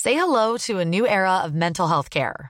Say 0.04 0.14
hello 0.14 0.58
to 0.58 0.80
a 0.80 0.84
new 0.84 1.06
era 1.06 1.46
of 1.46 1.52
mental 1.52 1.88
health 1.88 2.10
care. 2.10 2.50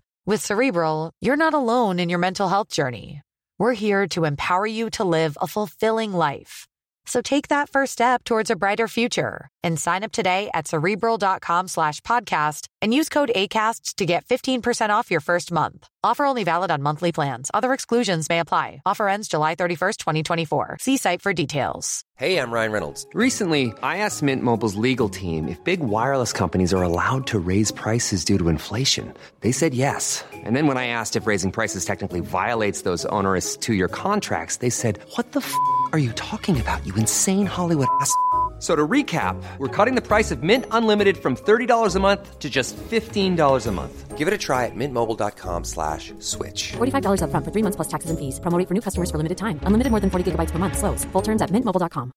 With 0.27 0.45
Cerebral, 0.45 1.13
you're 1.19 1.35
not 1.35 1.55
alone 1.55 1.97
in 1.97 2.07
your 2.07 2.19
mental 2.19 2.47
health 2.47 2.69
journey. 2.69 3.23
We're 3.57 3.73
here 3.73 4.07
to 4.09 4.25
empower 4.25 4.67
you 4.67 4.91
to 4.91 5.03
live 5.03 5.35
a 5.41 5.47
fulfilling 5.47 6.13
life. 6.13 6.67
So 7.07 7.21
take 7.21 7.47
that 7.47 7.69
first 7.69 7.93
step 7.93 8.23
towards 8.23 8.51
a 8.51 8.55
brighter 8.55 8.87
future 8.87 9.49
and 9.63 9.79
sign 9.79 10.03
up 10.03 10.11
today 10.11 10.51
at 10.53 10.67
cerebral.com 10.67 11.67
slash 11.69 12.01
podcast 12.01 12.67
and 12.83 12.93
use 12.93 13.09
code 13.09 13.31
ACAST 13.35 13.95
to 13.95 14.05
get 14.05 14.25
15% 14.25 14.89
off 14.91 15.09
your 15.09 15.21
first 15.21 15.51
month. 15.51 15.87
Offer 16.03 16.25
only 16.25 16.43
valid 16.43 16.71
on 16.71 16.81
monthly 16.81 17.11
plans. 17.11 17.51
Other 17.53 17.73
exclusions 17.73 18.27
may 18.27 18.39
apply. 18.39 18.81
Offer 18.87 19.07
ends 19.07 19.27
July 19.27 19.53
31st, 19.55 19.97
2024. 19.97 20.77
See 20.81 20.97
site 20.97 21.21
for 21.21 21.31
details. 21.31 22.03
Hey, 22.17 22.37
I'm 22.37 22.51
Ryan 22.51 22.71
Reynolds. 22.71 23.05
Recently, 23.13 23.71
I 23.83 23.97
asked 23.97 24.23
Mint 24.23 24.43
Mobile's 24.43 24.75
legal 24.75 25.09
team 25.09 25.47
if 25.47 25.63
big 25.63 25.79
wireless 25.79 26.33
companies 26.33 26.73
are 26.73 26.81
allowed 26.81 27.25
to 27.27 27.39
raise 27.39 27.71
prices 27.71 28.25
due 28.25 28.37
to 28.39 28.49
inflation. 28.49 29.13
They 29.39 29.51
said 29.51 29.73
yes. 29.73 30.23
And 30.31 30.55
then 30.55 30.67
when 30.67 30.77
I 30.77 30.87
asked 30.87 31.15
if 31.15 31.27
raising 31.27 31.51
prices 31.51 31.85
technically 31.85 32.19
violates 32.19 32.81
those 32.81 33.05
onerous 33.05 33.57
two 33.57 33.73
year 33.73 33.87
contracts, 33.87 34.57
they 34.57 34.71
said, 34.71 34.99
What 35.15 35.31
the 35.33 35.39
f 35.39 35.55
are 35.93 35.99
you 35.99 36.13
talking 36.13 36.59
about, 36.59 36.85
you 36.85 36.95
insane 36.95 37.45
Hollywood 37.45 37.87
ass? 37.99 38.15
So 38.61 38.75
to 38.75 38.87
recap, 38.87 39.41
we're 39.57 39.75
cutting 39.75 39.95
the 39.95 40.07
price 40.07 40.29
of 40.29 40.43
Mint 40.43 40.65
Unlimited 40.69 41.17
from 41.17 41.35
$30 41.35 41.95
a 41.95 41.99
month 41.99 42.37
to 42.37 42.47
just 42.47 42.77
$15 42.77 43.67
a 43.67 43.71
month. 43.71 44.17
Give 44.19 44.27
it 44.27 44.33
a 44.35 44.37
try 44.37 44.67
at 44.67 44.75
mintmobile.com 44.75 45.63
slash 45.63 46.13
switch. 46.19 46.73
$45 46.73 47.23
upfront 47.23 47.43
for 47.43 47.51
three 47.51 47.63
months 47.63 47.75
plus 47.75 47.87
taxes 47.87 48.11
and 48.11 48.19
fees. 48.19 48.39
Promo 48.39 48.67
for 48.67 48.75
new 48.75 48.81
customers 48.81 49.09
for 49.09 49.17
limited 49.17 49.39
time. 49.39 49.59
Unlimited 49.65 49.89
more 49.89 49.99
than 49.99 50.11
40 50.11 50.31
gigabytes 50.31 50.51
per 50.51 50.59
month. 50.59 50.77
Slows. 50.77 51.05
Full 51.05 51.23
terms 51.23 51.41
at 51.41 51.49
mintmobile.com. 51.49 52.11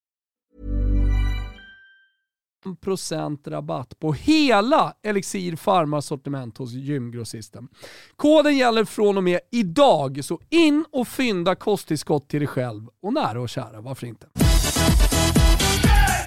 procent 2.81 3.47
rabatt 3.47 3.99
på 3.99 4.13
hela 4.13 4.95
Elixir 5.03 5.57
Pharma-sortiment 5.57 6.59
hos 6.59 6.73
gymgrossisten. 6.73 7.69
Koden 8.17 8.57
gäller 8.57 8.85
från 8.85 9.17
och 9.17 9.25
med 9.25 9.41
idag, 9.51 10.25
så 10.25 10.41
in 10.51 10.85
och 10.93 11.09
fynda 11.09 11.55
kosttillskott 11.55 12.29
till 12.29 12.41
dig 12.41 12.49
själv 12.49 12.89
och 13.03 13.13
nära 13.13 13.41
och 13.41 13.49
kära, 13.49 13.81
varför 13.81 14.07
inte? 14.07 14.44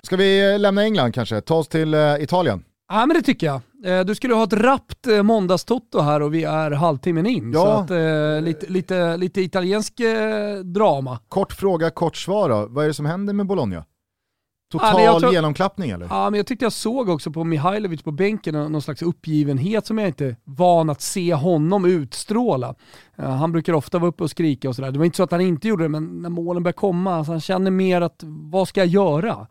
Ska 0.07 0.15
vi 0.15 0.53
eh, 0.53 0.59
lämna 0.59 0.83
England 0.83 1.11
kanske? 1.11 1.41
Ta 1.41 1.55
oss 1.55 1.67
till 1.67 1.93
eh, 1.93 2.15
Italien. 2.19 2.63
Ja 2.89 3.05
men 3.05 3.15
det 3.15 3.21
tycker 3.21 3.47
jag. 3.47 3.61
Eh, 3.99 4.05
Du 4.05 4.15
skulle 4.15 4.33
ha 4.33 4.43
ett 4.43 4.53
rappt 4.53 5.07
måndagstotto 5.23 5.99
här 5.99 6.21
och 6.21 6.33
vi 6.33 6.43
är 6.43 6.71
halvtimmen 6.71 7.25
in. 7.25 7.51
Ja. 7.53 7.59
Så 7.65 7.69
att, 7.71 7.91
eh, 7.91 8.41
lite, 8.41 8.65
lite, 8.71 9.17
lite 9.17 9.41
italiensk 9.41 9.99
eh, 9.99 10.55
drama. 10.59 11.19
Kort 11.29 11.53
fråga, 11.53 11.89
kort 11.89 12.17
svar 12.17 12.49
då. 12.49 12.67
Vad 12.69 12.83
är 12.83 12.87
det 12.87 12.93
som 12.93 13.05
händer 13.05 13.33
med 13.33 13.45
Bologna? 13.45 13.75
Ja, 13.75 13.83
Total 14.71 15.03
jag 15.03 15.19
tror- 15.19 15.33
genomklappning 15.33 15.89
eller? 15.89 16.07
Ja, 16.09 16.29
men 16.29 16.37
jag 16.37 16.47
tyckte 16.47 16.65
jag 16.65 16.73
såg 16.73 17.09
också 17.09 17.31
på 17.31 17.43
Mihailovic 17.43 18.01
på 18.03 18.11
bänken 18.11 18.53
nå- 18.53 18.69
någon 18.69 18.81
slags 18.81 19.01
uppgivenhet 19.01 19.85
som 19.85 19.97
jag 19.97 20.07
inte 20.07 20.35
van 20.43 20.89
att 20.89 21.01
se 21.01 21.33
honom 21.33 21.85
utstråla. 21.85 22.75
Han 23.17 23.51
brukar 23.51 23.73
ofta 23.73 23.99
vara 23.99 24.09
uppe 24.09 24.23
och 24.23 24.29
skrika 24.29 24.69
och 24.69 24.75
sådär. 24.75 24.91
Det 24.91 24.97
var 24.99 25.05
inte 25.05 25.17
så 25.17 25.23
att 25.23 25.31
han 25.31 25.41
inte 25.41 25.67
gjorde 25.67 25.83
det, 25.83 25.89
men 25.89 26.21
när 26.21 26.29
målen 26.29 26.63
börjar 26.63 26.73
komma, 26.73 27.15
alltså 27.15 27.31
han 27.31 27.41
känner 27.41 27.71
mer 27.71 28.01
att 28.01 28.23
vad 28.23 28.67
ska 28.67 28.79
jag 28.79 28.87
göra? 28.87 29.47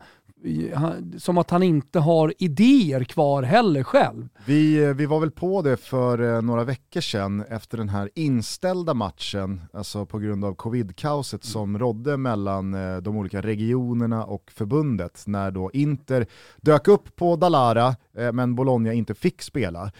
Som 1.17 1.37
att 1.37 1.49
han 1.49 1.63
inte 1.63 1.99
har 1.99 2.33
idéer 2.37 3.03
kvar 3.03 3.43
heller 3.43 3.83
själv. 3.83 4.29
Vi, 4.45 4.83
eh, 4.83 4.93
vi 4.93 5.05
var 5.05 5.19
väl 5.19 5.31
på 5.31 5.61
det 5.61 5.77
för 5.77 6.35
eh, 6.35 6.41
några 6.41 6.63
veckor 6.63 7.01
sedan 7.01 7.43
efter 7.49 7.77
den 7.77 7.89
här 7.89 8.09
inställda 8.15 8.93
matchen, 8.93 9.61
alltså 9.73 10.05
på 10.05 10.19
grund 10.19 10.45
av 10.45 10.55
covid-kaoset 10.55 11.43
som 11.43 11.79
rådde 11.79 12.17
mellan 12.17 12.73
eh, 12.73 12.97
de 12.97 13.17
olika 13.17 13.41
regionerna 13.41 14.25
och 14.25 14.51
förbundet 14.51 15.23
när 15.25 15.51
då 15.51 15.71
Inter 15.73 16.25
dök 16.61 16.87
upp 16.87 17.15
på 17.15 17.35
Dalara 17.35 17.95
men 18.33 18.55
Bologna 18.55 18.93
inte 18.93 19.15
fick 19.15 19.41
spela. 19.41 19.91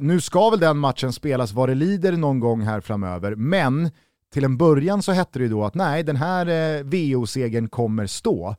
Nu 0.00 0.20
ska 0.20 0.50
väl 0.50 0.60
den 0.60 0.78
matchen 0.78 1.12
spelas 1.12 1.52
vad 1.52 1.68
det 1.68 1.74
lider 1.74 2.12
någon 2.12 2.40
gång 2.40 2.60
här 2.60 2.80
framöver, 2.80 3.34
men 3.34 3.90
till 4.34 4.44
en 4.44 4.56
början 4.56 5.02
så 5.02 5.12
hette 5.12 5.38
det 5.38 5.42
ju 5.42 5.48
då 5.48 5.64
att 5.64 5.74
nej, 5.74 6.02
den 6.02 6.16
här 6.16 6.46
eh, 6.46 6.84
VO-segern 6.84 7.68
kommer 7.68 8.06
stå. 8.06 8.56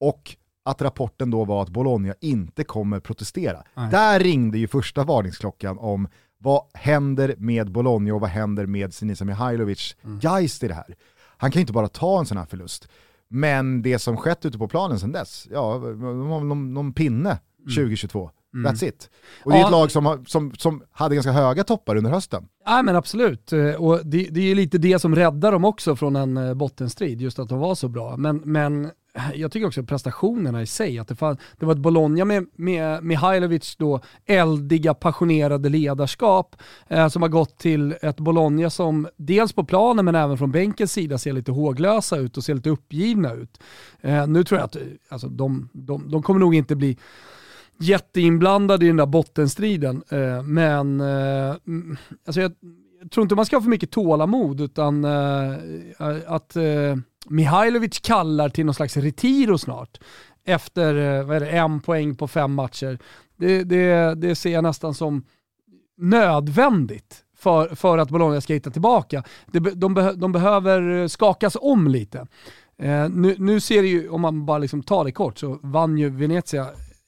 Och 0.00 0.36
att 0.66 0.82
rapporten 0.82 1.30
då 1.30 1.44
var 1.44 1.62
att 1.62 1.68
Bologna 1.70 2.14
inte 2.20 2.64
kommer 2.64 3.00
protestera. 3.00 3.62
Nej. 3.74 3.90
Där 3.90 4.20
ringde 4.20 4.58
ju 4.58 4.68
första 4.68 5.04
varningsklockan 5.04 5.78
om 5.78 6.08
vad 6.38 6.62
händer 6.74 7.34
med 7.38 7.72
Bologna 7.72 8.14
och 8.14 8.20
vad 8.20 8.30
händer 8.30 8.66
med 8.66 8.94
Sinisa 8.94 9.24
Mihailovic 9.24 9.96
geist 10.22 10.62
i 10.62 10.68
det 10.68 10.74
här. 10.74 10.94
Han 11.36 11.50
kan 11.50 11.60
ju 11.60 11.60
inte 11.60 11.72
bara 11.72 11.88
ta 11.88 12.18
en 12.18 12.26
sån 12.26 12.38
här 12.38 12.46
förlust. 12.46 12.88
Men 13.28 13.82
det 13.82 13.98
som 13.98 14.16
skett 14.16 14.44
ute 14.46 14.58
på 14.58 14.68
planen 14.68 14.98
sedan 14.98 15.12
dess, 15.12 15.46
ja, 15.50 15.78
de 15.78 16.02
har 16.02 16.38
väl 16.38 16.46
någon, 16.48 16.74
någon 16.74 16.92
pinne 16.92 17.38
2022. 17.76 18.30
That's 18.66 18.84
it. 18.84 19.10
Och 19.44 19.50
det 19.52 19.56
är 19.56 19.60
Ja. 19.60 19.66
ett 19.66 19.72
lag 19.72 19.90
som, 19.90 20.06
har, 20.06 20.24
som, 20.26 20.54
som 20.54 20.82
hade 20.90 21.14
ganska 21.14 21.32
höga 21.32 21.64
toppar 21.64 21.96
under 21.96 22.10
hösten. 22.10 22.48
Ja 22.64 22.82
men 22.82 22.96
absolut, 22.96 23.52
Eh, 23.52 23.74
och 23.74 24.00
det, 24.06 24.28
det 24.30 24.40
är 24.40 24.44
ju 24.44 24.54
lite 24.54 24.78
det 24.78 24.98
som 24.98 25.14
räddar 25.14 25.52
dem 25.52 25.64
också 25.64 25.96
från 25.96 26.16
en 26.16 26.36
eh, 26.36 26.54
bottenstrid, 26.54 27.20
just 27.20 27.38
att 27.38 27.48
de 27.48 27.58
var 27.58 27.74
så 27.74 27.88
bra. 27.88 28.16
Men, 28.16 28.36
men 28.44 28.90
jag 29.34 29.52
tycker 29.52 29.66
också 29.66 29.82
prestationerna 29.82 30.62
i 30.62 30.66
sig, 30.66 30.98
att 30.98 31.08
det, 31.08 31.14
fann, 31.14 31.36
det 31.58 31.66
var 31.66 31.72
ett 31.72 31.78
Bologna 31.78 32.24
med, 32.24 32.46
med 32.56 33.04
Mihailovic 33.04 33.76
då 33.76 34.00
eldiga, 34.26 34.94
passionerade 34.94 35.68
ledarskap 35.68 36.56
eh, 36.88 37.08
som 37.08 37.22
har 37.22 37.28
gått 37.28 37.58
till 37.58 37.94
ett 38.02 38.16
Bologna 38.16 38.70
som 38.70 39.08
dels 39.16 39.52
på 39.52 39.64
planen 39.64 40.04
men 40.04 40.14
även 40.14 40.38
från 40.38 40.52
bänkens 40.52 40.92
sida 40.92 41.18
ser 41.18 41.32
lite 41.32 41.52
håglösa 41.52 42.16
ut 42.16 42.36
och 42.36 42.44
ser 42.44 42.54
lite 42.54 42.70
uppgivna 42.70 43.32
ut. 43.32 43.60
Eh, 44.00 44.26
nu 44.26 44.44
tror 44.44 44.60
jag 44.60 44.64
att 44.64 44.76
alltså, 45.08 45.28
de, 45.28 45.68
de, 45.72 46.10
de 46.10 46.22
kommer 46.22 46.40
nog 46.40 46.54
inte 46.54 46.76
bli 46.76 46.98
jätteinblandade 47.78 48.84
i 48.84 48.88
den 48.88 48.96
där 48.96 49.06
bottenstriden. 49.06 50.02
Eh, 50.08 50.42
men 50.42 51.00
eh, 51.00 51.56
mm, 51.66 51.96
alltså 52.26 52.40
jag 52.40 52.52
tror 53.10 53.22
inte 53.22 53.34
man 53.34 53.46
ska 53.46 53.56
ha 53.56 53.62
för 53.62 53.70
mycket 53.70 53.90
tålamod 53.90 54.60
utan 54.60 55.04
eh, 55.04 55.52
eh, 55.98 56.16
att 56.26 56.56
eh, 56.56 56.96
Mihailovic 57.28 58.00
kallar 58.00 58.48
till 58.48 58.66
någon 58.66 58.74
slags 58.74 58.96
retiro 58.96 59.58
snart. 59.58 59.98
Efter 60.44 60.94
eh, 60.94 61.24
vad 61.24 61.36
är 61.36 61.40
det, 61.40 61.50
en 61.50 61.80
poäng 61.80 62.16
på 62.16 62.28
fem 62.28 62.54
matcher. 62.54 62.98
Det, 63.36 63.64
det, 63.64 64.14
det 64.14 64.34
ser 64.34 64.50
jag 64.50 64.62
nästan 64.62 64.94
som 64.94 65.24
nödvändigt 65.96 67.24
för, 67.36 67.74
för 67.74 67.98
att 67.98 68.10
Bologna 68.10 68.40
ska 68.40 68.54
hitta 68.54 68.70
tillbaka. 68.70 69.22
De, 69.46 69.60
de, 69.60 70.14
de 70.16 70.32
behöver 70.32 71.02
eh, 71.02 71.08
skakas 71.08 71.56
om 71.60 71.88
lite. 71.88 72.26
Eh, 72.78 73.08
nu, 73.08 73.34
nu 73.38 73.60
ser 73.60 73.82
det 73.82 73.88
ju, 73.88 74.08
om 74.08 74.20
man 74.20 74.46
bara 74.46 74.58
liksom 74.58 74.82
tar 74.82 75.04
det 75.04 75.12
kort, 75.12 75.38
så 75.38 75.58
vann 75.62 75.98
ju 75.98 76.10
Venezia 76.10 76.66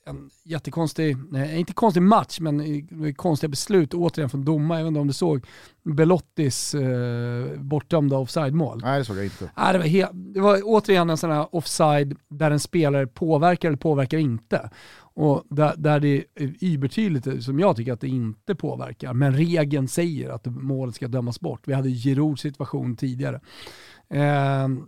en 0.09 0.31
jättekonstig, 0.45 1.17
nej, 1.31 1.59
inte 1.59 1.73
konstig 1.73 2.03
match, 2.03 2.41
men 2.41 2.61
eh, 2.61 3.13
konstiga 3.13 3.49
beslut 3.49 3.95
återigen 3.95 4.31
från 4.31 4.45
domare. 4.45 4.79
Jag 4.79 4.85
vet 4.85 4.89
inte 4.89 5.01
om 5.01 5.07
du 5.07 5.13
såg 5.13 5.47
Belottis 5.83 6.75
eh, 6.75 7.59
bortdömda 7.59 8.17
offside-mål. 8.17 8.81
Nej 8.83 8.99
det 8.99 9.05
såg 9.05 9.17
jag 9.17 9.25
inte. 9.25 9.51
Nej, 9.57 9.73
det, 9.73 9.79
var 9.79 10.11
det 10.13 10.41
var 10.41 10.61
återigen 10.65 11.11
en 11.11 11.17
sån 11.17 11.31
här 11.31 11.55
offside 11.55 12.17
där 12.29 12.51
en 12.51 12.61
spelare 12.61 13.07
påverkar 13.07 13.69
eller 13.69 13.79
påverkar 13.79 14.19
inte. 14.19 14.71
Och 15.21 15.45
där, 15.49 15.75
där 15.77 16.01
det 16.01 16.25
är 16.35 16.55
übertydligt, 16.61 17.45
som 17.45 17.61
jag 17.61 17.77
tycker 17.77 17.93
att 17.93 18.01
det 18.01 18.09
inte 18.09 18.55
påverkar, 18.55 19.15
men 19.15 19.37
regeln 19.37 19.89
säger 19.89 20.31
att 20.31 20.47
målet 20.47 20.95
ska 20.95 21.09
dömas 21.09 21.41
bort. 21.41 21.61
Vi 21.65 21.73
hade 21.73 21.91
Giroud 21.91 22.39
situation 22.39 22.97
tidigare. 22.97 23.41
Ehm, 24.11 24.87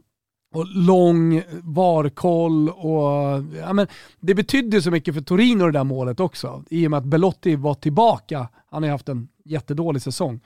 och 0.55 0.67
lång 0.67 1.43
VAR-koll 1.63 2.69
och 2.69 3.43
ja, 3.61 3.73
men 3.73 3.87
det 4.21 4.35
betydde 4.35 4.83
så 4.83 4.91
mycket 4.91 5.15
för 5.15 5.21
Torino 5.21 5.65
det 5.67 5.73
där 5.73 5.85
målet 5.85 6.21
också. 6.21 6.65
I 6.71 6.87
och 6.87 6.91
med 6.91 6.99
att 6.99 7.05
Belotti 7.05 7.57
var 7.57 7.75
tillbaka. 7.75 8.49
Han 8.71 8.83
har 8.83 8.91
haft 8.91 9.09
en 9.09 9.29
jättedålig 9.45 10.03
säsong. 10.03 10.41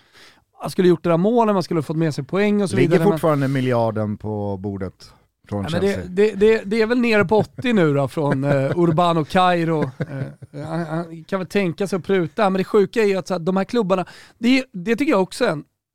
Han 0.60 0.70
skulle 0.70 0.88
gjort 0.88 1.02
det 1.02 1.10
där 1.10 1.16
målet, 1.16 1.54
man 1.54 1.62
skulle 1.62 1.78
ha 1.78 1.82
fått 1.82 1.96
med 1.96 2.14
sig 2.14 2.24
poäng 2.24 2.62
och 2.62 2.70
så 2.70 2.76
Ligger 2.76 2.88
vidare. 2.88 3.04
men- 3.04 3.12
fortfarande 3.12 3.48
miljarden 3.48 4.16
på 4.16 4.56
bordet 4.56 5.12
från 5.48 5.64
Ja, 5.64 5.68
men 5.72 5.80
det, 5.80 6.02
det, 6.08 6.34
det, 6.34 6.62
det 6.64 6.82
är 6.82 6.86
väl 6.86 6.98
nere 7.00 7.24
på 7.24 7.36
80 7.38 7.72
nu 7.72 7.94
då 7.94 8.08
från 8.08 8.44
eh, 8.44 8.78
Urbano 8.78 9.24
Cairo. 9.24 9.82
Eh, 9.82 10.64
han, 10.66 10.86
han 10.86 11.24
kan 11.24 11.38
väl 11.40 11.48
tänka 11.48 11.86
sig 11.86 11.96
att 11.96 12.04
pruta, 12.04 12.50
men 12.50 12.58
det 12.58 12.64
sjuka 12.64 13.02
är 13.02 13.06
ju 13.06 13.16
att 13.16 13.28
så 13.28 13.34
här, 13.34 13.38
de 13.38 13.56
här 13.56 13.64
klubbarna, 13.64 14.04
det, 14.38 14.64
det 14.72 14.96
tycker 14.96 15.12
jag 15.12 15.22
också 15.22 15.44
är 15.44 15.48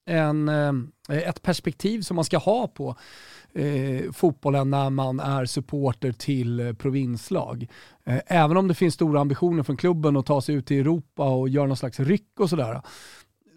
en, 0.05 0.49
en, 0.49 0.91
eh, 1.10 1.18
ett 1.18 1.41
perspektiv 1.41 2.01
som 2.01 2.16
man 2.16 2.26
ska 2.26 2.38
ha 2.38 2.68
på 2.68 2.95
eh, 3.53 4.11
fotbollen 4.11 4.69
när 4.69 4.89
man 4.89 5.19
är 5.19 5.45
supporter 5.45 6.11
till 6.11 6.59
eh, 6.59 6.73
provinslag. 6.73 7.67
Eh, 8.03 8.19
även 8.27 8.57
om 8.57 8.67
det 8.67 8.73
finns 8.73 8.93
stora 8.93 9.21
ambitioner 9.21 9.63
från 9.63 9.77
klubben 9.77 10.17
att 10.17 10.25
ta 10.25 10.41
sig 10.41 10.55
ut 10.55 10.71
i 10.71 10.79
Europa 10.79 11.29
och 11.29 11.49
göra 11.49 11.67
någon 11.67 11.77
slags 11.77 11.99
ryck 11.99 12.39
och 12.39 12.49
sådär, 12.49 12.81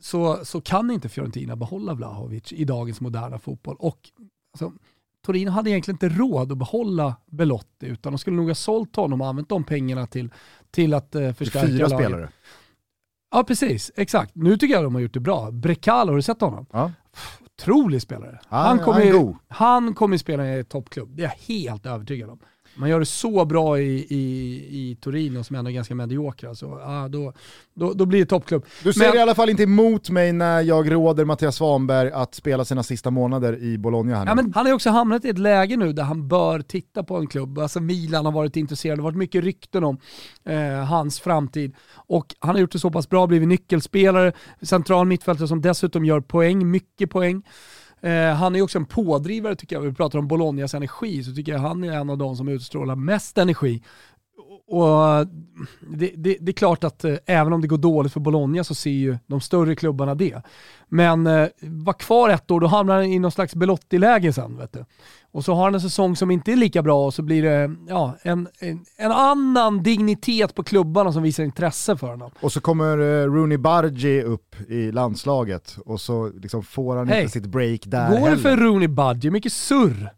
så, 0.00 0.44
så 0.44 0.60
kan 0.60 0.90
inte 0.90 1.08
Fiorentina 1.08 1.56
behålla 1.56 1.94
Vlahovic 1.94 2.52
i 2.52 2.64
dagens 2.64 3.00
moderna 3.00 3.38
fotboll. 3.38 3.76
Och 3.78 4.10
alltså, 4.52 4.72
Torino 5.24 5.50
hade 5.50 5.70
egentligen 5.70 5.94
inte 5.94 6.08
råd 6.08 6.52
att 6.52 6.58
behålla 6.58 7.16
Belotti 7.26 7.86
utan 7.86 8.12
de 8.12 8.18
skulle 8.18 8.36
nog 8.36 8.48
ha 8.48 8.54
sålt 8.54 8.96
honom 8.96 9.20
och 9.20 9.26
använt 9.26 9.48
de 9.48 9.64
pengarna 9.64 10.06
till, 10.06 10.30
till 10.70 10.94
att 10.94 11.14
eh, 11.14 11.32
förstärka 11.32 11.66
fyra 11.66 11.88
laget. 11.88 12.06
spelare. 12.06 12.28
Ja 13.30 13.44
precis, 13.44 13.92
exakt. 13.96 14.34
Nu 14.34 14.56
tycker 14.56 14.74
jag 14.74 14.84
de 14.84 14.94
har 14.94 15.02
gjort 15.02 15.14
det 15.14 15.20
bra. 15.20 15.50
Brekalo, 15.50 16.10
har 16.12 16.16
du 16.16 16.22
sett 16.22 16.40
honom? 16.40 16.66
Ja. 16.72 16.92
Otrolig 17.62 18.02
spelare. 18.02 18.38
Han 18.48 18.66
han 18.66 18.78
kommer 18.78 19.02
ju 19.02 19.34
han 19.48 19.94
kommer 19.94 20.16
spela 20.16 20.58
i 20.58 20.64
toppklubb, 20.64 21.16
det 21.16 21.22
är 21.22 21.26
jag 21.26 21.56
helt 21.56 21.86
övertygad 21.86 22.30
om. 22.30 22.38
Man 22.74 22.88
gör 22.88 23.00
det 23.00 23.06
så 23.06 23.44
bra 23.44 23.78
i, 23.80 24.06
i, 24.10 24.20
i 24.70 24.96
Torino 25.00 25.44
som 25.44 25.56
ändå 25.56 25.70
är 25.70 25.74
ganska 25.74 25.94
mediokra, 25.94 26.54
så 26.54 26.80
ja, 26.84 27.08
då, 27.08 27.32
då, 27.74 27.92
då 27.92 28.06
blir 28.06 28.20
det 28.20 28.26
toppklubb. 28.26 28.64
Du 28.82 28.92
säger 28.92 29.10
Men- 29.10 29.18
i 29.18 29.22
alla 29.22 29.34
fall 29.34 29.50
inte 29.50 29.62
emot 29.62 30.10
mig 30.10 30.32
när 30.32 30.60
jag 30.60 30.92
råder 30.92 31.24
Mattias 31.24 31.56
Svanberg 31.56 32.10
att 32.10 32.34
spela 32.34 32.64
sina 32.64 32.82
sista 32.82 33.10
månader 33.10 33.62
i 33.62 33.78
Bologna 33.78 34.16
här 34.16 34.24
nu. 34.24 34.30
Ja, 34.30 34.34
men 34.34 34.52
han 34.54 34.64
har 34.66 34.70
ju 34.70 34.74
också 34.74 34.90
hamnat 34.90 35.24
i 35.24 35.28
ett 35.28 35.38
läge 35.38 35.76
nu 35.76 35.92
där 35.92 36.02
han 36.02 36.28
bör 36.28 36.60
titta 36.60 37.02
på 37.02 37.16
en 37.16 37.26
klubb. 37.26 37.58
Alltså 37.58 37.80
Milan 37.80 38.24
har 38.24 38.32
varit 38.32 38.56
intresserad, 38.56 38.98
det 38.98 39.02
har 39.02 39.10
varit 39.10 39.18
mycket 39.18 39.44
rykten 39.44 39.84
om 39.84 39.98
eh, 40.44 40.84
hans 40.84 41.20
framtid. 41.20 41.74
Och 41.94 42.34
han 42.40 42.54
har 42.54 42.60
gjort 42.60 42.72
det 42.72 42.78
så 42.78 42.90
pass 42.90 43.08
bra, 43.08 43.26
blivit 43.26 43.48
nyckelspelare, 43.48 44.32
central 44.62 45.06
mittfältare 45.06 45.48
som 45.48 45.60
dessutom 45.60 46.04
gör 46.04 46.20
poäng, 46.20 46.70
mycket 46.70 47.10
poäng. 47.10 47.42
Eh, 48.02 48.34
han 48.34 48.54
är 48.54 48.58
ju 48.58 48.62
också 48.62 48.78
en 48.78 48.84
pådrivare 48.84 49.56
tycker 49.56 49.76
jag, 49.76 49.82
vi 49.82 49.92
pratar 49.92 50.18
om 50.18 50.28
Bolognas 50.28 50.74
energi, 50.74 51.24
så 51.24 51.34
tycker 51.34 51.52
jag 51.52 51.58
han 51.58 51.84
är 51.84 51.92
en 51.92 52.10
av 52.10 52.18
de 52.18 52.36
som 52.36 52.48
utstrålar 52.48 52.96
mest 52.96 53.38
energi. 53.38 53.82
Och 54.66 55.26
det, 55.80 56.12
det, 56.16 56.36
det 56.40 56.50
är 56.50 56.52
klart 56.52 56.84
att 56.84 57.04
eh, 57.04 57.14
även 57.26 57.52
om 57.52 57.60
det 57.60 57.68
går 57.68 57.78
dåligt 57.78 58.12
för 58.12 58.20
Bologna 58.20 58.64
så 58.64 58.74
ser 58.74 58.90
ju 58.90 59.18
de 59.26 59.40
större 59.40 59.74
klubbarna 59.76 60.14
det. 60.14 60.42
Men 60.88 61.26
eh, 61.26 61.48
var 61.60 61.92
kvar 61.92 62.28
ett 62.28 62.50
år, 62.50 62.60
då 62.60 62.66
hamnar 62.66 62.94
han 62.94 63.04
i 63.04 63.18
någon 63.18 63.32
slags 63.32 63.54
Belotti-läge 63.54 64.32
sen. 64.32 64.56
Vet 64.58 64.72
du. 64.72 64.84
Och 65.32 65.44
så 65.44 65.54
har 65.54 65.64
han 65.64 65.74
en 65.74 65.80
säsong 65.80 66.16
som 66.16 66.30
inte 66.30 66.52
är 66.52 66.56
lika 66.56 66.82
bra 66.82 67.06
och 67.06 67.14
så 67.14 67.22
blir 67.22 67.42
det 67.42 67.74
ja, 67.88 68.16
en, 68.22 68.48
en, 68.58 68.84
en 68.96 69.12
annan 69.12 69.82
dignitet 69.82 70.54
på 70.54 70.62
klubbarna 70.62 71.12
som 71.12 71.22
visar 71.22 71.44
intresse 71.44 71.96
för 71.96 72.06
honom. 72.06 72.30
Och 72.40 72.52
så 72.52 72.60
kommer 72.60 72.98
eh, 72.98 73.26
Rooney 73.26 73.58
Bargi 73.58 74.22
upp 74.22 74.56
i 74.68 74.92
landslaget 74.92 75.76
och 75.86 76.00
så 76.00 76.28
liksom 76.28 76.62
får 76.62 76.96
han 76.96 77.08
Hej. 77.08 77.20
inte 77.20 77.32
sitt 77.32 77.46
break 77.46 77.80
där 77.86 78.08
Går 78.08 78.14
det 78.16 78.22
heller. 78.24 78.36
för 78.36 78.56
Rooney 78.56 78.88
Budgie? 78.88 79.30
Mycket 79.30 79.52
surr. 79.52 80.10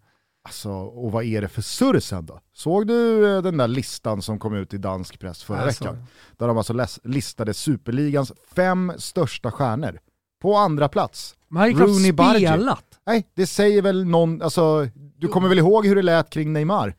Alltså, 0.49 0.71
och 0.71 1.13
vad 1.13 1.25
är 1.25 1.41
det 1.41 1.49
för 1.49 1.63
surr 1.63 2.01
sen 2.01 2.27
då? 2.27 2.41
Såg 2.53 2.87
du 2.87 3.27
eh, 3.37 3.43
den 3.43 3.57
där 3.57 3.69
listan 3.69 4.23
som 4.23 4.39
kom 4.39 4.55
ut 4.55 4.75
i 4.75 4.79
dansk 4.79 5.19
press 5.19 5.43
förra 5.43 5.59
såg 5.59 5.67
veckan? 5.67 6.05
Där 6.37 6.49
de 6.49 6.57
alltså 6.59 6.87
listade 7.05 7.55
superligans 7.55 8.33
fem 8.57 8.93
största 8.99 9.51
stjärnor. 9.51 9.99
På 10.43 10.57
andra 10.57 10.89
plats. 10.89 11.35
Rooney 11.51 12.13
Bargi. 12.13 12.47
spelat. 12.47 12.85
Nej, 13.07 13.27
det 13.35 13.47
säger 13.47 13.83
väl 13.83 14.05
någon, 14.05 14.43
alltså, 14.43 14.89
du 15.17 15.29
kommer 15.29 15.49
väl 15.49 15.59
ihåg 15.59 15.87
hur 15.87 15.97
det 15.97 16.03
lät 16.03 16.31
kring 16.31 16.53
Neymar? 16.53 16.95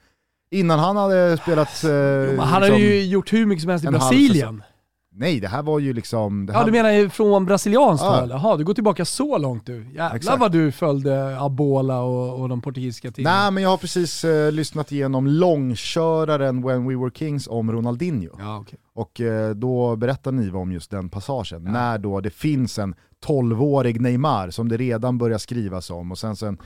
Innan 0.52 0.80
han 0.80 0.98
hade 0.98 1.38
spelat... 1.38 1.84
Eh, 1.84 1.89
Men 1.91 2.39
han 2.39 2.50
har 2.50 2.62
liksom- 2.62 2.82
ju 2.82 3.06
gjort 3.06 3.34
hur 3.34 3.46
mycket 3.46 3.62
som 3.62 3.70
helst 3.70 3.86
i 3.86 3.88
Brasilien. 3.88 4.64
Nej, 5.18 5.39
det 5.39 5.47
här 5.47 5.63
var 5.63 5.80
ju 5.80 5.93
liksom... 5.93 6.45
Det 6.45 6.53
Ja 6.53 6.59
här, 6.59 6.66
du 6.66 6.72
menar 6.72 7.09
från 7.09 7.45
brasilianskt 7.45 8.05
Ja. 8.05 8.20
håll? 8.20 8.30
Jaha, 8.30 8.57
du 8.57 8.63
går 8.63 8.74
tillbaka 8.74 9.05
så 9.05 9.38
långt 9.38 9.66
du. 9.66 9.86
Jävlar 9.86 10.16
Exakt. 10.16 10.39
vad 10.39 10.51
du 10.51 10.72
följde 10.72 11.39
Abola 11.41 12.01
och, 12.01 12.41
och 12.41 12.49
de 12.49 12.61
portugisiska 12.61 13.11
tidningarna. 13.11 13.41
Nej 13.41 13.51
men 13.51 13.63
jag 13.63 13.70
har 13.70 13.78
precis 13.78 14.24
eh, 14.24 14.51
lyssnat 14.51 14.91
igenom 14.91 15.28
långköraren 15.28 16.61
When 16.61 16.88
We 16.88 16.95
Were 16.95 17.11
Kings 17.16 17.47
om 17.47 17.72
Ronaldinho. 17.72 18.30
Ja, 18.39 18.57
okej. 18.57 18.80
Och 18.93 19.22
eh, 19.22 19.49
då 19.55 19.95
berättar 19.95 20.32
Niva 20.32 20.59
om 20.59 20.72
just 20.72 20.91
den 20.91 21.09
passagen, 21.09 21.63
när 21.63 21.97
då 21.97 22.22
det 22.22 22.30
finns 22.30 22.80
en 22.80 22.95
12-årig 23.26 24.01
Neymar 24.01 24.49
som 24.49 24.70
det 24.70 24.78
redan 24.78 25.18
börjar 25.18 25.38
skrivas 25.38 25.89
om 25.89 26.11
och 26.11 26.18
sen 26.18 26.36
så 26.36 26.45
en 26.45 26.57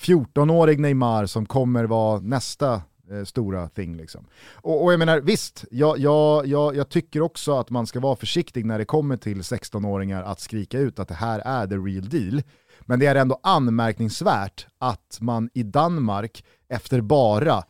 14-årig 0.00 0.80
Neymar 0.80 1.26
som 1.26 1.46
kommer 1.46 1.84
vara 1.84 2.20
nästa 2.20 2.82
eh, 3.10 3.24
stora 3.24 3.68
thing. 3.68 3.96
Liksom. 3.96 4.26
Och, 4.54 4.84
och 4.84 4.92
jag 4.92 4.98
menar 4.98 5.20
visst, 5.20 5.64
jag, 5.70 5.98
jag, 5.98 6.46
jag, 6.46 6.76
jag 6.76 6.88
tycker 6.88 7.22
också 7.22 7.58
att 7.58 7.70
man 7.70 7.86
ska 7.86 8.00
vara 8.00 8.16
försiktig 8.16 8.66
när 8.66 8.78
det 8.78 8.84
kommer 8.84 9.16
till 9.16 9.40
16-åringar 9.40 10.22
att 10.22 10.40
skrika 10.40 10.78
ut 10.78 10.98
att 10.98 11.08
det 11.08 11.14
här 11.14 11.42
är 11.44 11.66
the 11.66 11.76
real 11.76 12.08
deal. 12.08 12.42
Men 12.80 12.98
det 12.98 13.06
är 13.06 13.14
ändå 13.14 13.40
anmärkningsvärt 13.42 14.66
att 14.78 15.18
man 15.20 15.50
i 15.54 15.62
Danmark 15.62 16.44
efter 16.68 17.00
bara 17.00 17.62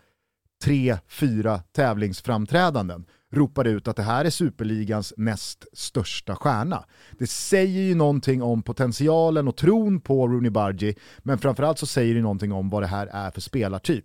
tre, 0.65 0.99
fyra 1.09 1.59
tävlingsframträdanden 1.59 3.07
ropar 3.33 3.65
ut 3.65 3.89
att 3.89 3.97
det 3.97 4.03
här 4.03 4.25
är 4.25 4.31
superligans 4.31 5.15
näst 5.17 5.65
största 5.73 6.37
stjärna. 6.37 6.85
Det 7.19 7.27
säger 7.27 7.83
ju 7.83 7.95
någonting 7.95 8.43
om 8.43 8.63
potentialen 8.63 9.49
och 9.49 9.57
tron 9.57 10.01
på 10.01 10.29
Rooney 10.29 10.51
Bargi, 10.51 10.95
men 11.19 11.39
framförallt 11.39 11.79
så 11.79 11.87
säger 11.87 12.15
det 12.15 12.21
någonting 12.21 12.53
om 12.53 12.71
vad 12.71 12.83
det 12.83 12.87
här 12.87 13.07
är 13.07 13.31
för 13.31 13.41
spelartyp. 13.41 14.05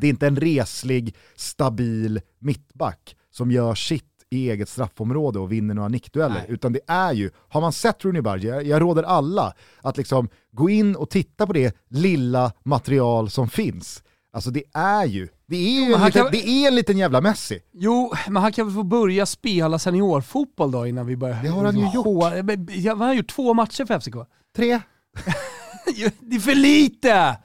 Det 0.00 0.06
är 0.06 0.10
inte 0.10 0.26
en 0.26 0.36
reslig, 0.36 1.14
stabil 1.36 2.20
mittback 2.38 3.16
som 3.30 3.50
gör 3.50 3.74
sitt 3.74 4.04
i 4.30 4.50
eget 4.50 4.68
straffområde 4.68 5.38
och 5.38 5.52
vinner 5.52 5.74
några 5.74 5.88
nickdueller, 5.88 6.34
Nej. 6.34 6.46
utan 6.48 6.72
det 6.72 6.80
är 6.86 7.12
ju, 7.12 7.30
har 7.48 7.60
man 7.60 7.72
sett 7.72 8.04
Rooney 8.04 8.22
Bargi, 8.22 8.48
jag, 8.48 8.66
jag 8.66 8.82
råder 8.82 9.02
alla 9.02 9.54
att 9.82 9.96
liksom 9.96 10.28
gå 10.52 10.70
in 10.70 10.96
och 10.96 11.10
titta 11.10 11.46
på 11.46 11.52
det 11.52 11.76
lilla 11.88 12.52
material 12.64 13.30
som 13.30 13.48
finns. 13.48 14.02
Alltså 14.32 14.50
det 14.50 14.62
är 14.74 15.04
ju, 15.04 15.28
det 15.46 15.56
är 15.56 15.86
ju 15.86 15.94
en, 15.94 16.04
liten, 16.04 16.22
kan- 16.22 16.32
det 16.32 16.48
är 16.48 16.68
en 16.68 16.74
liten 16.74 16.98
jävla 16.98 17.20
Messi. 17.20 17.60
Jo, 17.72 18.12
men 18.28 18.42
han 18.42 18.52
kan 18.52 18.66
väl 18.66 18.74
få 18.74 18.82
börja 18.82 19.26
spela 19.26 19.78
seniorfotboll 19.78 20.70
då 20.70 20.86
innan 20.86 21.06
vi 21.06 21.16
börjar... 21.16 21.42
Det 21.42 21.48
har 21.48 21.64
han 21.64 21.76
ju 21.78 21.84
gjort. 21.94 22.04
Hår- 22.06 22.88
Han 22.88 23.00
har 23.00 23.14
gjort 23.14 23.28
två 23.30 23.54
matcher 23.54 23.84
för 23.84 24.00
FCK. 24.00 24.14
Tre. 24.56 24.80
Det 26.20 26.36
är 26.36 26.40
för 26.40 26.54
lite! 26.54 27.36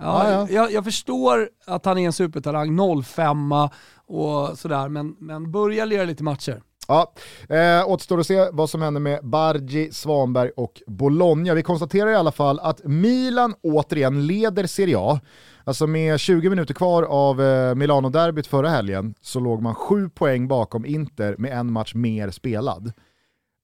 Ja. 0.00 0.30
Ja, 0.30 0.30
ja. 0.30 0.46
Jag, 0.50 0.72
jag 0.72 0.84
förstår 0.84 1.48
att 1.66 1.84
han 1.84 1.98
är 1.98 2.06
en 2.06 2.12
supertalang, 2.12 3.02
05 3.04 3.52
och 4.06 4.58
sådär, 4.58 4.88
men, 4.88 5.16
men 5.18 5.52
börja 5.52 5.84
lira 5.84 6.04
lite 6.04 6.22
matcher. 6.24 6.62
Ja, 6.88 7.12
eh, 7.48 7.88
återstår 7.88 8.20
att 8.20 8.26
se 8.26 8.48
vad 8.52 8.70
som 8.70 8.82
händer 8.82 9.00
med 9.00 9.20
Bargi, 9.22 9.92
Svanberg 9.92 10.50
och 10.56 10.82
Bologna. 10.86 11.54
Vi 11.54 11.62
konstaterar 11.62 12.10
i 12.10 12.14
alla 12.14 12.32
fall 12.32 12.60
att 12.60 12.84
Milan 12.84 13.54
återigen 13.62 14.26
leder 14.26 14.66
Serie 14.66 14.96
A. 14.98 15.20
Alltså 15.64 15.86
med 15.86 16.20
20 16.20 16.50
minuter 16.50 16.74
kvar 16.74 17.02
av 17.02 17.42
eh, 17.42 17.74
Milano-derbyt 17.74 18.46
förra 18.46 18.68
helgen 18.68 19.14
så 19.20 19.40
låg 19.40 19.62
man 19.62 19.74
sju 19.74 20.08
poäng 20.08 20.48
bakom 20.48 20.86
Inter 20.86 21.34
med 21.38 21.52
en 21.52 21.72
match 21.72 21.94
mer 21.94 22.30
spelad. 22.30 22.92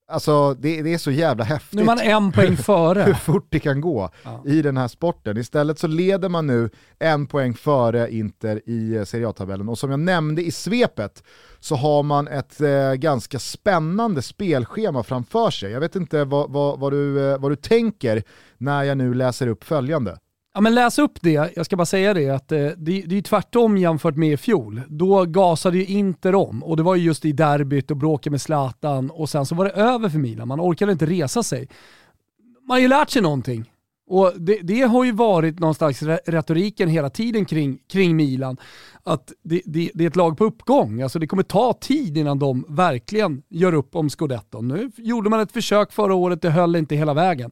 Alltså 0.09 0.53
det, 0.53 0.81
det 0.81 0.93
är 0.93 0.97
så 0.97 1.11
jävla 1.11 1.43
häftigt 1.43 1.73
Nu 1.73 1.81
är 1.81 1.85
man 1.85 1.99
en 1.99 2.31
poäng 2.31 2.49
hur 2.49 2.55
före. 2.55 3.15
fort 3.15 3.47
det 3.49 3.59
kan 3.59 3.81
gå 3.81 4.09
Ja. 4.23 4.43
i 4.45 4.61
den 4.61 4.77
här 4.77 4.87
sporten. 4.87 5.37
Istället 5.37 5.79
så 5.79 5.87
leder 5.87 6.29
man 6.29 6.47
nu 6.47 6.69
en 6.99 7.27
poäng 7.27 7.53
före 7.53 8.11
Inter 8.11 8.61
i 8.69 8.95
eh, 8.95 9.03
Serie 9.03 9.27
A-tabellen. 9.29 9.69
Och 9.69 9.77
som 9.79 9.91
jag 9.91 9.99
nämnde 9.99 10.41
i 10.45 10.51
svepet 10.51 11.23
så 11.59 11.75
har 11.75 12.03
man 12.03 12.27
ett 12.27 12.61
eh, 12.61 12.93
ganska 12.93 13.39
spännande 13.39 14.21
spelschema 14.21 15.03
framför 15.03 15.49
sig. 15.51 15.71
Jag 15.71 15.79
vet 15.79 15.95
inte 15.95 16.23
vad, 16.23 16.51
vad, 16.51 16.79
vad, 16.79 16.93
du, 16.93 17.31
eh, 17.31 17.37
vad 17.39 17.51
du 17.51 17.55
tänker 17.55 18.23
när 18.57 18.83
jag 18.83 18.97
nu 18.97 19.13
läser 19.13 19.47
upp 19.47 19.63
följande. 19.63 20.17
Ja 20.57 20.61
men 20.61 20.75
läs 20.75 20.99
upp 20.99 21.21
det, 21.21 21.53
jag 21.55 21.65
ska 21.65 21.75
bara 21.75 21.85
säga 21.85 22.13
det 22.13 22.29
att 22.29 22.51
eh, 22.51 22.67
det, 22.77 23.01
det 23.01 23.17
är 23.17 23.21
tvärtom 23.21 23.77
jämfört 23.77 24.15
med 24.15 24.33
i 24.33 24.37
fjol. 24.37 24.81
Då 24.87 25.25
gasade 25.25 25.77
ju 25.77 25.85
Inter 25.85 26.35
om 26.35 26.63
och 26.63 26.77
det 26.77 26.83
var 26.83 26.95
ju 26.95 27.03
just 27.03 27.25
i 27.25 27.31
derbyt 27.31 27.91
och 27.91 27.97
bråket 27.97 28.31
med 28.31 28.41
Zlatan 28.41 29.09
och 29.09 29.29
sen 29.29 29.45
så 29.45 29.55
var 29.55 29.65
det 29.65 29.71
över 29.71 30.09
för 30.09 30.19
Milan, 30.19 30.47
man 30.47 30.61
orkade 30.61 30.91
inte 30.91 31.05
resa 31.05 31.43
sig. 31.43 31.67
Man 32.67 32.75
har 32.75 32.79
ju 32.79 32.87
lärt 32.87 33.09
sig 33.09 33.21
någonting. 33.21 33.71
Och 34.07 34.33
det, 34.37 34.59
det 34.63 34.81
har 34.81 35.03
ju 35.03 35.11
varit 35.11 35.59
någon 35.59 35.75
slags 35.75 36.03
retoriken 36.25 36.89
hela 36.89 37.09
tiden 37.09 37.45
kring, 37.45 37.79
kring 37.89 38.15
Milan. 38.15 38.57
Att 39.03 39.31
det, 39.43 39.61
det, 39.65 39.91
det 39.93 40.03
är 40.03 40.07
ett 40.07 40.15
lag 40.15 40.37
på 40.37 40.45
uppgång. 40.45 41.01
Alltså 41.01 41.19
det 41.19 41.27
kommer 41.27 41.43
ta 41.43 41.73
tid 41.73 42.17
innan 42.17 42.39
de 42.39 42.65
verkligen 42.69 43.43
gör 43.49 43.73
upp 43.73 43.95
om 43.95 44.09
scudetton. 44.09 44.67
Nu 44.67 44.91
gjorde 44.95 45.29
man 45.29 45.39
ett 45.39 45.51
försök 45.51 45.91
förra 45.91 46.13
året, 46.13 46.41
det 46.41 46.49
höll 46.49 46.75
inte 46.75 46.95
hela 46.95 47.13
vägen. 47.13 47.51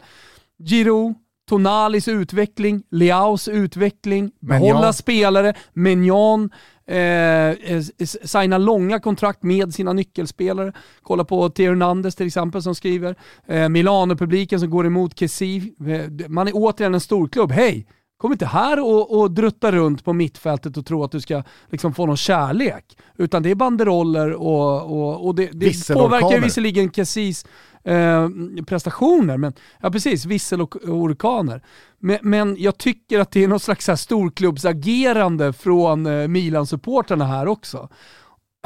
Giroud, 0.60 1.16
Tonalis 1.50 2.08
utveckling, 2.08 2.84
Leaus 2.92 3.48
utveckling, 3.48 4.32
behålla 4.40 4.94
spelare, 4.94 5.54
Mignon, 5.74 6.50
eh, 6.88 6.98
eh, 6.98 7.82
signa 8.24 8.58
långa 8.58 9.00
kontrakt 9.00 9.44
med 9.44 9.74
sina 9.74 9.94
nyckelspelare. 9.94 10.74
Kolla 11.02 11.24
på 11.24 11.50
Theo 11.50 11.70
Hernandez 11.70 12.16
till 12.16 12.28
exempel 12.28 12.62
som 12.62 12.76
skriver. 12.76 13.16
Eh, 13.48 13.70
Milano-publiken 13.70 14.60
som 14.60 14.70
går 14.70 14.86
emot 14.86 15.20
Kessi. 15.20 15.74
Eh, 15.88 16.28
man 16.30 16.48
är 16.48 16.52
återigen 16.56 16.94
en 16.94 17.02
storklubb. 17.02 17.52
Hej! 17.52 17.88
Kom 18.18 18.32
inte 18.32 18.46
här 18.46 18.84
och, 18.84 19.20
och 19.20 19.32
drutta 19.32 19.72
runt 19.72 20.04
på 20.04 20.14
mittfältet 20.14 20.78
och 20.78 20.86
tro 20.86 21.04
att 21.04 21.12
du 21.12 21.22
ska 21.22 21.44
liksom 21.70 21.94
få 21.94 22.06
någon 22.06 22.18
kärlek. 22.18 22.98
Utan 23.18 23.44
det 23.44 23.52
är 23.52 23.56
banderoller 23.56 24.34
och, 24.34 24.92
och, 24.92 25.28
och 25.28 25.36
det, 25.36 25.50
det 25.54 25.94
påverkar 25.94 26.40
visserligen 26.40 26.92
Kessis 26.92 27.46
eh, 27.86 28.30
prestationer, 28.68 29.38
men 29.38 29.54
ja 29.82 29.92
precis, 29.92 30.26
vissel 30.26 30.62
och 30.62 30.76
orkaner. 30.76 31.62
Men, 32.00 32.18
men 32.22 32.56
jag 32.60 32.78
tycker 32.78 33.20
att 33.20 33.32
det 33.32 33.44
är 33.44 33.48
något 33.48 33.64
slags 33.64 33.88
här 33.88 33.96
storklubbsagerande 33.96 35.54
från 35.54 36.06
eh, 36.06 36.28
Milan-supporterna 36.28 37.26
här 37.26 37.48
också. 37.48 37.90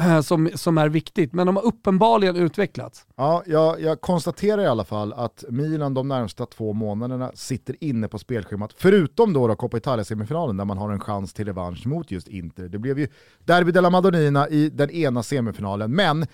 Eh, 0.02 0.20
som, 0.20 0.50
som 0.54 0.78
är 0.78 0.88
viktigt, 0.88 1.32
men 1.32 1.46
de 1.46 1.56
har 1.56 1.64
uppenbarligen 1.66 2.36
utvecklats. 2.36 3.06
Ja, 3.16 3.42
jag, 3.46 3.80
jag 3.80 4.00
konstaterar 4.00 4.62
i 4.62 4.66
alla 4.66 4.84
fall 4.84 5.12
att 5.12 5.44
Milan 5.48 5.94
de 5.94 6.08
närmsta 6.08 6.46
två 6.46 6.72
månaderna 6.72 7.30
sitter 7.34 7.84
inne 7.84 8.08
på 8.08 8.18
spelschemat, 8.18 8.74
förutom 8.76 9.32
då, 9.32 9.48
då 9.48 9.56
Coppa 9.56 9.76
Italia-semifinalen 9.76 10.56
där 10.56 10.64
man 10.64 10.78
har 10.78 10.90
en 10.92 11.00
chans 11.00 11.32
till 11.32 11.46
revansch 11.46 11.86
mot 11.86 12.10
just 12.10 12.28
Inter. 12.28 12.68
Det 12.68 12.78
blev 12.78 12.98
ju 12.98 13.08
Derby 13.44 13.72
della 13.72 13.90
Madonnina 13.90 14.48
i 14.48 14.70
den 14.70 14.90
ena 14.90 15.22
semifinalen, 15.22 15.94
men 15.94 16.26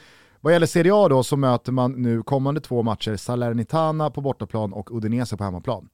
vad 0.47 0.53
gäller 0.53 0.67
Serie 0.67 0.95
A 0.95 1.09
då 1.09 1.23
så 1.23 1.37
möter 1.37 1.73
man 1.73 1.93
nu 1.93 2.23
kommande 2.23 2.61
två 2.61 2.83
matcher 2.83 3.17
Salernitana 3.17 4.11
på 4.11 4.21
bortaplan 4.21 4.73
och 4.73 4.97
Udinese 4.97 5.37
på 5.37 5.45
hemmaplan. 5.45 5.89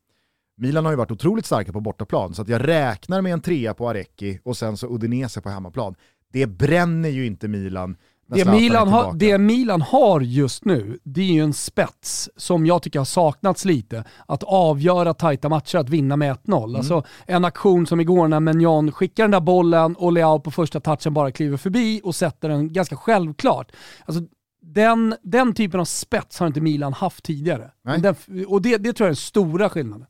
Milan 0.57 0.84
har 0.84 0.92
ju 0.92 0.96
varit 0.96 1.11
otroligt 1.11 1.46
starka 1.46 1.72
på 1.72 1.80
bortaplan, 1.80 2.34
så 2.34 2.42
att 2.42 2.48
jag 2.48 2.68
räknar 2.68 3.22
med 3.22 3.32
en 3.32 3.40
trea 3.40 3.74
på 3.74 3.88
Arecchi 3.88 4.40
och 4.44 4.57
sen 4.57 4.76
så 4.76 4.86
Udinese 4.94 5.40
på 5.40 5.48
hemmaplan. 5.48 5.94
Det 6.32 6.46
bränner 6.46 7.09
ju 7.09 7.26
inte 7.26 7.48
Milan 7.48 7.96
Det 8.26 8.44
Milan, 8.44 8.88
har, 8.88 9.03
tillbaka. 9.03 9.16
det 9.18 9.38
Milan 9.38 9.82
har 9.82 10.20
just 10.20 10.64
nu, 10.64 10.98
det 11.03 11.20
är 11.20 11.32
ju 11.32 11.42
en 11.42 11.53
spets 11.53 12.30
som 12.36 12.66
jag 12.66 12.82
tycker 12.82 13.00
har 13.00 13.05
saknats 13.07 13.64
lite. 13.64 14.05
Att 14.26 14.42
avgöra 14.42 15.14
tajta 15.14 15.48
matcher, 15.48 15.78
att 15.78 15.88
vinna 15.88 16.16
med 16.16 16.36
1-0. 16.36 16.64
Mm. 16.64 16.76
Alltså 16.76 17.03
en 17.26 17.44
aktion 17.44 17.86
som 17.86 18.00
igår 18.00 18.28
när 18.28 18.40
Menjon 18.40 18.92
skickar 18.92 19.24
den 19.24 19.30
där 19.30 19.40
bollen 19.40 19.96
och 19.96 20.12
Leao 20.12 20.40
på 20.40 20.50
första 20.50 20.80
touchen 20.80 21.14
bara 21.14 21.30
kliver 21.30 21.57
förbi 21.57 22.00
och 22.05 22.14
sätter 22.14 22.48
den 22.48 22.72
ganska 22.72 22.96
självklart. 22.96 23.72
Alltså, 24.05 24.22
den, 24.62 25.14
den 25.22 25.54
typen 25.54 25.80
av 25.80 25.84
spets 25.84 26.38
har 26.38 26.46
inte 26.46 26.60
Milan 26.60 26.92
haft 26.92 27.24
tidigare. 27.24 27.70
Den, 27.82 28.14
och 28.46 28.62
det, 28.62 28.76
det 28.76 28.92
tror 28.92 29.04
jag 29.04 29.08
är 29.08 29.10
den 29.10 29.16
stora 29.16 29.68
skillnaden. 29.68 30.06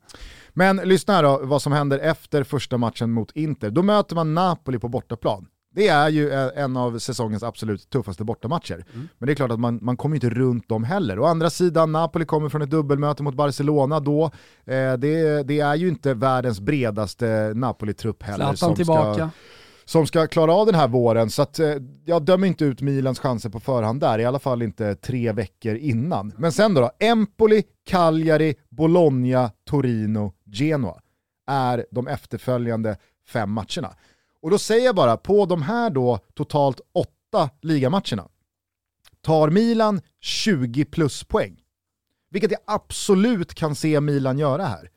Men 0.49 0.77
lyssna 0.77 1.13
här 1.13 1.23
då, 1.23 1.39
vad 1.43 1.61
som 1.61 1.73
händer 1.73 1.99
efter 1.99 2.43
första 2.43 2.77
matchen 2.77 3.11
mot 3.11 3.31
Inter. 3.31 3.69
Då 3.71 3.83
möter 3.83 4.15
man 4.15 4.33
Napoli 4.33 4.79
på 4.79 4.87
bortaplan. 4.87 5.47
Det 5.75 5.87
är 5.87 6.09
ju 6.09 6.31
eh, 6.31 6.49
en 6.55 6.77
av 6.77 6.99
säsongens 6.99 7.43
absolut 7.43 7.89
tuffaste 7.89 8.23
bortamatcher. 8.23 8.85
Men 9.17 9.27
det 9.27 9.33
är 9.33 9.35
klart 9.35 9.51
att 9.51 9.59
man, 9.59 9.79
man 9.81 9.97
kommer 9.97 10.15
inte 10.15 10.29
runt 10.29 10.69
dem 10.69 10.83
heller. 10.83 11.19
Å 11.19 11.25
andra 11.25 11.49
sidan, 11.49 11.91
Napoli 11.91 12.25
kommer 12.25 12.49
från 12.49 12.61
ett 12.61 12.69
dubbelmöte 12.69 13.23
mot 13.23 13.35
Barcelona 13.35 13.99
då. 13.99 14.23
Eh, 14.65 14.93
det, 14.93 15.43
det 15.47 15.59
är 15.59 15.75
ju 15.75 15.87
inte 15.87 16.13
världens 16.13 16.59
bredaste 16.59 17.53
Napoli-trupp 17.55 18.23
heller 18.23 18.55
Zlatan 18.55 18.75
tillbaka. 18.75 19.13
ska, 19.13 19.29
som 19.85 20.07
ska 20.07 20.27
klara 20.27 20.53
av 20.53 20.65
den 20.65 20.75
här 20.75 20.87
våren. 20.87 21.29
Så 21.29 21.41
att, 21.41 21.59
eh, 21.59 21.75
jag 22.05 22.25
dömer 22.25 22.47
inte 22.47 22.65
ut 22.65 22.81
Milans 22.81 23.19
chanser 23.19 23.49
på 23.49 23.59
förhand 23.59 23.99
där, 23.99 24.19
i 24.19 24.25
alla 24.25 24.39
fall 24.39 24.61
inte 24.61 24.95
tre 24.95 25.31
veckor 25.31 25.75
innan. 25.75 26.33
Men 26.37 26.51
sen 26.51 26.73
då, 26.73 26.81
då 26.81 26.91
Empoli, 26.99 27.63
Cagliari, 27.85 28.55
Bologna, 28.69 29.51
Torino, 29.69 30.33
Genoa 30.45 30.99
är 31.47 31.85
de 31.91 32.07
efterföljande 32.07 32.97
fem 33.27 33.51
matcherna. 33.51 33.95
Och 34.41 34.49
då 34.49 34.57
säger 34.57 34.85
jag 34.85 34.95
bara, 34.95 35.17
på 35.17 35.45
de 35.45 35.61
här 35.61 35.89
då 35.89 36.19
totalt 36.33 36.81
åtta 36.93 37.49
ligamatcherna 37.61 38.27
tar 39.23 39.49
Milan 39.49 40.01
20 40.21 40.85
plus 40.85 41.23
poäng, 41.23 41.59
vilket 42.29 42.51
jag 42.51 42.59
absolut 42.65 43.53
kan 43.53 43.75
se 43.75 44.01
Milan 44.01 44.39
göra 44.39 44.65
här, 44.65 44.89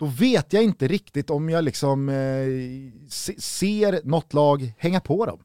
då 0.00 0.06
vet 0.06 0.52
jag 0.52 0.62
inte 0.62 0.88
riktigt 0.88 1.30
om 1.30 1.48
jag 1.48 1.64
liksom 1.64 2.08
eh, 2.08 2.14
se, 3.08 3.40
ser 3.40 4.00
något 4.04 4.34
lag 4.34 4.74
hänga 4.78 5.00
på 5.00 5.26
dem. 5.26 5.40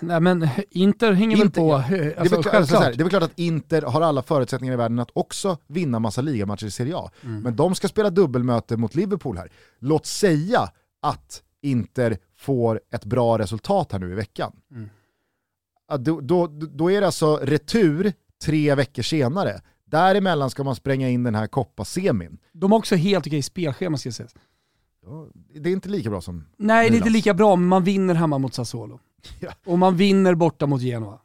Nej 0.00 0.20
men 0.20 0.48
Inter 0.70 1.12
hänger 1.12 1.36
Inte- 1.36 1.60
väl 1.60 1.68
på, 1.68 1.70
ja. 1.70 1.76
alltså, 1.76 1.94
det, 1.94 2.04
är 2.04 2.28
väl, 2.28 2.28
klart- 2.42 2.54
alltså, 2.54 2.74
så 2.74 2.80
självklart. 2.80 2.82
här, 2.82 2.92
det 2.92 3.00
är 3.00 3.04
väl 3.04 3.10
klart 3.10 3.22
att 3.22 3.38
Inter 3.38 3.82
har 3.82 4.00
alla 4.00 4.22
förutsättningar 4.22 4.74
i 4.74 4.76
världen 4.76 4.98
att 4.98 5.10
också 5.12 5.58
vinna 5.66 5.98
massa 5.98 6.20
ligamatcher 6.20 6.66
i 6.66 6.70
Serie 6.70 6.96
A. 6.96 7.10
Mm. 7.24 7.40
Men 7.42 7.56
de 7.56 7.74
ska 7.74 7.88
spela 7.88 8.10
dubbelmöte 8.10 8.76
mot 8.76 8.94
Liverpool 8.94 9.36
här. 9.36 9.52
Låt 9.78 10.06
säga 10.06 10.70
att 11.02 11.42
Inter 11.62 12.18
får 12.36 12.80
ett 12.92 13.04
bra 13.04 13.38
resultat 13.38 13.92
här 13.92 13.98
nu 13.98 14.12
i 14.12 14.14
veckan. 14.14 14.52
Mm. 14.70 14.88
Ja, 15.88 15.96
då, 15.96 16.20
då, 16.20 16.46
då 16.46 16.90
är 16.90 17.00
det 17.00 17.06
alltså 17.06 17.36
retur 17.36 18.12
tre 18.44 18.74
veckor 18.74 19.02
senare. 19.02 19.60
Däremellan 19.90 20.50
ska 20.50 20.64
man 20.64 20.74
spränga 20.76 21.08
in 21.08 21.22
den 21.22 21.34
här 21.34 21.46
Coppa-semin. 21.46 22.38
De 22.52 22.72
har 22.72 22.78
också 22.78 22.94
helt 22.96 23.26
okej 23.26 23.42
spelschema 23.42 23.96
ska 23.96 24.12
sägas. 24.12 24.34
Det 25.54 25.68
är 25.68 25.72
inte 25.72 25.88
lika 25.88 26.10
bra 26.10 26.20
som 26.20 26.44
Nej, 26.56 26.90
det 26.90 26.94
är 26.94 26.96
inte 26.96 27.04
Milan. 27.04 27.12
lika 27.12 27.34
bra, 27.34 27.56
men 27.56 27.68
man 27.68 27.84
vinner 27.84 28.14
hemma 28.14 28.38
mot 28.38 28.54
Sassuolo. 28.54 28.98
Ja. 29.40 29.50
Och 29.66 29.78
man 29.78 29.96
vinner 29.96 30.34
borta 30.34 30.66
mot 30.66 30.82
Genoa. 30.82 31.18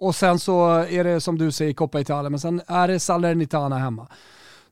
Och 0.00 0.14
sen 0.14 0.38
så 0.38 0.68
är 0.70 1.04
det 1.04 1.20
som 1.20 1.38
du 1.38 1.52
säger 1.52 1.72
Coppa 1.72 2.00
Italia, 2.00 2.30
men 2.30 2.40
sen 2.40 2.62
är 2.66 2.88
det 2.88 3.00
Salernitana 3.00 3.78
hemma. 3.78 4.08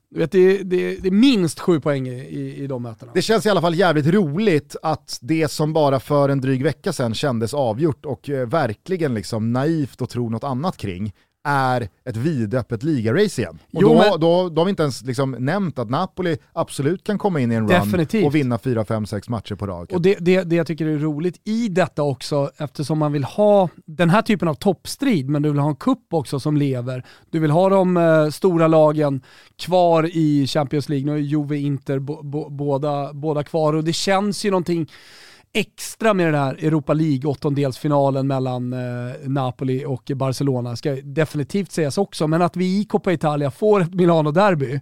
Du 0.09 0.19
vet, 0.19 0.31
det, 0.31 0.63
det, 0.63 0.95
det 0.95 1.07
är 1.07 1.11
minst 1.11 1.59
sju 1.59 1.79
poäng 1.79 2.07
i, 2.07 2.13
i, 2.13 2.63
i 2.63 2.67
de 2.67 2.83
mötena. 2.83 3.11
Det 3.15 3.21
känns 3.21 3.45
i 3.45 3.49
alla 3.49 3.61
fall 3.61 3.75
jävligt 3.75 4.05
roligt 4.05 4.75
att 4.83 5.19
det 5.21 5.51
som 5.51 5.73
bara 5.73 5.99
för 5.99 6.29
en 6.29 6.41
dryg 6.41 6.63
vecka 6.63 6.93
sedan 6.93 7.13
kändes 7.13 7.53
avgjort 7.53 8.05
och 8.05 8.29
eh, 8.29 8.47
verkligen 8.47 9.13
liksom 9.13 9.53
naivt 9.53 10.01
att 10.01 10.09
tro 10.09 10.29
något 10.29 10.43
annat 10.43 10.77
kring 10.77 11.13
är 11.43 11.89
ett 12.05 12.17
vidöppet 12.17 12.83
ligarace 12.83 13.41
igen. 13.41 13.59
Och 13.73 13.81
Jo, 13.81 13.87
då, 13.87 13.95
men- 13.95 14.19
då, 14.19 14.49
då 14.49 14.61
har 14.61 14.65
vi 14.65 14.69
inte 14.69 14.83
ens 14.83 15.01
liksom 15.01 15.31
nämnt 15.31 15.79
att 15.79 15.89
Napoli 15.89 16.37
absolut 16.53 17.03
kan 17.03 17.17
komma 17.17 17.39
in 17.39 17.51
i 17.51 17.55
en 17.55 17.69
run 17.69 17.79
Definitivt. 17.85 18.25
och 18.25 18.35
vinna 18.35 18.57
4, 18.57 18.85
5, 18.85 19.05
6 19.05 19.29
matcher 19.29 19.55
på 19.55 19.67
raken. 19.67 19.95
Och 19.95 20.01
det, 20.01 20.17
det, 20.19 20.43
det 20.43 20.55
jag 20.55 20.67
tycker 20.67 20.85
är 20.85 20.97
roligt 20.97 21.41
i 21.43 21.67
detta 21.69 22.03
också, 22.03 22.51
eftersom 22.57 22.97
man 22.99 23.11
vill 23.11 23.23
ha 23.23 23.69
den 23.85 24.09
här 24.09 24.21
typen 24.21 24.47
av 24.47 24.53
toppstrid, 24.53 25.29
men 25.29 25.41
du 25.41 25.49
vill 25.51 25.59
ha 25.59 25.69
en 25.69 25.75
kupp 25.75 26.13
också 26.13 26.39
som 26.39 26.57
lever. 26.57 27.05
Du 27.29 27.39
vill 27.39 27.51
ha 27.51 27.69
de 27.69 27.97
eh, 27.97 28.29
stora 28.29 28.67
lagen 28.67 29.21
kvar 29.55 30.09
i 30.13 30.47
Champions 30.47 30.89
League. 30.89 31.05
Nu 31.05 31.13
är 31.17 31.21
Juve 31.21 31.57
Inter 31.57 31.99
bo, 31.99 32.23
bo, 32.23 32.49
båda, 32.49 33.13
båda 33.13 33.43
kvar 33.43 33.73
och 33.73 33.83
det 33.83 33.93
känns 33.93 34.45
ju 34.45 34.49
någonting 34.51 34.89
extra 35.53 36.13
med 36.13 36.27
den 36.27 36.35
här 36.35 36.53
Europa 36.53 36.93
League 36.93 37.31
åttondelsfinalen 37.31 38.27
mellan 38.27 38.73
eh, 38.73 38.79
Napoli 39.23 39.85
och 39.85 40.11
Barcelona 40.15 40.75
ska 40.75 40.91
definitivt 41.03 41.71
sägas 41.71 41.97
också, 41.97 42.27
men 42.27 42.41
att 42.41 42.55
vi 42.55 42.79
i 42.79 42.85
Coppa 42.85 43.11
Italia 43.11 43.51
får 43.51 43.81
ett 43.81 43.93
Milano-derby 43.93 44.79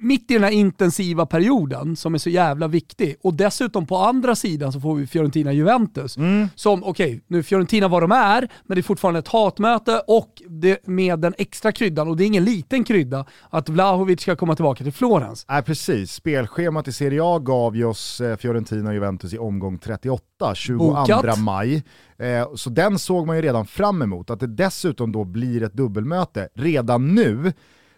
mitt 0.00 0.30
i 0.30 0.34
den 0.34 0.42
här 0.44 0.50
intensiva 0.50 1.26
perioden 1.26 1.96
som 1.96 2.14
är 2.14 2.18
så 2.18 2.30
jävla 2.30 2.68
viktig. 2.68 3.16
Och 3.22 3.34
dessutom 3.34 3.86
på 3.86 3.96
andra 3.96 4.34
sidan 4.34 4.72
så 4.72 4.80
får 4.80 4.94
vi 4.94 5.06
Fiorentina-Juventus. 5.06 6.16
Som, 6.54 6.84
okej, 6.84 7.20
nu 7.26 7.38
är 7.38 7.42
Fiorentina 7.42 7.88
vad 7.88 8.02
de 8.02 8.12
är, 8.12 8.48
men 8.64 8.74
det 8.74 8.80
är 8.80 8.82
fortfarande 8.82 9.18
ett 9.18 9.28
hatmöte 9.28 10.02
och 10.06 10.42
det, 10.48 10.86
med 10.86 11.18
den 11.18 11.34
extra 11.38 11.72
kryddan, 11.72 12.08
och 12.08 12.16
det 12.16 12.24
är 12.24 12.26
ingen 12.26 12.44
liten 12.44 12.84
krydda, 12.84 13.26
att 13.50 13.68
Vlahovic 13.68 14.20
ska 14.20 14.36
komma 14.36 14.54
tillbaka 14.54 14.84
till 14.84 14.92
Florens. 14.92 15.46
Nej 15.48 15.62
precis, 15.62 16.12
spelschemat 16.12 16.88
i 16.88 16.92
Serie 16.92 17.20
A 17.24 17.38
gav 17.38 17.76
ju 17.76 17.84
oss 17.84 18.20
eh, 18.20 18.36
Fiorentina 18.36 18.88
och 18.88 18.94
Juventus 18.94 19.34
i 19.34 19.38
omgång 19.38 19.78
38, 19.78 20.54
22 20.54 20.90
Bokat. 20.90 21.38
maj. 21.38 21.84
Eh, 22.18 22.54
så 22.54 22.70
den 22.70 22.98
såg 22.98 23.26
man 23.26 23.36
ju 23.36 23.42
redan 23.42 23.66
fram 23.66 24.02
emot, 24.02 24.30
att 24.30 24.40
det 24.40 24.46
dessutom 24.46 25.12
då 25.12 25.24
blir 25.24 25.62
ett 25.62 25.74
dubbelmöte 25.74 26.48
redan 26.54 27.14
nu, 27.14 27.52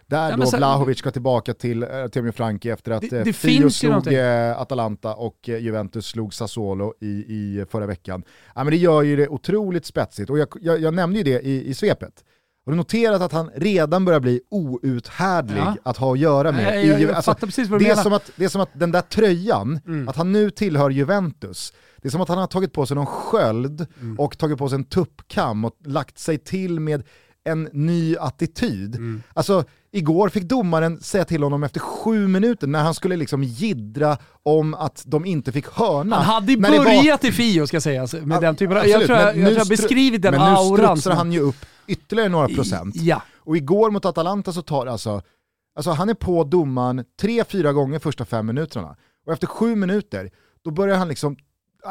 där 0.07 0.29
men 0.37 0.39
då 0.39 0.57
Vlahovic 0.57 0.97
ska 0.99 1.11
tillbaka 1.11 1.53
till 1.53 1.83
eh, 1.83 2.07
Teemu 2.07 2.31
Franki 2.31 2.69
efter 2.69 2.91
att 2.91 3.01
Det- 3.09 3.17
eh, 3.17 3.23
det 3.23 3.33
Fio 3.33 3.69
slog 3.69 4.13
eh, 4.13 4.61
Atalanta 4.61 5.13
och 5.15 5.49
eh, 5.49 5.57
Juventus 5.57 6.05
slog 6.05 6.33
Sassuolo 6.33 6.93
i, 7.01 7.07
i 7.07 7.65
förra 7.69 7.85
veckan. 7.85 8.23
Ja, 8.55 8.63
men 8.63 8.71
det 8.71 8.77
gör 8.77 9.01
ju 9.01 9.15
det 9.15 9.27
otroligt 9.27 9.85
spetsigt, 9.85 10.29
och 10.29 10.37
jag, 10.39 10.47
jag, 10.61 10.81
jag 10.81 10.93
nämnde 10.93 11.17
ju 11.17 11.23
det 11.23 11.41
i, 11.45 11.67
i 11.69 11.73
svepet. 11.73 12.23
Har 12.65 12.71
du 12.71 12.77
noterat 12.77 13.21
att 13.21 13.31
han 13.31 13.49
redan 13.55 14.05
börjar 14.05 14.19
bli 14.19 14.41
outhärdlig 14.49 15.57
Ja. 15.61 15.75
att 15.83 15.97
ha 15.97 16.13
att 16.13 16.19
göra 16.19 16.51
med? 16.51 16.63
Nej, 16.63 16.87
jag- 16.87 17.01
jag 17.01 17.25
fattar 17.25 17.47
precis 17.47 17.69
vad 17.69 17.79
du 17.79 17.85
det, 17.85 17.91
är 17.91 17.95
som 17.95 18.13
att, 18.13 18.31
det 18.35 18.45
är 18.45 18.49
som 18.49 18.61
att 18.61 18.69
den 18.73 18.91
där 18.91 19.01
tröjan, 19.01 19.79
Mm. 19.87 20.07
att 20.09 20.15
han 20.15 20.31
nu 20.31 20.49
tillhör 20.49 20.89
Juventus, 20.89 21.73
det 22.01 22.07
är 22.07 22.09
som 22.11 22.21
att 22.21 22.29
han 22.29 22.37
har 22.37 22.47
tagit 22.47 22.73
på 22.73 22.85
sig 22.85 22.95
någon 22.95 23.05
sköld 23.05 23.85
Mm. 24.01 24.19
och 24.19 24.37
tagit 24.37 24.57
på 24.57 24.69
sig 24.69 24.75
en 24.75 24.83
tuppkam 24.83 25.65
och 25.65 25.73
lagt 25.85 26.19
sig 26.19 26.37
till 26.37 26.79
med 26.79 27.03
en 27.43 27.69
ny 27.73 28.17
attityd. 28.17 28.95
Mm. 28.95 29.23
Alltså, 29.33 29.63
igår 29.91 30.29
fick 30.29 30.43
domaren 30.43 31.01
säga 31.01 31.25
till 31.25 31.43
honom 31.43 31.63
efter 31.63 31.79
sju 31.79 32.27
minuter 32.27 32.67
när 32.67 32.83
han 32.83 32.93
skulle 32.93 33.15
liksom 33.15 33.43
jiddra 33.43 34.17
om 34.43 34.73
att 34.73 35.03
de 35.05 35.25
inte 35.25 35.51
fick 35.51 35.67
hörna. 35.67 36.15
Han 36.15 36.25
hade 36.25 36.51
ju 36.51 36.57
det 36.59 36.69
var- 36.69 36.85
börjat 36.85 37.23
i 37.23 37.31
Fio 37.31 37.67
ska 37.67 37.81
sägas, 37.81 38.13
med 38.13 38.41
den 38.41 38.55
typen 38.55 38.77
av, 38.77 38.87
jag 38.87 39.05
tror 39.05 39.19
jag, 39.19 39.35
men 39.35 39.43
jag, 39.43 39.49
tror 39.49 39.59
jag 39.59 39.67
beskrivit 39.67 40.21
den 40.21 40.31
men 40.31 40.41
auran. 40.41 40.71
nu 40.71 40.77
strutsar 40.77 41.11
han 41.11 41.31
ju 41.31 41.39
upp 41.39 41.65
ytterligare 41.87 42.29
några 42.29 42.47
procent. 42.47 42.95
Ja. 42.95 43.21
Och 43.39 43.57
igår 43.57 43.91
mot 43.91 44.05
Atalanta 44.05 44.53
så 44.53 44.61
tar 44.61 44.85
alltså, 44.85 45.21
alltså 45.75 45.91
han 45.91 46.09
är 46.09 46.13
på 46.13 46.43
domaren 46.43 47.05
tre, 47.21 47.43
fyra 47.43 47.73
gånger 47.73 47.99
första 47.99 48.25
fem 48.25 48.45
minuterna. 48.45 48.95
Och 49.25 49.33
efter 49.33 49.47
sju 49.47 49.75
minuter, 49.75 50.31
då 50.63 50.71
börjar 50.71 50.97
han 50.97 51.07
liksom, 51.07 51.37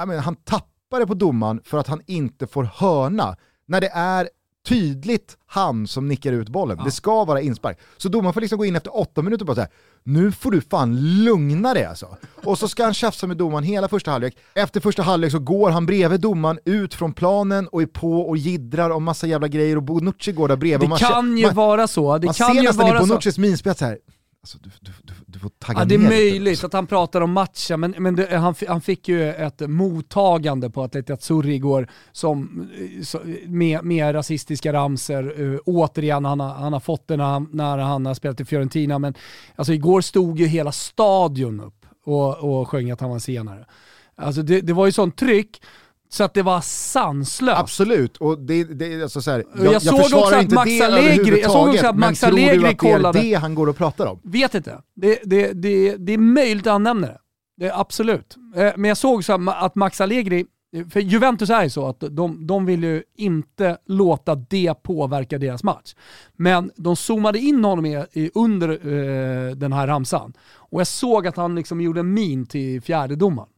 menar, 0.07 0.23
han 0.23 0.37
tappar 0.37 1.01
det 1.01 1.07
på 1.07 1.15
domaren 1.15 1.61
för 1.65 1.79
att 1.79 1.87
han 1.87 2.01
inte 2.07 2.47
får 2.47 2.65
hörna. 2.75 3.37
När 3.69 3.81
det 3.81 3.89
är 3.89 4.29
tydligt 4.69 5.37
han 5.47 5.87
som 5.87 6.09
nickar 6.09 6.33
ut 6.33 6.49
bollen. 6.49 6.81
Det 6.85 6.91
ska 6.91 7.25
vara 7.25 7.41
inspark. 7.41 7.79
Så 7.97 8.09
domaren 8.09 8.35
får 8.35 8.41
liksom 8.41 8.59
gå 8.59 8.65
in 8.65 8.77
efter 8.77 8.97
åtta 8.97 9.23
minuter 9.23 9.43
och 9.43 9.47
bara 9.47 9.55
säga 9.55 9.69
nu 10.05 10.33
får 10.33 10.51
du 10.51 10.61
fan 10.61 10.97
lugna 11.25 11.75
dig 11.75 11.85
alltså. 11.85 12.17
Och 12.45 12.59
så 12.59 12.69
ska 12.69 12.85
han 12.85 12.95
tjafsa 12.95 13.27
med 13.27 13.37
domaren 13.37 13.65
hela 13.65 13.89
första 13.89 14.11
halvlek. 14.11 14.37
Efter 14.55 14.81
första 14.81 15.03
halvlek 15.03 15.33
så 15.33 15.39
går 15.39 15.71
han 15.71 15.87
bredvid 15.87 16.21
domaren 16.21 16.59
ut 16.65 16.95
från 16.95 17.13
planen 17.13 17.69
och 17.69 17.83
är 17.83 17.87
på 17.87 18.21
och 18.21 18.37
jiddrar 18.37 18.91
om 18.91 19.05
massa 19.05 19.27
jävla 19.27 19.49
grejer 19.49 19.77
och 19.77 19.83
Bonucci 19.83 20.33
går 20.33 20.49
där 20.49 20.57
bredvid. 20.57 20.81
Det 20.81 20.89
man 20.89 20.99
kan 20.99 21.37
ju 21.39 21.47
man, 21.47 21.55
vara 21.55 21.89
så. 21.89 22.19
Det 22.19 22.27
man 22.27 22.35
kan 22.35 22.47
ser 22.47 22.55
ju 22.55 22.63
nästan 22.63 22.87
i 22.87 22.91
vara 22.91 23.01
så. 23.01 23.07
Bonuccis 23.07 23.39
minspel 23.39 23.75
så 23.75 23.85
här. 23.85 23.99
Alltså, 24.47 24.59
du, 24.59 24.71
du, 24.81 24.93
du, 25.03 25.13
du 25.27 25.39
får 25.39 25.49
tagga 25.49 25.79
Ja, 25.79 25.85
det 25.85 25.95
är 25.95 25.99
ner 25.99 26.09
lite. 26.09 26.17
möjligt 26.17 26.65
att 26.65 26.73
han 26.73 26.87
pratar 26.87 27.21
om 27.21 27.33
matchen, 27.33 27.81
men, 27.81 27.95
men 27.99 28.17
det, 28.17 28.37
han, 28.37 28.55
han 28.69 28.81
fick 28.81 29.09
ju 29.09 29.33
ett 29.33 29.61
mottagande 29.61 30.71
på 30.71 30.83
Atleti 30.83 31.13
Azzurri 31.13 31.55
igår 31.55 31.89
som, 32.13 32.69
eh, 33.15 33.49
med, 33.49 33.85
med 33.85 34.15
rasistiska 34.15 34.73
ramser. 34.73 35.41
Uh, 35.41 35.59
återigen, 35.67 36.25
han 36.25 36.41
har, 36.41 36.55
han 36.55 36.73
har 36.73 36.81
fått 36.81 37.09
det 37.09 37.17
när 37.17 37.25
han, 37.25 37.49
när 37.53 37.79
han 37.79 38.07
har 38.07 38.15
spelat 38.15 38.41
i 38.41 38.45
Fiorentina, 38.45 38.99
men 38.99 39.15
alltså, 39.57 39.73
igår 39.73 40.01
stod 40.01 40.39
ju 40.39 40.47
hela 40.47 40.73
stadion 40.73 41.61
upp 41.61 41.87
och, 42.05 42.37
och 42.37 42.69
sjöng 42.69 42.91
att 42.91 43.01
han 43.01 43.11
var 43.11 43.19
senare. 43.19 43.67
Alltså 44.15 44.43
det, 44.43 44.61
det 44.61 44.73
var 44.73 44.87
ju 44.87 44.93
sånt 44.93 45.17
tryck. 45.17 45.63
Så 46.09 46.25
att 46.25 46.35
det 46.35 46.43
var 46.43 46.61
sanslöst. 46.61 47.59
Absolut, 47.61 48.17
och 48.17 48.39
det, 48.39 48.65
det, 48.65 49.03
alltså 49.03 49.23
så 49.23 49.31
här, 49.31 49.45
Jag 49.57 49.65
jag, 49.65 49.73
jag, 49.75 49.83
såg 49.83 49.95
också 49.95 50.03
försvarar 50.05 50.37
att 50.37 50.43
inte 50.43 50.55
Max 50.55 50.71
det 50.71 50.81
Allegri- 50.81 51.41
jag 51.43 51.51
såg 51.51 51.69
också 51.69 51.87
att 51.87 51.97
Max 51.99 52.23
men 52.23 52.31
tror 52.31 52.39
du 52.39 52.45
Allegri 52.49 52.67
att 52.69 52.79
det 52.81 52.89
är 52.89 52.93
kollade- 52.93 53.21
det 53.21 53.35
han 53.35 53.55
går 53.55 53.69
och 53.69 53.77
pratar 53.77 54.07
om? 54.07 54.21
Vet 54.23 54.55
inte. 54.55 54.79
Det, 54.97 55.19
det, 55.25 55.53
det, 55.53 55.97
det 55.97 56.13
är 56.13 56.19
möjligt 56.19 56.67
att 56.67 56.73
han 56.73 56.83
nämner 56.83 57.09
det. 57.09 57.19
det 57.67 57.75
absolut. 57.75 58.37
Eh, 58.57 58.73
Men 58.77 58.85
jag 58.89 58.97
såg 58.97 59.25
så 59.25 59.33
att- 59.33 59.63
att 59.63 59.75
Max 59.75 60.01
Allegri, 60.01 60.47
för 60.91 61.01
Juventus 61.01 61.51
är 61.51 61.63
ju 61.65 61.71
så 61.71 61.87
att 61.89 62.01
de, 62.11 62.47
de 62.47 62.67
vill 62.67 62.85
ju 62.85 63.03
inte 63.17 63.77
låta 63.87 64.35
det 64.35 64.75
påverka 64.83 65.39
deras 65.39 65.63
match. 65.65 65.95
Men 66.37 66.71
de 66.77 66.97
zoomade 66.97 67.39
in 67.39 67.65
honom 67.65 67.87
i, 67.87 68.05
i, 68.13 68.31
under 68.35 68.69
eh, 68.69 69.51
den 69.57 69.73
här 69.73 69.87
ramsan. 69.87 70.33
Och 70.55 70.81
jag 70.81 70.87
såg 70.87 71.27
att 71.27 71.37
han 71.37 71.55
liksom 71.55 71.81
gjorde 71.81 72.01
en 72.01 72.15
min 72.15 72.47
till 72.47 72.83
fjärdedomaren. 72.83 73.49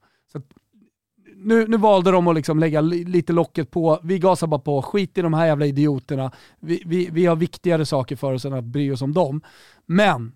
Nu, 1.40 1.66
nu 1.66 1.76
valde 1.76 2.10
de 2.10 2.28
att 2.28 2.34
liksom 2.34 2.58
lägga 2.58 2.80
lite 2.80 3.32
locket 3.32 3.70
på, 3.70 4.00
vi 4.02 4.18
gasar 4.18 4.46
bara 4.46 4.60
på, 4.60 4.82
skit 4.82 5.18
i 5.18 5.22
de 5.22 5.34
här 5.34 5.46
jävla 5.46 5.66
idioterna. 5.66 6.32
Vi, 6.60 6.82
vi, 6.86 7.08
vi 7.12 7.26
har 7.26 7.36
viktigare 7.36 7.86
saker 7.86 8.16
för 8.16 8.32
oss 8.32 8.44
än 8.44 8.52
att 8.52 8.64
bry 8.64 8.90
oss 8.90 9.02
om 9.02 9.12
dem. 9.12 9.40
Men 9.86 10.32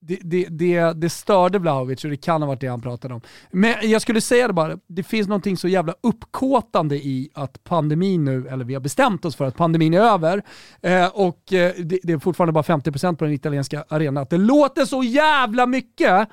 det, 0.00 0.18
det, 0.22 0.46
det, 0.50 0.92
det 0.92 1.10
störde 1.10 1.58
Vlahovic 1.58 2.04
och 2.04 2.10
det 2.10 2.16
kan 2.16 2.42
ha 2.42 2.46
varit 2.46 2.60
det 2.60 2.66
han 2.66 2.80
pratade 2.80 3.14
om. 3.14 3.20
Men 3.50 3.74
jag 3.82 4.02
skulle 4.02 4.20
säga 4.20 4.46
det 4.46 4.52
bara, 4.52 4.78
det 4.86 5.02
finns 5.02 5.28
någonting 5.28 5.56
så 5.56 5.68
jävla 5.68 5.94
uppkåtande 6.00 6.96
i 6.96 7.30
att 7.34 7.64
pandemin 7.64 8.24
nu, 8.24 8.48
eller 8.48 8.64
vi 8.64 8.74
har 8.74 8.80
bestämt 8.80 9.24
oss 9.24 9.36
för 9.36 9.44
att 9.44 9.56
pandemin 9.56 9.94
är 9.94 10.00
över 10.00 10.42
eh, 10.82 11.06
och 11.06 11.52
eh, 11.52 11.74
det, 11.78 11.98
det 12.02 12.12
är 12.12 12.18
fortfarande 12.18 12.52
bara 12.52 12.62
50% 12.62 13.16
på 13.16 13.24
den 13.24 13.34
italienska 13.34 13.84
arenan. 13.88 14.22
Att 14.22 14.30
det 14.30 14.38
låter 14.38 14.84
så 14.84 15.02
jävla 15.02 15.66
mycket 15.66 16.28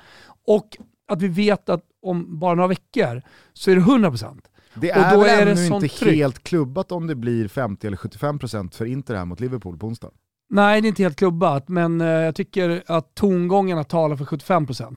och 0.48 0.78
att 1.08 1.22
vi 1.22 1.28
vet 1.28 1.70
att 1.70 1.82
om 2.06 2.40
bara 2.40 2.56
några 2.56 2.68
veckor 2.68 3.22
så 3.54 3.72
är 3.72 3.76
det 3.76 3.82
100%. 3.82 4.40
Det 4.74 4.92
Och 4.92 4.98
är 4.98 5.14
då 5.16 5.20
väl 5.22 5.30
är 5.42 5.46
det 5.46 5.52
ännu 5.52 5.66
inte 5.76 5.88
tryck. 5.96 6.16
helt 6.16 6.44
klubbat 6.44 6.92
om 6.92 7.08
det 7.08 7.16
blir 7.16 7.48
50 7.48 7.88
eller 7.88 7.98
75% 7.98 8.74
för 8.76 8.86
Inter 8.86 9.16
här 9.16 9.26
mot 9.26 9.40
Liverpool 9.40 9.78
på 9.78 9.88
onsdag. 9.88 10.10
Nej, 10.50 10.82
det 10.82 10.88
är 10.88 10.90
inte 10.90 11.04
helt 11.04 11.18
klubbat, 11.18 11.68
men 11.70 12.02
eh, 12.02 12.08
jag 12.08 12.36
tycker 12.36 12.84
att 12.88 13.16
tongångarna 13.16 13.84
talar 13.84 14.16
för 14.16 14.26
75%. 14.26 14.96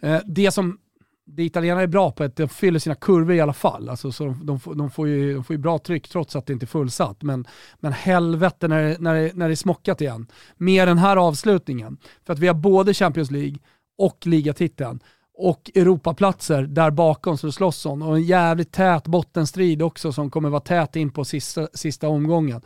Eh, 0.00 0.20
det 0.26 0.50
som 0.50 0.78
det 1.26 1.42
italienare 1.44 1.82
är 1.82 1.86
bra 1.86 2.10
på 2.10 2.22
är 2.22 2.26
att 2.26 2.36
de 2.36 2.48
fyller 2.48 2.78
sina 2.78 2.94
kurvor 2.94 3.34
i 3.34 3.40
alla 3.40 3.52
fall. 3.52 3.88
Alltså, 3.88 4.12
så 4.12 4.24
de, 4.24 4.46
de, 4.46 4.60
får- 4.60 4.74
de, 4.74 4.90
får 4.90 5.08
ju, 5.08 5.34
de 5.34 5.44
får 5.44 5.56
ju 5.56 5.62
bra 5.62 5.78
tryck 5.78 6.08
trots 6.08 6.36
att 6.36 6.46
det 6.46 6.52
inte 6.52 6.64
är 6.64 6.66
fullsatt. 6.66 7.22
Men, 7.22 7.46
men 7.80 7.92
helvete 7.92 8.68
när 8.68 8.82
det, 8.82 8.96
när, 9.00 9.14
det, 9.14 9.30
när 9.34 9.48
det 9.48 9.54
är 9.54 9.56
smockat 9.56 10.00
igen. 10.00 10.26
Med 10.56 10.88
den 10.88 10.98
här 10.98 11.16
avslutningen. 11.16 11.96
För 12.26 12.32
att 12.32 12.38
vi 12.38 12.46
har 12.46 12.54
både 12.54 12.94
Champions 12.94 13.30
League 13.30 13.56
och 13.98 14.26
ligatiteln 14.26 15.00
och 15.36 15.70
Europaplatser 15.74 16.62
där 16.62 16.90
bakom 16.90 17.38
så 17.38 17.52
slåss 17.52 17.86
om. 17.86 18.02
Och 18.02 18.16
en 18.16 18.22
jävligt 18.22 18.72
tät 18.72 19.06
bottenstrid 19.06 19.82
också 19.82 20.12
som 20.12 20.30
kommer 20.30 20.48
vara 20.48 20.60
tät 20.60 20.96
in 20.96 21.10
på 21.10 21.24
sista, 21.24 21.68
sista 21.74 22.08
omgången. 22.08 22.62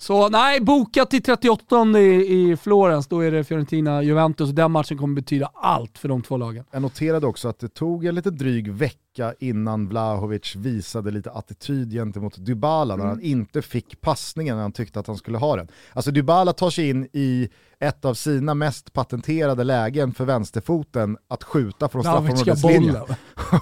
Så 0.00 0.28
nej, 0.28 0.60
boka 0.60 1.04
till 1.04 1.22
38 1.22 1.98
i, 1.98 2.50
i 2.50 2.56
Florens, 2.56 3.06
då 3.06 3.20
är 3.20 3.30
det 3.30 3.44
Fiorentina-Juventus. 3.44 4.50
Den 4.50 4.72
matchen 4.72 4.98
kommer 4.98 5.14
betyda 5.14 5.50
allt 5.54 5.98
för 5.98 6.08
de 6.08 6.22
två 6.22 6.36
lagen. 6.36 6.64
Jag 6.70 6.82
noterade 6.82 7.26
också 7.26 7.48
att 7.48 7.58
det 7.58 7.68
tog 7.68 8.04
en 8.04 8.14
lite 8.14 8.30
dryg 8.30 8.72
vecka 8.72 9.34
innan 9.38 9.88
Vlahovic 9.88 10.56
visade 10.56 11.10
lite 11.10 11.30
attityd 11.30 11.92
gentemot 11.92 12.46
Dybala 12.46 12.96
när 12.96 13.06
han 13.06 13.20
inte 13.20 13.62
fick 13.62 14.00
passningen 14.00 14.56
när 14.56 14.62
han 14.62 14.72
tyckte 14.72 15.00
att 15.00 15.06
han 15.06 15.16
skulle 15.16 15.38
ha 15.38 15.56
den. 15.56 15.68
Alltså 15.92 16.10
Dybala 16.10 16.52
tar 16.52 16.70
sig 16.70 16.88
in 16.88 17.08
i 17.12 17.48
ett 17.80 18.04
av 18.04 18.14
sina 18.14 18.54
mest 18.54 18.92
patenterade 18.92 19.64
lägen 19.64 20.14
för 20.14 20.24
vänsterfoten 20.24 21.16
att 21.28 21.44
skjuta 21.44 21.88
från 21.88 22.02
straffområdeslinjen. 22.02 22.96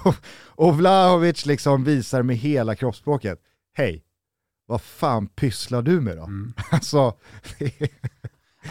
och 0.55 0.77
Vlahovic 0.77 1.45
liksom 1.45 1.83
visar 1.83 2.21
med 2.23 2.35
hela 2.35 2.75
kroppsspråket, 2.75 3.39
hej, 3.73 4.03
vad 4.67 4.81
fan 4.81 5.27
pysslar 5.27 5.81
du 5.81 6.01
med 6.01 6.17
då? 6.17 6.23
Mm. 6.23 6.53
Alltså, 6.71 7.13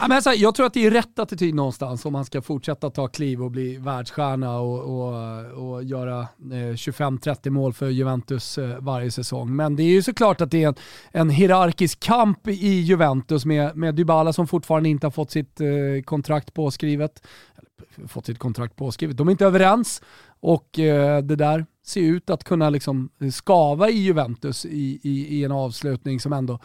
Ja, 0.00 0.08
men 0.08 0.22
så 0.22 0.30
här, 0.30 0.36
jag 0.36 0.54
tror 0.54 0.66
att 0.66 0.74
det 0.74 0.86
är 0.86 0.90
rätt 0.90 1.18
attityd 1.18 1.54
någonstans 1.54 2.04
om 2.04 2.12
man 2.12 2.24
ska 2.24 2.42
fortsätta 2.42 2.90
ta 2.90 3.08
kliv 3.08 3.42
och 3.42 3.50
bli 3.50 3.76
världsstjärna 3.76 4.58
och, 4.58 4.78
och, 4.78 5.74
och 5.74 5.84
göra 5.84 6.20
eh, 6.20 6.74
25-30 6.74 7.50
mål 7.50 7.72
för 7.72 7.88
Juventus 7.88 8.58
eh, 8.58 8.78
varje 8.78 9.10
säsong. 9.10 9.56
Men 9.56 9.76
det 9.76 9.82
är 9.82 9.90
ju 9.90 10.02
såklart 10.02 10.40
att 10.40 10.50
det 10.50 10.62
är 10.62 10.68
en, 10.68 10.74
en 11.12 11.30
hierarkisk 11.30 12.00
kamp 12.00 12.48
i 12.48 12.80
Juventus 12.80 13.44
med, 13.44 13.76
med 13.76 13.94
Dybala 13.94 14.32
som 14.32 14.46
fortfarande 14.46 14.88
inte 14.88 15.06
har 15.06 15.12
fått 15.12 15.30
sitt 15.30 15.60
eh, 15.60 15.66
kontrakt 16.04 16.54
påskrivet. 16.54 17.22
Eller, 17.56 18.08
fått 18.08 18.26
sitt 18.26 18.38
kontrakt 18.38 18.76
påskrivet. 18.76 19.16
De 19.16 19.28
är 19.28 19.32
inte 19.32 19.46
överens 19.46 20.02
och 20.40 20.78
eh, 20.78 21.22
det 21.22 21.36
där 21.36 21.66
ser 21.86 22.00
ut 22.00 22.30
att 22.30 22.44
kunna 22.44 22.70
liksom 22.70 23.08
skava 23.32 23.90
i 23.90 23.98
Juventus 23.98 24.64
i, 24.64 25.00
i, 25.02 25.38
i 25.38 25.44
en 25.44 25.52
avslutning 25.52 26.20
som 26.20 26.32
ändå 26.32 26.58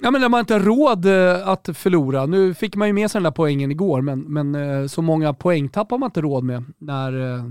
Ja 0.00 0.10
men 0.10 0.20
de 0.20 0.32
har 0.32 0.40
inte 0.40 0.58
råd 0.58 1.06
eh, 1.06 1.48
att 1.48 1.68
förlora. 1.74 2.26
Nu 2.26 2.54
fick 2.54 2.76
man 2.76 2.88
ju 2.88 2.94
med 2.94 3.10
sig 3.10 3.18
den 3.18 3.22
där 3.22 3.30
poängen 3.30 3.70
igår, 3.70 4.00
men, 4.00 4.20
men 4.20 4.54
eh, 4.54 4.86
så 4.86 5.02
många 5.02 5.34
poängtapp 5.34 5.90
har 5.90 5.98
man 5.98 6.06
inte 6.06 6.20
råd 6.20 6.44
med 6.44 6.64
när 6.78 7.34
eh, 7.34 7.44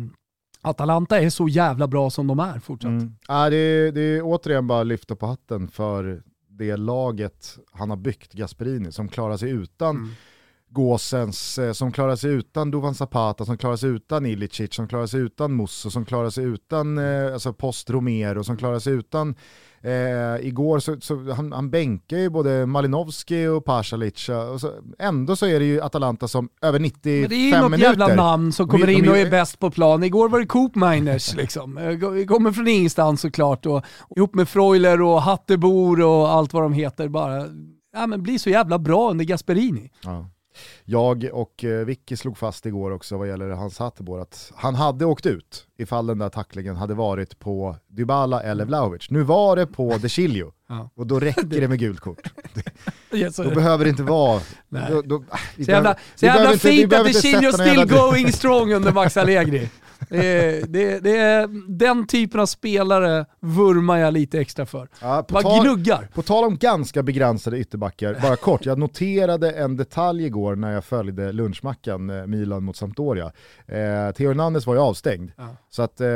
Atalanta 0.61 1.19
är 1.19 1.29
så 1.29 1.47
jävla 1.47 1.87
bra 1.87 2.09
som 2.09 2.27
de 2.27 2.39
är 2.39 2.59
fortsatt. 2.59 2.89
Mm. 2.89 3.15
Ja, 3.27 3.49
det, 3.49 3.57
är, 3.57 3.91
det 3.91 4.01
är 4.01 4.21
återigen 4.23 4.67
bara 4.67 4.81
att 4.81 4.87
lyfta 4.87 5.15
på 5.15 5.25
hatten 5.25 5.67
för 5.67 6.21
det 6.49 6.77
laget 6.77 7.57
han 7.71 7.89
har 7.89 7.97
byggt, 7.97 8.33
Gasperini, 8.33 8.91
som 8.91 9.07
klarar 9.07 9.37
sig 9.37 9.49
utan 9.49 9.95
Mm. 9.95 10.09
Gåsens, 10.75 11.57
eh, 11.57 11.71
som 11.73 11.91
klarar 11.91 12.15
sig 12.15 12.31
utan 12.31 12.71
Duvan 12.71 12.95
Zapata, 12.95 13.45
som 13.45 13.57
klarar 13.57 13.75
sig 13.75 13.89
utan 13.89 14.25
Ilicic, 14.25 14.73
som 14.73 14.87
klarar 14.87 15.07
sig 15.07 15.19
utan 15.21 15.55
Musso, 15.55 15.91
som 15.91 16.05
klarar 16.05 16.29
sig 16.29 16.43
utan 16.43 16.97
eh, 16.97 17.33
alltså 17.33 17.53
Post 17.53 17.89
Romero, 17.89 18.43
som 18.43 18.57
klarar 18.57 18.79
sig 18.79 18.93
utan 18.93 19.35
Eh, 19.85 20.47
igår 20.47 20.79
så, 20.79 20.95
så 21.01 21.31
han, 21.33 21.51
han 21.51 21.69
bänkar 21.69 22.17
ju 22.17 22.29
både 22.29 22.65
Malinovski 22.65 23.47
och 23.47 23.65
Pasalic. 23.65 24.29
Och 24.29 24.61
så, 24.61 24.71
ändå 24.99 25.35
så 25.35 25.45
är 25.45 25.59
det 25.59 25.65
ju 25.65 25.81
Atalanta 25.81 26.27
som 26.27 26.49
över 26.61 26.79
95 26.79 27.21
Men 27.21 27.29
det 27.29 27.35
är 27.35 27.39
ju 27.45 27.61
något 27.61 27.71
minuter. 27.71 27.89
jävla 27.89 28.15
namn 28.15 28.51
som 28.51 28.67
kommer 28.67 28.89
in 28.89 29.09
och 29.09 29.17
är 29.17 29.31
bäst 29.31 29.59
på 29.59 29.71
plan. 29.71 30.03
Igår 30.03 30.29
var 30.29 30.39
det 30.39 30.45
Coop 30.45 30.75
Miners 30.75 31.35
liksom. 31.35 31.77
Eh, 31.77 32.25
Kommer 32.25 32.51
från 32.51 32.67
ingenstans 32.67 33.21
såklart 33.21 33.65
och 33.65 33.85
ihop 34.15 34.35
med 34.35 34.49
Freuler 34.49 35.01
och 35.01 35.21
Hattebor 35.21 36.01
och 36.01 36.29
allt 36.29 36.53
vad 36.53 36.63
de 36.63 36.73
heter. 36.73 37.07
Bara, 37.07 37.47
ja 37.93 38.07
men 38.07 38.23
blir 38.23 38.37
så 38.37 38.49
jävla 38.49 38.79
bra 38.79 39.11
under 39.11 39.25
Gasperini. 39.25 39.91
Ja. 40.03 40.29
Jag 40.85 41.29
och 41.33 41.63
eh, 41.63 41.85
Vicky 41.85 42.15
slog 42.17 42.37
fast 42.37 42.65
igår 42.65 42.91
också 42.91 43.17
vad 43.17 43.27
gäller 43.27 43.49
hans 43.49 43.79
Hattebor 43.79 44.21
att 44.21 44.51
han 44.55 44.75
hade 44.75 45.05
åkt 45.05 45.25
ut 45.25 45.67
ifall 45.77 46.07
den 46.07 46.17
där 46.19 46.29
tacklingen 46.29 46.75
hade 46.75 46.93
varit 46.93 47.39
på 47.39 47.75
Dybala 47.87 48.41
eller 48.43 48.65
Vlahovic. 48.65 49.09
Nu 49.09 49.23
var 49.23 49.55
det 49.55 49.67
på 49.67 49.97
De 49.97 50.09
Ja. 50.69 50.89
och 50.95 51.07
då 51.07 51.19
räcker 51.19 51.43
det 51.61 51.67
med 51.67 51.79
gult 51.79 51.99
kort. 51.99 52.31
Så- 53.31 53.43
Då 53.43 53.49
behöver 53.55 53.83
det 53.85 53.89
inte 53.89 54.03
vara... 54.03 54.41
Då, 54.69 55.01
då, 55.01 55.23
Så 55.55 55.71
jävla, 55.71 55.95
så 56.15 56.25
jävla 56.25 56.57
fint 56.57 56.93
att 56.93 57.07
inte 57.07 57.21
Chilio 57.21 57.51
still 57.51 57.85
going 57.87 58.31
strong 58.31 58.73
under 58.73 58.91
Max 58.91 59.17
Allegri. 59.17 59.69
Det 60.09 60.27
är, 60.27 60.67
det, 60.67 60.99
det 60.99 61.17
är 61.17 61.49
den 61.77 62.07
typen 62.07 62.39
av 62.39 62.45
spelare 62.45 63.25
vurmar 63.39 63.97
jag 63.97 64.13
lite 64.13 64.39
extra 64.39 64.65
för. 64.65 64.89
Ja, 65.01 65.25
Bara 65.29 65.41
tal, 65.43 65.63
gnuggar. 65.63 66.09
på 66.13 66.21
tal 66.21 66.43
om 66.43 66.57
ganska 66.57 67.03
begränsade 67.03 67.59
ytterbackar, 67.59 68.17
bara 68.21 68.35
kort, 68.35 68.65
jag 68.65 68.77
noterade 68.79 69.51
en 69.51 69.75
detalj 69.77 70.25
igår 70.25 70.55
när 70.55 70.71
jag 70.71 70.85
följde 70.85 71.31
lunchmackan 71.31 72.09
eh, 72.09 72.25
Milan 72.27 72.63
mot 72.63 72.75
Sampdoria. 72.75 73.25
Eh, 73.67 74.11
Theo 74.15 74.27
Hernandez 74.27 74.67
var 74.67 74.73
ju 74.75 74.81
avstängd, 74.81 75.31
Ja. 75.37 75.47
så 75.69 75.81
att 75.81 76.01
eh, 76.01 76.07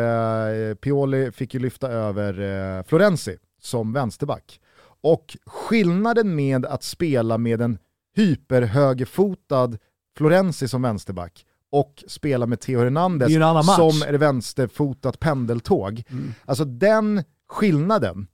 Pioli 0.82 1.32
fick 1.32 1.54
ju 1.54 1.60
lyfta 1.60 1.88
över 1.92 2.40
eh, 2.78 2.84
Florenzi 2.84 3.38
som 3.62 3.94
vänsterback. 3.94 4.60
Och 5.02 5.38
skillnaden 5.46 6.36
med 6.36 6.66
att 6.66 6.84
spela 6.84 7.38
med 7.38 7.62
en 7.62 7.78
hyperhögerfotad 8.16 9.78
Florenzi 10.18 10.68
som 10.68 10.82
vänsterback 10.82 11.46
och 11.72 12.04
spela 12.08 12.46
med 12.46 12.60
Theo 12.60 12.80
Hernandez 12.80 13.36
är 13.36 13.76
som 13.76 14.02
ett 14.02 14.22
vänsterfotat 14.22 15.20
pendeltåg. 15.20 16.04
Mm. 16.10 16.34
Alltså 16.46 16.66
den 16.66 17.24
skillnaden 17.50 18.28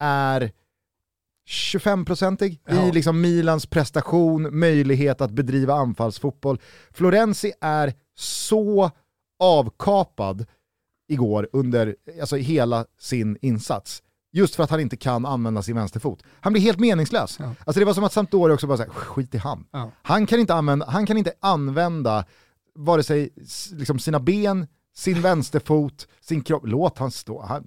är 0.00 0.52
25-procentig 1.48 2.60
Ja. 2.66 2.88
i 2.88 2.92
liksom 2.92 3.20
Milans 3.20 3.66
prestation, 3.66 4.58
möjlighet 4.58 5.20
att 5.20 5.30
bedriva 5.30 5.74
anfallsfotboll. 5.74 6.60
Florenzi 6.90 7.52
är 7.60 7.94
så 8.14 8.90
avkapad 9.38 10.46
igår 11.08 11.48
under 11.52 11.96
alltså, 12.20 12.36
hela 12.36 12.86
sin 12.98 13.38
insats. 13.42 14.02
Just 14.32 14.54
för 14.54 14.62
att 14.64 14.70
han 14.70 14.80
inte 14.80 14.96
kan 14.96 15.26
använda 15.26 15.62
sin 15.62 15.76
vänsterfot. 15.76 16.22
Han 16.40 16.52
blir 16.52 16.62
helt 16.62 16.78
meningslös. 16.78 17.36
Ja. 17.38 17.54
Alltså 17.64 17.80
det 17.80 17.86
var 17.86 17.94
som 17.94 18.04
att 18.04 18.12
Sampdoria 18.12 18.54
också 18.54 18.66
bara 18.66 18.76
såhär, 18.76 18.90
skit 18.90 19.34
i 19.34 19.38
han. 19.38 19.64
Ja. 19.70 19.90
Han, 20.02 20.26
kan 20.26 20.40
inte 20.40 20.54
använda, 20.54 20.86
han 20.86 21.06
kan 21.06 21.16
inte 21.16 21.32
använda 21.40 22.24
vare 22.84 23.02
sig 23.02 23.30
liksom 23.72 23.98
sina 23.98 24.20
ben, 24.20 24.66
sin 24.94 25.22
vänsterfot, 25.22 26.08
sin 26.20 26.42
kropp. 26.42 26.62
Låt 26.66 26.98
han 26.98 27.10
stå. 27.10 27.42
Han 27.42 27.66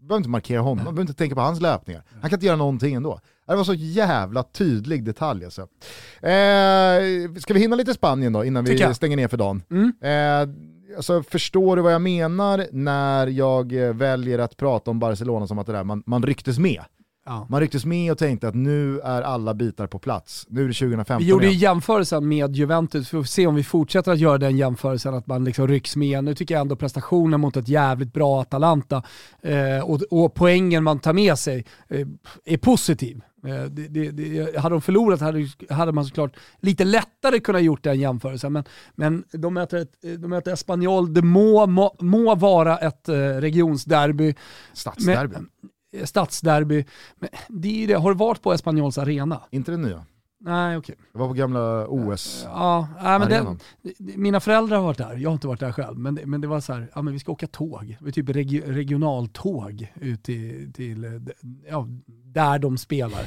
behöver 0.00 0.16
inte 0.16 0.28
markera 0.28 0.60
honom, 0.60 0.76
man 0.76 0.94
behöver 0.94 1.00
inte 1.00 1.14
tänka 1.14 1.34
på 1.34 1.40
hans 1.40 1.60
löpningar. 1.60 2.02
Han 2.12 2.30
kan 2.30 2.36
inte 2.36 2.46
göra 2.46 2.56
någonting 2.56 2.94
ändå. 2.94 3.20
Det 3.46 3.56
var 3.56 3.64
så 3.64 3.74
jävla 3.74 4.42
tydlig 4.42 5.04
detalj 5.04 5.44
alltså. 5.44 5.62
Eh, 5.62 7.40
ska 7.40 7.54
vi 7.54 7.60
hinna 7.60 7.76
lite 7.76 7.94
Spanien 7.94 8.32
då 8.32 8.44
innan 8.44 8.64
vi 8.64 8.94
stänger 8.94 9.16
ner 9.16 9.28
för 9.28 9.36
dagen? 9.36 9.62
Mm. 9.70 9.92
Eh, 10.00 10.54
alltså, 10.96 11.22
förstår 11.22 11.76
du 11.76 11.82
vad 11.82 11.92
jag 11.92 12.02
menar 12.02 12.66
när 12.72 13.26
jag 13.26 13.72
eh, 13.72 13.94
väljer 13.94 14.38
att 14.38 14.56
prata 14.56 14.90
om 14.90 14.98
Barcelona 14.98 15.46
som 15.46 15.58
att 15.58 15.66
det 15.66 15.72
där, 15.72 15.84
man, 15.84 16.02
man 16.06 16.22
rycktes 16.22 16.58
med? 16.58 16.82
Ja. 17.24 17.46
Man 17.50 17.60
rycktes 17.60 17.84
med 17.84 18.12
och 18.12 18.18
tänkte 18.18 18.48
att 18.48 18.54
nu 18.54 19.00
är 19.00 19.22
alla 19.22 19.54
bitar 19.54 19.86
på 19.86 19.98
plats. 19.98 20.46
Nu 20.48 20.64
är 20.64 20.68
det 20.68 20.74
2015 20.74 21.18
Vi 21.18 21.30
gjorde 21.30 21.46
ju 21.46 21.52
jämförelsen 21.52 22.28
med 22.28 22.56
Juventus, 22.56 23.06
vi 23.06 23.18
får 23.18 23.24
se 23.24 23.46
om 23.46 23.54
vi 23.54 23.64
fortsätter 23.64 24.12
att 24.12 24.18
göra 24.18 24.38
den 24.38 24.56
jämförelsen, 24.56 25.14
att 25.14 25.26
man 25.26 25.44
liksom 25.44 25.68
rycks 25.68 25.96
med. 25.96 26.24
Nu 26.24 26.34
tycker 26.34 26.54
jag 26.54 26.60
ändå 26.60 26.76
prestationen 26.76 27.40
mot 27.40 27.56
ett 27.56 27.68
jävligt 27.68 28.12
bra 28.12 28.40
Atalanta 28.40 29.02
eh, 29.42 29.84
och, 29.84 30.00
och 30.10 30.34
poängen 30.34 30.84
man 30.84 30.98
tar 30.98 31.12
med 31.12 31.38
sig 31.38 31.64
eh, 31.88 32.06
är 32.44 32.58
positiv. 32.58 33.20
Eh, 33.46 33.64
det, 33.64 33.88
det, 33.88 34.10
det, 34.10 34.58
hade 34.58 34.74
de 34.74 34.82
förlorat 34.82 35.20
hade, 35.20 35.48
hade 35.70 35.92
man 35.92 36.04
såklart 36.04 36.36
lite 36.60 36.84
lättare 36.84 37.40
kunnat 37.40 37.62
gjort 37.62 37.84
den 37.84 38.00
jämförelsen, 38.00 38.52
men, 38.52 38.64
men 38.94 39.24
de, 39.32 39.54
möter 39.54 39.76
ett, 39.76 39.92
de 40.02 40.28
möter 40.28 40.52
Espanyol, 40.52 41.14
det 41.14 41.22
må, 41.22 41.66
må, 41.66 41.96
må 42.00 42.34
vara 42.34 42.78
ett 42.78 43.08
eh, 43.08 43.14
regionsderby. 43.14 44.34
Stadsderby. 44.72 45.34
Men- 45.34 45.44
eh, 45.44 45.70
Stadsderby. 46.04 46.84
Men 47.16 47.30
det 47.48 47.68
är 47.68 47.80
ju 47.80 47.86
det. 47.86 47.94
Har 47.94 48.10
du 48.10 48.16
varit 48.16 48.42
på 48.42 48.52
Espanyols 48.52 48.98
arena? 48.98 49.40
Inte 49.50 49.70
den 49.70 49.82
nya. 49.82 50.04
Nej, 50.42 50.76
okej. 50.76 50.94
Det 51.12 51.18
var 51.18 51.28
på 51.28 51.34
gamla 51.34 51.86
OS. 51.88 52.42
Ja, 52.44 52.88
nej, 53.02 53.18
men 53.18 53.28
den, 53.28 53.58
mina 53.98 54.40
föräldrar 54.40 54.76
har 54.76 54.84
varit 54.84 54.98
där, 54.98 55.16
jag 55.16 55.30
har 55.30 55.34
inte 55.34 55.46
varit 55.46 55.60
där 55.60 55.72
själv, 55.72 55.98
men 55.98 56.14
det, 56.14 56.26
men 56.26 56.40
det 56.40 56.46
var 56.46 56.60
så 56.60 56.72
här, 56.72 56.90
ja 56.94 57.02
men 57.02 57.12
vi 57.12 57.18
ska 57.18 57.32
åka 57.32 57.46
tåg, 57.46 57.96
det 57.98 58.04
var 58.04 58.10
typ 58.10 58.28
regi, 58.28 58.62
regionaltåg 58.66 59.92
ut 59.94 60.22
till, 60.22 60.72
till 60.72 61.04
eh, 61.04 61.10
ja, 61.68 61.86
där 62.24 62.58
de 62.58 62.78
spelar. 62.78 63.22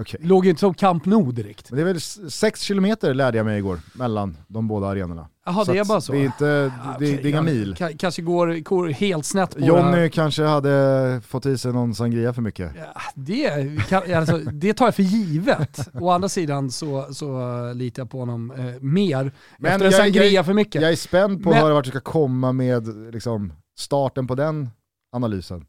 Okej. 0.00 0.20
Låg 0.22 0.44
ju 0.44 0.50
inte 0.50 0.60
som 0.60 0.74
Camp 0.74 1.06
Nou 1.06 1.32
direkt. 1.32 1.70
Men 1.70 1.76
det 1.76 1.82
är 1.82 1.86
väl 1.86 1.96
s- 1.96 2.34
sex 2.34 2.60
kilometer 2.60 3.14
lärde 3.14 3.36
jag 3.36 3.44
mig 3.46 3.58
igår 3.58 3.80
mellan 3.94 4.36
de 4.48 4.68
båda 4.68 4.86
arenorna. 4.86 5.28
Jaha, 5.46 5.64
det 5.64 5.78
är 5.78 5.84
bara 5.84 6.00
så? 6.00 6.12
Det 6.12 6.18
är, 6.18 6.24
inte, 6.24 6.44
det, 6.44 6.72
Ah, 6.84 6.96
det 6.98 7.06
är 7.10 7.14
okej, 7.18 7.28
inga 7.28 7.36
ja, 7.38 7.42
mil. 7.42 7.74
ka- 7.74 7.96
Kanske 7.98 8.22
går, 8.22 8.62
går 8.64 8.88
helt 8.88 9.26
snett 9.26 9.54
på 9.54 9.60
Jonny 9.60 10.08
kanske 10.10 10.42
hade 10.44 11.20
fått 11.26 11.46
i 11.46 11.58
sig 11.58 11.72
någon 11.72 11.94
sangria 11.94 12.32
för 12.32 12.42
mycket. 12.42 12.72
Det, 13.14 13.50
kan, 13.88 14.14
alltså, 14.14 14.38
det 14.38 14.74
tar 14.74 14.84
jag 14.84 14.94
för 14.94 15.02
givet. 15.02 15.88
Å 15.94 16.10
andra 16.10 16.28
sidan 16.28 16.70
så, 16.70 17.06
så 17.14 17.72
litar 17.74 18.00
jag 18.02 18.10
på 18.10 18.18
honom 18.18 18.50
eh, 18.50 18.64
mer 18.80 19.32
Men 19.58 19.72
efter 19.72 19.86
en 19.86 19.92
jag- 19.92 20.00
sangria 20.00 20.24
jag- 20.24 20.46
för 20.46 20.54
mycket. 20.54 20.82
Jag 20.82 20.92
är 20.92 20.96
spänd 20.96 21.42
på 21.42 21.48
Men- 21.48 21.58
att 21.58 21.64
höra 21.64 21.74
vart 21.74 21.84
du 21.84 21.90
ska 21.90 22.00
komma 22.00 22.52
med 22.52 23.12
liksom, 23.14 23.52
starten 23.78 24.26
på 24.26 24.34
den 24.34 24.70
analysen. 25.12 25.64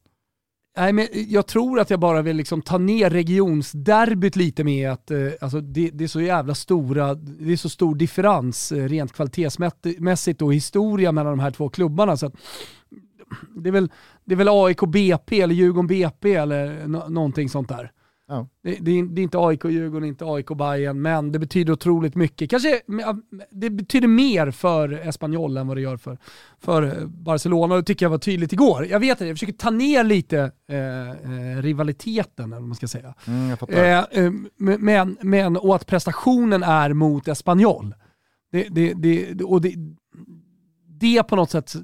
Nej, 0.77 0.93
men 0.93 1.07
jag 1.13 1.47
tror 1.47 1.79
att 1.79 1.89
jag 1.89 1.99
bara 1.99 2.21
vill 2.21 2.37
liksom 2.37 2.61
ta 2.61 2.77
ner 2.77 3.09
regionsderbyt 3.09 4.35
lite 4.35 4.63
med 4.63 4.91
att 4.91 5.11
eh, 5.11 5.27
alltså 5.41 5.61
det, 5.61 5.89
det 5.89 6.03
är 6.03 6.07
så 6.07 6.21
jävla 6.21 6.55
stora, 6.55 7.13
det 7.15 7.53
är 7.53 7.57
så 7.57 7.69
stor 7.69 7.95
differens 7.95 8.71
eh, 8.71 8.87
rent 8.87 9.13
kvalitetsmässigt 9.13 10.41
och 10.41 10.53
historia 10.53 11.11
mellan 11.11 11.31
de 11.31 11.39
här 11.39 11.51
två 11.51 11.69
klubbarna. 11.69 12.17
Så 12.17 12.25
att, 12.25 12.33
det, 13.55 13.69
är 13.69 13.73
väl, 13.73 13.91
det 14.25 14.33
är 14.33 14.37
väl 14.37 14.49
AIK 14.49 14.79
BP 14.87 15.41
eller 15.41 15.55
Djurgården 15.55 15.87
BP 15.87 16.35
eller 16.35 16.87
no 16.87 17.09
någonting 17.09 17.49
sånt 17.49 17.69
där. 17.69 17.91
Ja. 18.31 18.47
Det, 18.63 18.77
det, 18.81 18.91
är, 18.99 19.03
det 19.03 19.21
är 19.21 19.23
inte 19.23 19.37
AIK 19.39 19.65
Djurgården, 19.65 20.07
inte 20.07 20.25
AIK 20.25 20.47
Bayern 20.47 21.01
men 21.01 21.31
det 21.31 21.39
betyder 21.39 21.73
otroligt 21.73 22.15
mycket. 22.15 22.49
Kanske 22.49 22.81
det 23.51 23.69
betyder 23.69 24.07
mer 24.07 24.51
för 24.51 25.07
Espanyol 25.07 25.57
än 25.57 25.67
vad 25.67 25.77
det 25.77 25.81
gör 25.81 25.97
för, 25.97 26.17
för 26.59 26.83
eh, 26.83 27.07
Barcelona. 27.07 27.75
Det 27.75 27.83
tycker 27.83 28.05
jag 28.05 28.09
var 28.09 28.17
tydligt 28.17 28.53
igår. 28.53 28.85
Jag 28.85 28.99
vet 28.99 29.21
att 29.21 29.27
jag 29.27 29.35
försöker 29.35 29.53
ta 29.53 29.69
ner 29.69 30.03
lite 30.03 30.51
eh, 30.67 31.09
eh, 31.09 31.61
rivaliteten, 31.61 32.45
eller 32.45 32.61
vad 32.61 32.67
man 32.67 32.75
ska 32.75 32.87
säga. 32.87 33.13
Mm. 33.27 33.57
Eh, 33.69 33.99
eh, 34.11 34.31
men, 34.57 35.17
men, 35.21 35.57
och 35.57 35.75
att 35.75 35.87
prestationen 35.87 36.63
är 36.63 36.93
mot 36.93 37.27
Espanyol. 37.27 37.95
Det, 38.51 38.67
det, 38.69 38.93
det, 38.93 39.43
och 39.43 39.61
det, 39.61 39.73
det 40.87 41.23
på 41.23 41.35
något 41.35 41.51
sätt 41.51 41.75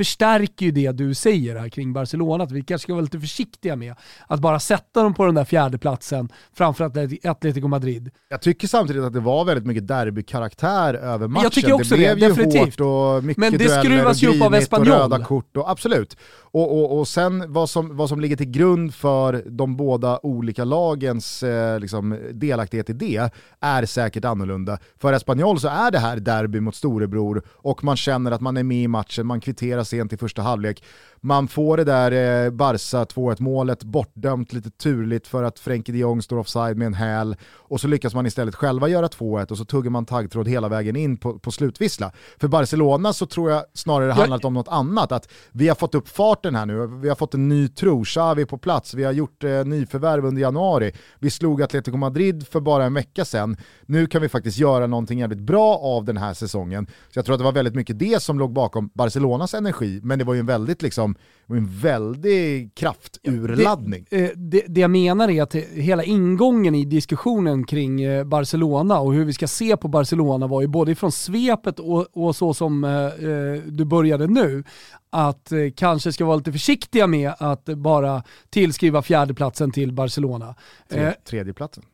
förstärker 0.00 0.66
ju 0.66 0.72
det 0.72 0.92
du 0.92 1.14
säger 1.14 1.56
här 1.56 1.68
kring 1.68 1.92
Barcelona, 1.92 2.44
att 2.44 2.52
vi 2.52 2.62
kanske 2.62 2.82
ska 2.82 2.92
vara 2.92 3.02
lite 3.02 3.20
försiktiga 3.20 3.76
med 3.76 3.94
att 4.26 4.40
bara 4.40 4.60
sätta 4.60 5.02
dem 5.02 5.14
på 5.14 5.26
den 5.26 5.34
där 5.34 5.44
fjärde 5.44 5.78
platsen 5.78 6.28
framför 6.54 6.84
Atlet- 6.84 7.28
Atletico 7.30 7.68
Madrid. 7.68 8.10
Jag 8.28 8.40
tycker 8.42 8.68
samtidigt 8.68 9.02
att 9.02 9.12
det 9.12 9.20
var 9.20 9.44
väldigt 9.44 9.66
mycket 9.66 9.88
derbykaraktär 9.88 10.94
över 10.94 11.28
matchen. 11.28 11.42
Jag 11.42 11.52
tycker 11.52 11.72
också 11.72 11.96
det 11.96 12.08
det, 12.08 12.14
blev 12.14 12.28
ju 12.28 12.34
definitivt. 12.34 12.80
hårt 12.80 12.80
och 13.16 13.24
mycket 13.24 13.40
Men 13.40 13.58
det 13.58 13.68
skruvas 13.68 14.22
ju 14.22 14.28
och 14.28 14.34
upp 14.34 14.42
av 14.42 14.52
och 14.52 14.58
Espanyol. 14.58 14.94
röda 14.94 15.24
kort. 15.24 15.56
Och, 15.56 15.70
absolut. 15.70 16.16
Och, 16.52 16.78
och, 16.78 16.98
och 16.98 17.08
sen 17.08 17.52
vad 17.52 17.70
som, 17.70 17.96
vad 17.96 18.08
som 18.08 18.20
ligger 18.20 18.36
till 18.36 18.50
grund 18.50 18.94
för 18.94 19.44
de 19.46 19.76
båda 19.76 20.20
olika 20.22 20.64
lagens 20.64 21.42
eh, 21.42 21.80
liksom, 21.80 22.18
delaktighet 22.32 22.90
i 22.90 22.92
det 22.92 23.30
är 23.60 23.86
säkert 23.86 24.24
annorlunda. 24.24 24.78
För 24.98 25.12
Espanyol 25.12 25.60
så 25.60 25.68
är 25.68 25.90
det 25.90 25.98
här 25.98 26.16
derby 26.16 26.60
mot 26.60 26.74
storebror 26.74 27.42
och 27.54 27.84
man 27.84 27.96
känner 27.96 28.30
att 28.30 28.40
man 28.40 28.56
är 28.56 28.62
med 28.62 28.82
i 28.82 28.88
matchen, 28.88 29.26
man 29.26 29.40
kvitterar 29.40 29.84
sent 29.90 30.12
i 30.12 30.16
första 30.16 30.42
halvlek. 30.42 30.82
Man 31.22 31.48
får 31.48 31.76
det 31.76 31.84
där 31.84 32.44
eh, 32.44 32.50
Barca 32.50 33.04
2-1 33.04 33.42
målet 33.42 33.84
bortdömt 33.84 34.52
lite 34.52 34.70
turligt 34.70 35.26
för 35.26 35.42
att 35.42 35.58
Frenkie 35.58 35.92
de 35.92 35.98
Jong 35.98 36.22
står 36.22 36.38
offside 36.38 36.76
med 36.76 36.86
en 36.86 36.94
häl. 36.94 37.36
Och 37.42 37.80
så 37.80 37.88
lyckas 37.88 38.14
man 38.14 38.26
istället 38.26 38.54
själva 38.54 38.88
göra 38.88 39.06
2-1 39.06 39.50
och 39.50 39.58
så 39.58 39.64
tuggar 39.64 39.90
man 39.90 40.06
taggtråd 40.06 40.48
hela 40.48 40.68
vägen 40.68 40.96
in 40.96 41.16
på, 41.16 41.38
på 41.38 41.50
slutvissla. 41.50 42.12
För 42.40 42.48
Barcelona 42.48 43.12
så 43.12 43.26
tror 43.26 43.50
jag 43.50 43.64
snarare 43.74 44.06
det 44.06 44.12
handlat 44.12 44.44
om 44.44 44.54
något 44.54 44.68
annat, 44.68 45.12
att 45.12 45.28
vi 45.52 45.68
har 45.68 45.74
fått 45.74 45.94
upp 45.94 46.08
farten 46.08 46.54
här 46.54 46.66
nu, 46.66 46.86
vi 46.86 47.08
har 47.08 47.16
fått 47.16 47.34
en 47.34 47.48
ny 47.48 47.68
tro, 47.68 48.04
Xavi 48.04 48.42
är 48.42 48.46
på 48.46 48.58
plats, 48.58 48.94
vi 48.94 49.04
har 49.04 49.12
gjort 49.12 49.44
eh, 49.44 49.64
nyförvärv 49.64 50.24
under 50.24 50.42
januari, 50.42 50.92
vi 51.18 51.30
slog 51.30 51.62
Atletico 51.62 51.96
Madrid 51.96 52.46
för 52.46 52.60
bara 52.60 52.84
en 52.84 52.94
vecka 52.94 53.24
sedan, 53.24 53.56
nu 53.82 54.06
kan 54.06 54.22
vi 54.22 54.28
faktiskt 54.28 54.58
göra 54.58 54.86
någonting 54.86 55.18
jävligt 55.18 55.40
bra 55.40 55.76
av 55.76 56.04
den 56.04 56.16
här 56.16 56.34
säsongen. 56.34 56.86
Så 56.86 57.18
jag 57.18 57.24
tror 57.24 57.34
att 57.34 57.40
det 57.40 57.44
var 57.44 57.52
väldigt 57.52 57.74
mycket 57.74 57.98
det 57.98 58.22
som 58.22 58.38
låg 58.38 58.52
bakom 58.52 58.90
Barcelonas 58.94 59.54
energi, 59.54 60.00
men 60.02 60.18
det 60.18 60.24
var 60.24 60.34
ju 60.34 60.40
en 60.40 60.46
väldigt 60.46 60.82
liksom, 60.82 61.09
var 61.50 61.56
en 61.56 61.66
väldig 61.66 62.74
krafturladdning. 62.74 64.06
Det, 64.10 64.24
eh, 64.24 64.30
det, 64.36 64.64
det 64.68 64.80
jag 64.80 64.90
menar 64.90 65.28
är 65.30 65.42
att 65.42 65.54
hela 65.54 66.04
ingången 66.04 66.74
i 66.74 66.84
diskussionen 66.84 67.64
kring 67.64 68.02
eh, 68.02 68.24
Barcelona 68.24 69.00
och 69.00 69.14
hur 69.14 69.24
vi 69.24 69.32
ska 69.32 69.48
se 69.48 69.76
på 69.76 69.88
Barcelona 69.88 70.46
var 70.46 70.60
ju 70.60 70.66
både 70.66 70.94
från 70.94 71.12
svepet 71.12 71.78
och, 71.78 72.06
och 72.12 72.36
så 72.36 72.54
som 72.54 72.84
eh, 72.84 72.90
eh, 72.90 73.62
du 73.66 73.84
började 73.84 74.26
nu, 74.26 74.64
att 75.10 75.52
eh, 75.52 75.58
kanske 75.76 76.12
ska 76.12 76.24
vara 76.24 76.36
lite 76.36 76.52
försiktiga 76.52 77.06
med 77.06 77.32
att 77.38 77.64
bara 77.64 78.22
tillskriva 78.50 79.02
fjärdeplatsen 79.02 79.70
till 79.70 79.92
Barcelona. 79.92 80.54
Tre, 80.88 81.14
tredjeplatsen. 81.24 81.84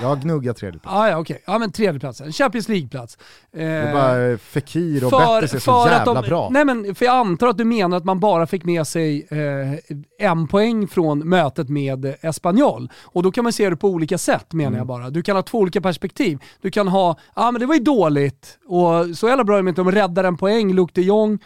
Jag 0.00 0.20
gnuggar 0.20 0.52
tredjeplatsen. 0.52 1.00
Ah, 1.00 1.08
ja, 1.08 1.18
okej. 1.18 1.42
Ja, 1.46 1.58
men 1.58 1.72
tredjeplatsen. 1.72 2.32
Champions 2.32 2.68
League-plats. 2.68 3.18
Eh, 3.52 3.58
Det 3.58 3.64
är 3.64 3.92
bara 3.92 4.26
eh, 4.30 4.36
Fekir 4.38 5.04
och 5.04 5.10
Betis 5.10 5.54
är 5.54 5.58
så 5.58 5.86
jävla 5.90 6.22
bra. 6.22 6.48
Nej 6.50 6.64
men, 6.64 6.94
för 6.94 7.04
jag 7.04 7.14
antar 7.14 7.46
att 7.48 7.58
du 7.58 7.64
menar 7.64 7.96
att 7.96 8.04
man 8.04 8.20
bara 8.20 8.46
fick 8.46 8.64
med 8.64 8.86
sig 8.86 9.26
eh, 9.30 10.26
en 10.28 10.46
poäng 10.48 10.88
från 10.88 11.28
mötet 11.28 11.68
med 11.68 12.14
Espanyol. 12.20 12.90
Och 13.04 13.22
då 13.22 13.32
kan 13.32 13.44
man 13.44 13.52
se 13.52 13.70
det 13.70 13.76
på 13.76 13.88
olika 13.88 14.18
sätt 14.18 14.52
menar 14.52 14.68
Mm. 14.68 14.78
jag 14.78 14.86
bara. 14.86 15.10
Du 15.10 15.22
kan 15.22 15.36
ha 15.36 15.42
två 15.42 15.58
olika 15.58 15.80
perspektiv. 15.80 16.38
Du 16.60 16.70
kan 16.70 16.88
ha, 16.88 17.08
ja 17.34 17.42
ah, 17.48 17.50
men 17.52 17.60
det 17.60 17.66
var 17.66 17.74
ju 17.74 17.80
dåligt 17.82 18.58
och 18.66 19.16
så 19.16 19.28
jävla 19.28 19.44
bra 19.44 19.58
är 19.58 19.62
det 19.62 19.68
inte, 19.68 19.80
de 19.80 19.92
räddar 19.92 20.24
en 20.24 20.36
poäng, 20.36 20.72
Luc 20.74 20.90
de 20.92 21.02
Jong, 21.02 21.38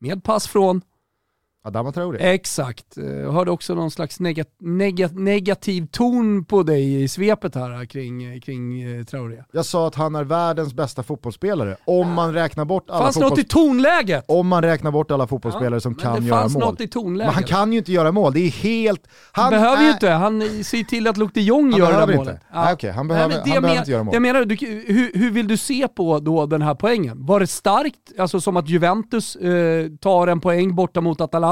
med 0.00 0.24
pass 0.24 0.48
från 0.48 0.82
Adama 1.64 1.92
Traoré. 1.92 2.18
Exakt. 2.34 2.84
Jag 2.96 3.32
hörde 3.32 3.50
också 3.50 3.74
någon 3.74 3.90
slags 3.90 4.20
negat, 4.20 4.48
negat, 4.60 5.12
negativ 5.18 5.86
ton 5.86 6.44
på 6.44 6.62
dig 6.62 7.02
i 7.02 7.08
svepet 7.08 7.54
här 7.54 7.84
kring, 7.84 8.40
kring 8.40 8.82
eh, 8.82 9.04
Traoré. 9.04 9.42
Jag 9.52 9.66
sa 9.66 9.86
att 9.86 9.94
han 9.94 10.14
är 10.14 10.24
världens 10.24 10.74
bästa 10.74 11.02
fotbollsspelare. 11.02 11.76
Om 11.84 12.12
man 12.12 12.32
räknar 12.34 12.64
bort 12.64 12.90
alla, 12.90 13.02
Fanns 13.04 13.16
något 13.16 13.24
i 13.24 13.42
fotbolls... 13.42 13.48
tonläget? 13.48 14.24
om 14.28 14.48
man 14.48 14.62
räknar 14.62 14.90
bort 14.90 15.10
alla 15.10 15.26
fotbollsspelare 15.26 15.80
som 15.80 15.92
Men 15.92 16.00
kan 16.00 16.26
göra 16.26 16.48
mål. 16.48 16.60
något 16.62 16.80
i 16.80 16.88
tonläget. 16.88 17.26
Men 17.26 17.34
han 17.34 17.44
kan 17.44 17.72
ju 17.72 17.78
inte 17.78 17.92
göra 17.92 18.12
mål, 18.12 18.32
det 18.32 18.40
är 18.40 18.50
helt... 18.50 19.08
Han, 19.32 19.42
Han, 19.44 19.50
behöver 19.52 19.82
är... 19.82 19.86
ju 19.86 19.90
inte, 19.92 20.08
han 20.10 20.40
ser 20.64 20.84
till 20.84 21.06
att 21.08 21.16
Luc 21.16 21.30
de 21.34 21.40
Jong 21.40 21.72
gör 21.72 21.86
det 21.86 21.92
där 21.92 22.02
inte. 22.02 22.16
målet. 22.16 22.40
Nej, 22.54 22.72
okej, 22.74 22.90
han 22.90 23.08
behöver- 23.08 23.28
men 23.28 23.36
han 23.38 23.44
behöver 23.44 23.68
men- 23.68 23.76
inte 23.78 23.90
göra 23.90 24.02
mål. 24.04 24.10
det 24.12 24.16
Jag 24.16 24.22
menar, 24.22 24.44
du, 24.44 24.54
hur, 24.94 25.18
hur 25.18 25.30
vill 25.30 25.48
du 25.48 25.56
se 25.56 25.88
på 25.88 26.18
då 26.18 26.46
den 26.46 26.62
här 26.62 26.74
poängen? 26.74 27.26
Var 27.26 27.40
det 27.40 27.46
starkt, 27.46 27.98
alltså 28.18 28.40
som 28.40 28.56
att 28.56 28.68
Juventus 28.68 29.36
eh, 29.36 29.86
tar 30.00 30.26
en 30.26 30.40
poäng 30.40 30.74
borta 30.74 31.00
mot 31.00 31.20
Atalanta, 31.20 31.51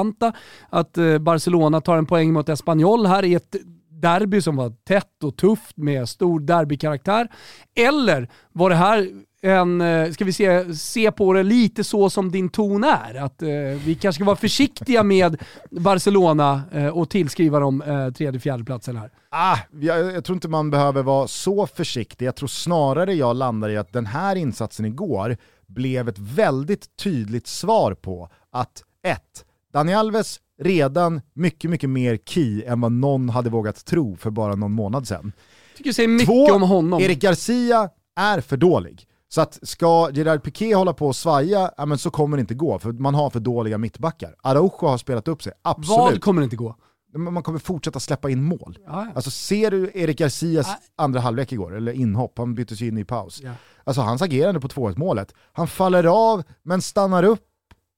att 0.69 0.99
eh, 0.99 1.19
Barcelona 1.19 1.81
tar 1.81 1.97
en 1.97 2.07
poäng 2.07 2.33
mot 2.33 2.49
Espanyol 2.49 3.07
här 3.07 3.25
i 3.25 3.35
ett 3.35 3.57
derby 3.89 4.41
som 4.41 4.57
var 4.57 4.73
tätt 4.85 5.25
och 5.25 5.37
tufft 5.37 5.77
med 5.77 6.09
stor 6.09 6.41
derbykaraktär? 6.41 7.29
Eller 7.75 8.29
var 8.53 8.71
det 8.71 8.77
här 8.77 9.09
en, 9.43 9.81
eh, 9.81 10.11
ska 10.11 10.25
vi 10.25 10.33
se, 10.33 10.75
se 10.75 11.13
på 11.13 11.33
det 11.33 11.43
lite 11.43 11.85
så 11.85 12.11
som 12.11 12.31
din 12.31 12.49
ton 12.49 12.85
är? 12.85 13.15
Att 13.15 13.43
eh, 13.43 13.49
vi 13.85 13.99
kanske 14.01 14.19
ska 14.19 14.25
vara 14.25 14.37
försiktiga 14.37 15.03
med 15.03 15.43
Barcelona 15.71 16.63
eh, 16.73 16.87
och 16.87 17.11
tillskriva 17.11 17.61
dem 17.61 17.83
eh, 17.83 18.11
tredje, 18.11 18.41
fjärde 18.41 18.65
platsen 18.65 18.97
här. 18.97 19.11
Ah, 19.31 19.59
jag, 19.81 20.13
jag 20.13 20.25
tror 20.25 20.37
inte 20.37 20.49
man 20.49 20.71
behöver 20.71 21.03
vara 21.03 21.29
så 21.29 21.67
försiktig, 21.67 22.27
jag 22.27 22.37
tror 22.37 22.49
snarare 22.49 23.15
jag 23.15 23.37
landar 23.37 23.69
i 23.69 23.77
att 23.77 23.93
den 23.93 24.07
här 24.07 24.37
insatsen 24.37 24.87
igår 24.87 25.37
blev 25.67 26.09
ett 26.09 26.19
väldigt 26.19 26.97
tydligt 26.97 27.47
svar 27.47 27.95
på 27.95 28.29
att 28.53 28.83
ett, 29.03 29.45
Dani 29.73 29.95
Alves 29.95 30.41
redan 30.63 31.21
mycket, 31.35 31.71
mycket 31.71 31.91
mer 31.91 32.19
key 32.25 32.65
än 32.65 32.81
vad 32.81 32.93
någon 32.93 33.29
hade 33.29 33.51
vågat 33.51 33.85
tro 33.85 34.17
för 34.17 34.31
bara 34.31 34.55
någon 34.55 34.73
månad 34.73 35.09
sedan. 35.09 35.33
tycker 35.77 35.93
säger 35.93 36.09
mycket 36.09 36.27
Två, 36.27 36.55
om 36.55 36.63
honom. 36.63 37.01
Erik 37.01 37.21
Garcia 37.21 37.89
är 38.17 38.41
för 38.41 38.57
dålig. 38.57 39.07
Så 39.29 39.41
att 39.41 39.59
ska 39.63 40.11
Gerard 40.13 40.43
Piqué 40.43 40.75
hålla 40.75 40.93
på 40.93 41.07
och 41.07 41.17
svaja, 41.17 41.71
ja, 41.77 41.87
men 41.87 41.99
så 41.99 42.11
kommer 42.11 42.37
det 42.37 42.41
inte 42.41 42.55
gå, 42.55 42.79
för 42.79 42.93
man 42.93 43.15
har 43.15 43.31
för 43.31 43.41
dåliga 43.41 43.79
mittbackar. 43.79 44.35
Araujo 44.43 44.87
har 44.87 44.99
spelat 44.99 45.29
upp 45.29 45.43
sig, 45.43 45.53
absolut. 45.63 45.99
Vad 45.99 46.21
kommer 46.21 46.43
inte 46.43 46.57
gå? 46.57 46.77
Man 47.15 47.43
kommer 47.43 47.59
fortsätta 47.59 48.01
släppa 48.01 48.31
in 48.31 48.45
mål. 48.45 48.79
Ja, 48.87 49.05
ja. 49.05 49.13
Alltså 49.15 49.31
ser 49.31 49.71
du 49.71 49.91
Erik 49.95 50.19
Garcias 50.19 50.67
Nej. 50.67 50.77
andra 50.97 51.21
halvlek 51.21 51.53
igår, 51.53 51.77
eller 51.77 51.93
inhopp, 51.93 52.39
han 52.39 52.55
byttes 52.55 52.81
ju 52.81 52.89
in 52.89 52.99
i 52.99 53.05
paus. 53.05 53.41
Ja. 53.45 53.53
Alltså 53.85 54.03
hans 54.03 54.23
agerande 54.23 54.61
på 54.61 54.69
2-1 54.69 54.99
målet, 54.99 55.35
han 55.53 55.69
faller 55.69 56.05
av 56.05 56.43
men 56.63 56.83
stannar 56.83 57.23
upp 57.23 57.50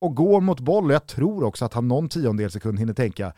och 0.03 0.16
går 0.16 0.40
mot 0.40 0.61
boll 0.61 0.84
och 0.84 0.92
jag 0.92 1.07
tror 1.07 1.44
också 1.44 1.64
att 1.64 1.74
han 1.74 1.88
någon 1.88 2.09
tiondel 2.09 2.50
sekund 2.50 2.78
hinner 2.78 2.94
tänka, 2.94 3.32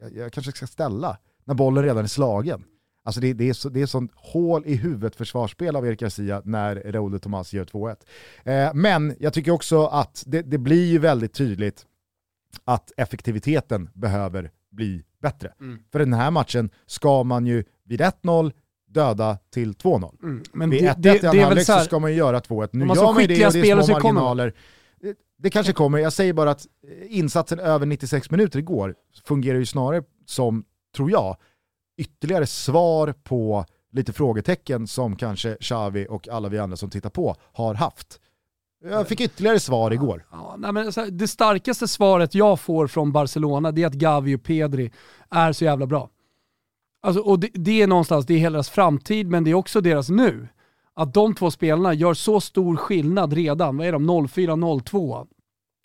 jag, 0.00 0.16
jag 0.16 0.32
kanske 0.32 0.52
ska 0.52 0.66
ställa, 0.66 1.18
när 1.44 1.54
bollen 1.54 1.84
redan 1.84 2.04
är 2.04 2.08
slagen. 2.08 2.64
Alltså 3.04 3.20
det, 3.20 3.32
det 3.32 3.48
är 3.48 3.52
så, 3.52 3.68
det 3.68 3.82
är 3.82 3.86
sånt 3.86 4.12
hål 4.14 4.62
i 4.66 4.74
huvudet 4.74 5.16
försvarsspel 5.16 5.76
av 5.76 5.86
Erik 5.86 6.00
Garcia 6.00 6.42
när 6.44 6.76
Raúl 6.76 7.20
Tomas 7.20 7.52
gör 7.52 7.64
2-1. 7.64 7.96
Eh, 8.44 8.74
men 8.74 9.16
jag 9.20 9.32
tycker 9.32 9.50
också 9.50 9.86
att 9.86 10.24
det, 10.26 10.42
det 10.42 10.58
blir 10.58 10.86
ju 10.86 10.98
väldigt 10.98 11.34
tydligt 11.34 11.86
att 12.64 12.92
effektiviteten 12.96 13.90
behöver 13.94 14.50
bli 14.70 15.02
bättre. 15.22 15.52
Mm. 15.60 15.78
För 15.92 15.98
den 15.98 16.12
här 16.12 16.30
matchen 16.30 16.70
ska 16.86 17.22
man 17.22 17.46
ju 17.46 17.64
vid 17.84 18.00
1-0 18.00 18.52
döda 18.88 19.38
till 19.54 19.72
2-0. 19.72 20.22
Mm. 20.22 20.42
Men 20.52 20.70
Vid 20.70 20.82
det, 20.82 20.92
1-1 20.92 21.00
det, 21.00 21.36
i 21.36 21.42
andra 21.42 21.60
så 21.60 21.78
ska 21.78 21.98
man 21.98 22.10
ju 22.10 22.16
göra 22.16 22.40
2-1. 22.40 22.68
Nu 22.72 22.86
gör 22.86 23.12
man 23.12 23.22
ju 23.22 23.26
det 23.26 23.46
och 23.46 23.52
det 23.52 23.70
är 23.70 23.74
små 23.74 23.82
så 23.82 23.94
kommer 23.94 24.12
marginaler. 24.12 24.54
Det, 25.38 25.50
kanske 25.50 25.72
kommer, 25.72 25.98
jag 25.98 26.12
säger 26.12 26.32
bara 26.32 26.50
att 26.50 26.66
eh, 26.88 27.18
insatsen 27.18 27.60
över 27.60 27.86
96 27.86 28.30
minuter 28.30 28.58
igår 28.58 28.94
fungerar 29.24 29.58
ju 29.58 29.66
snarare 29.66 30.02
som, 30.26 30.64
tror 30.96 31.10
jag, 31.10 31.36
ytterligare 31.96 32.46
svar 32.46 33.14
på 33.24 33.64
lite 33.92 34.12
frågetecken 34.12 34.86
som 34.86 35.16
kanske 35.16 35.56
Xavi 35.60 36.06
och 36.10 36.28
alla 36.28 36.48
vi 36.48 36.58
andra 36.58 36.76
som 36.76 36.90
tittar 36.90 37.10
på 37.10 37.36
har 37.52 37.74
haft. 37.74 38.20
Jag 38.84 39.08
fick 39.08 39.20
ytterligare 39.20 39.60
svar 39.60 39.90
igår. 39.90 40.26
Ja, 40.32 40.54
nej, 40.58 40.72
men 40.72 40.92
det 41.10 41.28
starkaste 41.28 41.88
svaret 41.88 42.34
jag 42.34 42.60
får 42.60 42.86
från 42.86 43.12
Barcelona 43.12 43.72
det 43.72 43.82
är 43.82 43.86
att 43.86 43.92
Gavi 43.92 44.36
och 44.36 44.42
Pedri 44.42 44.92
är 45.30 45.52
så 45.52 45.64
jävla 45.64 45.86
bra. 45.86 46.10
Alltså, 47.02 47.22
och 47.22 47.40
det, 47.40 47.50
det 47.54 47.82
är 47.82 47.86
någonstans, 47.86 48.26
det 48.26 48.34
är 48.34 48.38
hela 48.38 48.52
deras 48.52 48.70
framtid 48.70 49.30
men 49.30 49.44
det 49.44 49.50
är 49.50 49.54
också 49.54 49.80
deras 49.80 50.08
nu. 50.08 50.48
Att 50.96 51.14
de 51.14 51.34
två 51.34 51.50
spelarna 51.50 51.94
gör 51.94 52.14
så 52.14 52.40
stor 52.40 52.76
skillnad 52.76 53.32
redan, 53.32 53.76
vad 53.76 53.86
är 53.86 53.92
de, 53.92 54.10
04-02. 54.10 55.26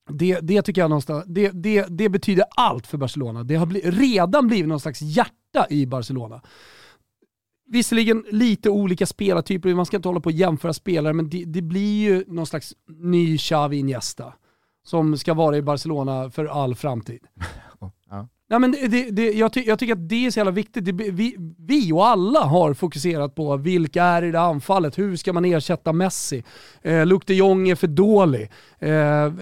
Det, 0.09 0.39
det 0.39 0.61
tycker 0.61 0.81
jag 0.81 0.89
någonstans, 0.89 1.25
det, 1.27 1.49
det, 1.49 1.85
det 1.89 2.09
betyder 2.09 2.45
allt 2.55 2.87
för 2.87 2.97
Barcelona. 2.97 3.43
Det 3.43 3.55
har 3.55 3.65
bli, 3.65 3.81
redan 3.81 4.47
blivit 4.47 4.67
någon 4.67 4.79
slags 4.79 5.01
hjärta 5.01 5.67
i 5.69 5.85
Barcelona. 5.85 6.41
Visserligen 7.69 8.25
lite 8.31 8.69
olika 8.69 9.05
spelartyper, 9.05 9.73
man 9.73 9.85
ska 9.85 9.97
inte 9.97 10.09
hålla 10.09 10.19
på 10.19 10.27
och 10.27 10.31
jämföra 10.31 10.73
spelare, 10.73 11.13
men 11.13 11.29
det, 11.29 11.45
det 11.45 11.61
blir 11.61 12.01
ju 12.01 12.23
någon 12.27 12.47
slags 12.47 12.73
ny 12.87 13.37
Xavi 13.37 13.77
Iniesta 13.77 14.33
som 14.83 15.17
ska 15.17 15.33
vara 15.33 15.57
i 15.57 15.61
Barcelona 15.61 16.29
för 16.29 16.45
all 16.45 16.75
framtid. 16.75 17.19
Ja. 18.51 18.59
Nej, 18.59 18.69
men 18.69 18.91
det, 18.91 19.11
det, 19.11 19.31
jag, 19.31 19.53
ty, 19.53 19.63
jag 19.65 19.79
tycker 19.79 19.93
att 19.93 20.09
det 20.09 20.25
är 20.25 20.31
så 20.31 20.39
jävla 20.39 20.51
viktigt. 20.51 20.85
Det, 20.85 20.91
vi, 20.91 21.35
vi 21.57 21.91
och 21.91 22.07
alla 22.07 22.39
har 22.39 22.73
fokuserat 22.73 23.35
på 23.35 23.57
vilka 23.57 24.03
är 24.03 24.23
i 24.23 24.31
det 24.31 24.39
anfallet, 24.39 24.97
hur 24.97 25.15
ska 25.15 25.33
man 25.33 25.45
ersätta 25.45 25.93
Messi? 25.93 26.43
Eh, 26.81 27.05
Luke 27.05 27.23
de 27.27 27.33
Jong 27.33 27.69
är 27.69 27.75
för 27.75 27.87
dålig. 27.87 28.41
Eh, 28.79 28.89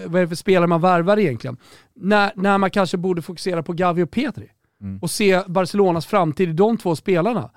vad 0.06 0.16
är 0.16 0.20
det 0.20 0.28
för 0.28 0.34
spelare 0.34 0.66
man 0.66 0.80
värvar 0.80 1.18
egentligen? 1.18 1.56
När, 1.94 2.32
när 2.36 2.58
man 2.58 2.70
kanske 2.70 2.96
borde 2.96 3.22
fokusera 3.22 3.62
på 3.62 3.72
Gavi 3.72 4.02
och 4.02 4.10
Petri 4.10 4.50
Mm. 4.82 4.98
och 5.02 5.10
se 5.10 5.42
Barcelonas 5.46 6.06
framtid 6.06 6.48
i 6.48 6.52
de 6.52 6.76
två 6.78 6.96
spelarna. 6.96 7.50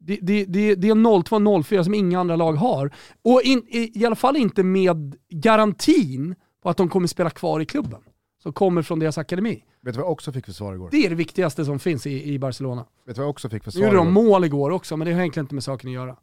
Det, 0.00 0.18
det, 0.22 0.44
det, 0.44 0.74
det 0.74 0.88
är 0.88 0.92
en 0.92 1.06
0-2-0-4 1.06 1.82
som 1.82 1.94
inga 1.94 2.20
andra 2.20 2.36
lag 2.36 2.52
har. 2.52 2.90
Och 3.24 3.42
in, 3.42 3.62
i, 3.68 4.00
i 4.00 4.06
alla 4.06 4.16
fall 4.16 4.36
inte 4.36 4.62
med 4.62 5.16
garantin 5.30 6.34
på 6.62 6.68
att 6.70 6.76
de 6.76 6.88
kommer 6.88 7.06
spela 7.06 7.30
kvar 7.30 7.60
i 7.60 7.66
klubben. 7.66 8.00
Som 8.42 8.52
kommer 8.52 8.82
från 8.82 8.98
deras 8.98 9.18
akademi. 9.18 9.62
Vet 9.86 9.94
du 9.94 9.98
vad 9.98 10.06
jag 10.06 10.12
också 10.12 10.32
fick 10.32 10.44
för 10.44 10.52
svar 10.52 10.74
igår? 10.74 10.88
Det 10.90 11.06
är 11.06 11.08
det 11.08 11.14
viktigaste 11.14 11.64
som 11.64 11.78
finns 11.78 12.06
i, 12.06 12.32
i 12.32 12.38
Barcelona. 12.38 12.84
Vet 13.04 13.16
du 13.16 13.20
vad 13.20 13.24
jag 13.24 13.30
också 13.30 13.48
fick 13.48 13.64
för 13.64 13.70
Nu 13.70 13.72
svar 13.72 13.84
gjorde 13.84 13.96
de 13.96 14.12
mål 14.12 14.44
igår 14.44 14.70
också, 14.70 14.96
men 14.96 15.06
det 15.06 15.12
har 15.12 15.20
egentligen 15.20 15.44
inte 15.44 15.54
med 15.54 15.64
saken 15.64 15.90
att 15.90 15.94
göra. 15.94 16.16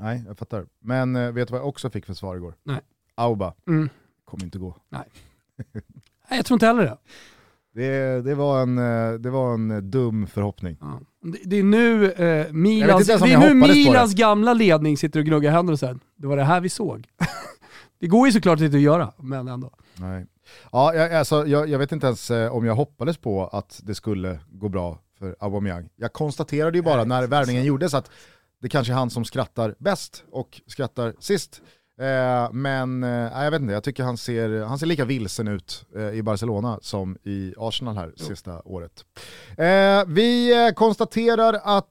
Nej, 0.00 0.24
jag 0.26 0.38
fattar. 0.38 0.66
Men 0.80 1.16
eh, 1.16 1.32
vet 1.32 1.48
du 1.48 1.52
vad 1.52 1.60
jag 1.60 1.68
också 1.68 1.90
fick 1.90 2.06
för 2.06 2.14
svar 2.14 2.36
igår? 2.36 2.54
Nej. 2.62 2.80
Auba. 3.14 3.54
Mm. 3.68 3.88
Kommer 4.24 4.44
inte 4.44 4.58
gå. 4.58 4.76
Nej, 4.88 5.04
jag 6.30 6.46
tror 6.46 6.54
inte 6.54 6.66
heller 6.66 6.82
det. 6.82 6.96
Det, 7.74 8.22
det, 8.22 8.34
var 8.34 8.62
en, 8.62 8.78
eh, 8.78 9.12
det 9.12 9.30
var 9.30 9.54
en 9.54 9.70
eh, 9.70 9.78
dum 9.78 10.26
förhoppning. 10.26 10.76
Ja. 10.80 11.00
Det, 11.22 11.38
det 11.44 11.56
är 11.58 11.62
nu, 11.62 12.12
eh, 12.12 12.52
Milans, 12.52 13.06
det 13.06 13.12
är 13.12 13.38
nu 13.38 13.54
Milans 13.54 14.14
gamla 14.14 14.54
ledning 14.54 14.96
sitter 14.96 15.20
och 15.20 15.26
gnuggar 15.26 15.52
händer 15.52 15.72
och 15.72 15.78
säger 15.78 15.98
det 16.16 16.26
var 16.26 16.36
det 16.36 16.44
här 16.44 16.60
vi 16.60 16.68
såg. 16.68 17.08
det 18.00 18.06
går 18.06 18.26
ju 18.26 18.32
såklart 18.32 18.60
inte 18.60 18.76
att 18.76 18.82
göra, 18.82 19.12
men 19.16 19.48
ändå. 19.48 19.70
Nej. 19.96 20.26
Ja, 20.72 20.94
jag, 20.94 21.14
alltså, 21.14 21.46
jag, 21.46 21.68
jag 21.68 21.78
vet 21.78 21.92
inte 21.92 22.06
ens 22.06 22.30
eh, 22.30 22.52
om 22.52 22.66
jag 22.66 22.74
hoppades 22.74 23.16
på 23.16 23.46
att 23.46 23.80
det 23.82 23.94
skulle 23.94 24.40
gå 24.52 24.68
bra 24.68 24.98
för 25.18 25.36
Aubameyang. 25.40 25.88
Jag 25.96 26.12
konstaterade 26.12 26.78
ju 26.78 26.82
bara 26.82 27.04
när 27.04 27.26
värvningen 27.26 27.64
gjordes 27.64 27.94
att 27.94 28.10
det 28.62 28.68
kanske 28.68 28.92
är 28.92 28.96
han 28.96 29.10
som 29.10 29.24
skrattar 29.24 29.74
bäst 29.78 30.24
och 30.30 30.60
skrattar 30.66 31.14
sist. 31.18 31.62
Eh, 32.00 32.52
men 32.52 33.04
eh, 33.04 33.42
jag 33.44 33.50
vet 33.50 33.60
inte, 33.60 33.74
jag 33.74 33.84
tycker 33.84 34.02
han 34.02 34.16
ser, 34.16 34.64
han 34.64 34.78
ser 34.78 34.86
lika 34.86 35.04
vilsen 35.04 35.48
ut 35.48 35.84
eh, 35.96 36.08
i 36.08 36.22
Barcelona 36.22 36.78
som 36.82 37.16
i 37.24 37.54
Arsenal 37.58 37.96
här 37.96 38.12
sista 38.16 38.62
året. 38.64 39.04
Eh, 39.56 40.04
vi 40.06 40.64
eh, 40.66 40.74
konstaterar 40.74 41.60
att 41.64 41.86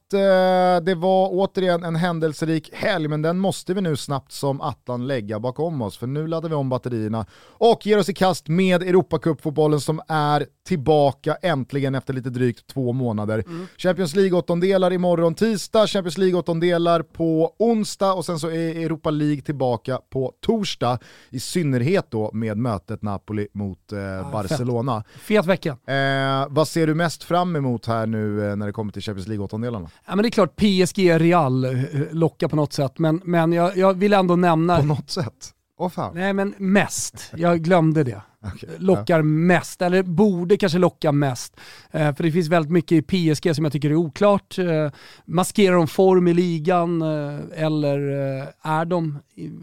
det 0.82 0.95
var 0.95 1.30
återigen 1.32 1.84
en 1.84 1.95
händelserik 1.95 2.70
helg, 2.74 3.07
men 3.07 3.22
den 3.22 3.39
måste 3.39 3.74
vi 3.74 3.82
nu 3.82 3.95
snabbt 3.95 4.32
som 4.32 4.62
attan 4.62 5.07
lägga 5.07 5.39
bakom 5.39 5.82
oss, 5.82 5.97
för 5.97 6.07
nu 6.07 6.28
laddar 6.28 6.49
vi 6.49 6.55
om 6.55 6.70
batterierna 6.70 7.26
och 7.47 7.86
ger 7.86 7.97
oss 7.97 8.10
i 8.10 8.14
kast 8.14 8.47
med 8.47 8.84
Europacupfotbollen 8.84 9.80
som 9.80 10.01
är 10.07 10.45
tillbaka 10.68 11.38
äntligen 11.41 11.95
efter 11.95 12.14
lite 12.14 12.30
drygt 12.30 12.68
två 12.68 12.93
månader. 12.93 13.43
Champions 13.78 14.16
League-åttondelar 14.16 14.93
imorgon 14.93 15.36
tisdag, 15.36 15.88
Champions 15.88 16.18
League-åttondelar 16.18 17.01
på 17.01 17.55
onsdag 17.60 18.14
och 18.14 18.26
sen 18.26 18.39
så 18.39 18.47
är 18.47 18.86
Europa 18.86 19.10
League 19.10 19.41
tillbaka 19.41 19.98
på 20.09 20.33
torsdag, 20.41 20.99
i 21.29 21.39
synnerhet 21.39 22.11
då 22.11 22.31
med 22.33 22.57
mötet 22.57 23.01
Napoli 23.01 23.47
mot 23.53 23.91
eh, 23.91 24.31
Barcelona. 24.31 25.03
Fet 25.19 25.45
vecka. 25.45 25.69
Eh, 25.69 26.47
vad 26.49 26.67
ser 26.67 26.87
du 26.87 26.95
mest 26.95 27.23
fram 27.23 27.55
emot 27.55 27.85
här 27.85 28.05
nu 28.05 28.49
eh, 28.49 28.55
när 28.55 28.65
det 28.65 28.73
kommer 28.73 28.91
till 28.91 29.01
Champions 29.01 29.27
League-åttondelarna? 29.27 29.89
Ja, 30.05 30.15
men 30.15 30.23
det 30.23 30.27
är 30.27 30.31
klart 30.31 30.55
PSG 30.55 31.21
Real 31.21 31.65
eh, 31.65 31.71
lockar 32.11 32.47
på 32.47 32.55
något 32.55 32.73
sätt, 32.73 32.99
men, 32.99 33.21
men 33.23 33.53
jag, 33.53 33.77
jag 33.77 33.93
vill 33.93 34.13
ändå 34.13 34.35
nämna... 34.35 34.77
På 34.79 34.85
något 34.85 35.09
sätt? 35.09 35.53
Åh 35.77 35.89
fan. 35.89 36.15
Nej 36.15 36.33
men 36.33 36.53
mest, 36.57 37.31
jag 37.35 37.59
glömde 37.61 38.03
det 38.03 38.21
okay. 38.41 38.69
Lockar 38.77 39.21
mest, 39.21 39.81
eller 39.81 40.03
borde 40.03 40.57
kanske 40.57 40.79
locka 40.79 41.11
mest. 41.11 41.59
Eh, 41.91 42.15
för 42.15 42.23
det 42.23 42.31
finns 42.31 42.47
väldigt 42.47 42.71
mycket 42.71 42.91
i 42.91 43.01
PSG 43.35 43.55
som 43.55 43.65
jag 43.65 43.71
tycker 43.71 43.89
är 43.89 43.95
oklart. 43.95 44.59
Eh, 44.59 44.91
maskerar 45.25 45.75
de 45.75 45.87
form 45.87 46.27
i 46.27 46.33
ligan 46.33 47.01
eh, 47.01 47.39
eller 47.55 47.97
eh, 47.97 48.47
är, 48.61 48.85
de, 48.85 49.19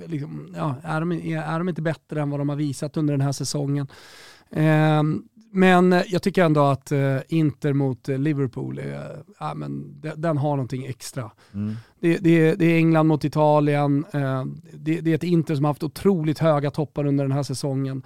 liksom, 0.07 0.55
ja, 0.57 0.74
är, 0.83 1.01
de, 1.01 1.12
är, 1.12 1.39
är 1.39 1.59
de 1.59 1.68
inte 1.68 1.83
bättre 1.83 2.22
än 2.22 2.31
vad 2.31 2.41
de 2.41 2.49
har 2.49 2.57
visat 2.57 2.97
under 2.97 3.14
den 3.14 3.20
här 3.20 3.33
säsongen? 3.33 3.87
Ehm, 4.51 5.22
men 5.57 5.93
eh, 5.93 6.03
jag 6.09 6.23
tycker 6.23 6.45
ändå 6.45 6.61
att 6.63 6.93
eh, 6.93 7.17
Inter 7.29 7.73
mot 7.73 8.09
eh, 8.09 8.19
Liverpool, 8.19 8.79
är, 8.79 9.19
ja, 9.41 9.55
men 9.55 10.01
de- 10.01 10.13
den 10.17 10.37
har 10.39 10.51
någonting 10.51 10.87
extra. 10.87 11.31
Mm. 11.55 11.75
Det, 12.01 12.17
det, 12.19 12.55
det 12.55 12.65
är 12.65 12.77
England 12.77 13.07
mot 13.07 13.25
Italien, 13.25 14.05
det, 14.73 15.01
det 15.01 15.11
är 15.11 15.15
ett 15.15 15.23
Inter 15.23 15.55
som 15.55 15.65
har 15.65 15.71
haft 15.71 15.83
otroligt 15.83 16.39
höga 16.39 16.71
toppar 16.71 17.07
under 17.07 17.25
den 17.25 17.33
här 17.33 17.43
säsongen. 17.43 18.03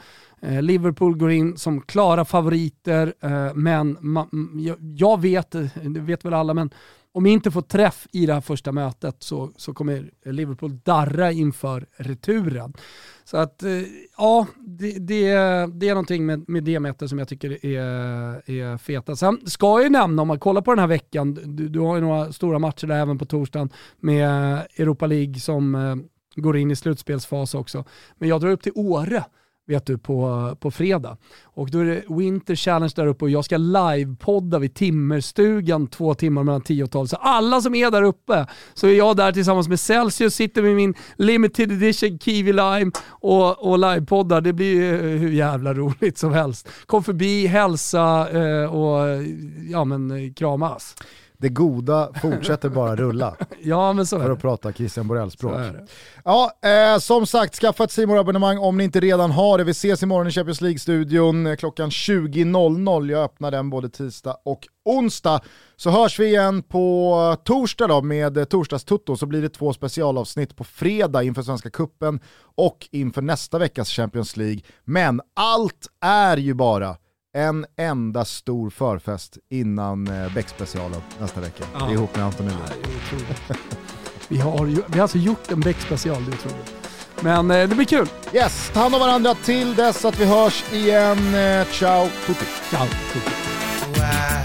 Liverpool 0.61 1.17
går 1.17 1.31
in 1.31 1.57
som 1.57 1.81
klara 1.81 2.25
favoriter, 2.25 3.15
men 3.55 3.97
ma, 4.01 4.27
m- 4.33 4.77
jag, 4.97 5.21
vet, 5.21 5.51
det 5.51 6.01
vet 6.01 6.25
väl 6.25 6.35
alla, 6.35 6.55
men 6.55 6.71
om 7.13 7.27
Inter 7.27 7.51
får 7.51 7.63
träff 7.63 8.07
i 8.13 8.27
det 8.27 8.35
här 8.35 8.41
första 8.41 8.73
mötet 8.73 9.17
så, 9.19 9.51
så 9.57 9.75
kommer 9.75 10.11
Liverpool 10.25 10.79
darra 10.85 11.33
inför 11.33 11.87
returen. 11.97 12.73
Så 13.25 13.37
att, 13.37 13.63
eh, 13.63 13.71
ja, 14.17 14.47
det, 14.59 14.99
det, 14.99 15.33
det 15.73 15.89
är 15.89 15.95
någonting 15.95 16.27
med, 16.27 16.49
med 16.49 16.65
det 16.65 16.81
mötet 16.81 17.09
som 17.09 17.19
jag 17.19 17.29
tycker 17.29 17.67
är, 17.67 17.81
är 18.51 18.79
feta. 18.79 19.17
Sen 19.17 19.39
ska 19.47 19.67
jag 19.67 19.83
ju 19.83 19.91
nämna, 19.91 20.23
om 20.23 20.29
man 20.29 20.39
kollar 20.39 20.63
på 20.63 20.71
den 20.71 20.79
här 20.79 20.87
veckan, 20.87 21.35
du, 21.35 21.69
du 21.69 21.81
har 21.81 21.95
ju 21.95 22.01
några 22.01 22.33
stora 22.33 22.59
matcher 22.59 22.87
där 22.87 22.97
även 22.97 23.19
på 23.19 23.25
torsdagen 23.25 23.71
med 23.99 24.59
Europa 24.77 25.07
League 25.07 25.35
som 25.35 25.75
eh, 25.75 25.97
går 26.35 26.57
in 26.57 26.71
i 26.71 26.77
slutspelsfas 26.77 27.55
också. 27.55 27.85
Men 28.19 28.29
jag 28.29 28.41
drar 28.41 28.51
upp 28.51 28.63
till 28.63 28.73
Åre 28.75 29.25
vet 29.71 29.87
du, 29.87 29.99
på, 29.99 30.57
på 30.61 30.71
fredag. 30.71 31.17
Och 31.43 31.71
då 31.71 31.79
är 31.79 31.85
det 31.85 32.03
Winter 32.09 32.57
Challenge 32.57 32.93
där 32.97 33.07
uppe 33.07 33.25
och 33.25 33.31
jag 33.31 33.45
ska 33.45 33.57
livepodda 33.57 34.59
vid 34.59 34.75
Timmerstugan 34.75 35.87
två 35.87 36.15
timmar 36.15 36.45
mellan 36.45 36.61
10 36.61 36.85
och 36.85 36.91
12. 36.91 37.07
Så 37.07 37.17
alla 37.17 37.61
som 37.61 37.75
är 37.75 37.91
där 37.91 38.03
uppe, 38.03 38.47
så 38.75 38.87
är 38.87 38.93
jag 38.93 39.17
där 39.17 39.33
tillsammans 39.33 39.69
med 39.69 39.81
Celsius, 39.81 40.35
sitter 40.35 40.63
med 40.63 40.77
min 40.77 40.95
limited 41.17 41.73
edition 41.73 42.19
Kiwi 42.19 42.53
Lime 42.53 42.91
och, 43.09 43.71
och 43.71 43.79
livepoddar. 43.79 44.41
Det 44.41 44.53
blir 44.53 44.75
ju 44.75 44.97
hur 45.19 45.31
jävla 45.31 45.75
roligt 45.75 46.19
som 46.19 46.33
helst. 46.33 46.69
Kom 46.87 47.05
förbi, 47.05 47.47
hälsa 47.47 48.29
eh, 48.31 48.75
och 48.75 49.25
ja, 49.71 49.85
men, 49.85 50.35
kramas 50.35 50.95
det 51.41 51.49
goda 51.49 52.11
fortsätter 52.23 52.69
bara 52.69 52.97
rulla. 52.97 53.37
Ja 53.63 53.93
men 53.93 54.07
så 54.07 54.17
är 54.17 54.21
För 54.21 54.31
att 54.31 54.41
prata 54.41 54.73
Christian 54.73 55.09
Borell-språk. 55.09 55.61
Ja, 56.25 56.53
eh, 56.65 56.99
som 56.99 57.27
sagt, 57.27 57.55
skaffa 57.55 57.85
ett 57.85 57.91
simor 57.91 58.19
abonnemang 58.19 58.59
om 58.59 58.77
ni 58.77 58.85
inte 58.85 59.01
redan 59.01 59.31
har 59.31 59.59
det. 59.59 59.65
Vi 59.65 59.71
ses 59.71 60.03
imorgon 60.03 60.27
i 60.27 60.31
Champions 60.31 60.61
League-studion 60.61 61.47
eh, 61.47 61.57
klockan 61.57 61.91
20.00. 61.91 63.11
Jag 63.11 63.25
öppnar 63.25 63.51
den 63.51 63.71
både 63.71 63.89
tisdag 63.89 64.37
och 64.45 64.69
onsdag. 64.85 65.41
Så 65.77 65.91
hörs 65.91 66.21
vi 66.21 66.27
igen 66.27 66.63
på 66.63 67.37
torsdag 67.45 67.87
då 67.87 68.03
med 68.03 68.39
eh, 68.39 68.45
torsdagstutto 68.45 69.17
så 69.17 69.27
blir 69.27 69.43
det 69.43 69.49
två 69.49 69.73
specialavsnitt 69.73 70.57
på 70.57 70.65
fredag 70.65 71.23
inför 71.23 71.43
Svenska 71.43 71.71
Kuppen 71.71 72.21
och 72.57 72.89
inför 72.93 73.23
nästa 73.23 73.59
veckas 73.59 73.91
Champions 73.91 74.37
League. 74.37 74.61
Men 74.85 75.21
allt 75.37 75.87
är 76.01 76.37
ju 76.37 76.55
bara 76.55 76.97
enda 77.79 78.25
stor 78.25 78.71
förfest 78.71 79.39
innan 79.51 80.07
eh, 80.07 80.35
Beck-specialen 80.35 81.01
nästa 81.21 81.41
vecka. 81.41 81.65
Ja. 81.75 81.91
Ihop 81.93 82.17
med 82.17 82.25
Anton 82.25 82.47
Elin. 82.47 82.59
Vi 84.29 84.39
har, 84.39 84.65
vi 84.67 84.83
har 84.99 85.03
alltså 85.03 85.19
gjort 85.19 85.51
en 85.51 85.61
Beck-special, 85.61 86.25
det 86.25 86.33
är 86.33 86.35
otroligt. 86.35 86.75
Men 87.21 87.51
eh, 87.51 87.69
det 87.69 87.75
blir 87.75 87.87
kul. 87.87 88.09
Yes, 88.35 88.71
ta 88.75 88.81
hand 88.81 88.95
om 88.95 89.01
varandra 89.01 89.35
till 89.35 89.75
dess 89.75 90.05
att 90.05 90.21
vi 90.21 90.25
hörs 90.25 90.65
igen. 90.73 91.35
Eh, 91.35 91.67
Ciao 91.67 92.09
tutti! 92.27 92.45
Ciao. 92.71 92.87
Men 93.97 94.40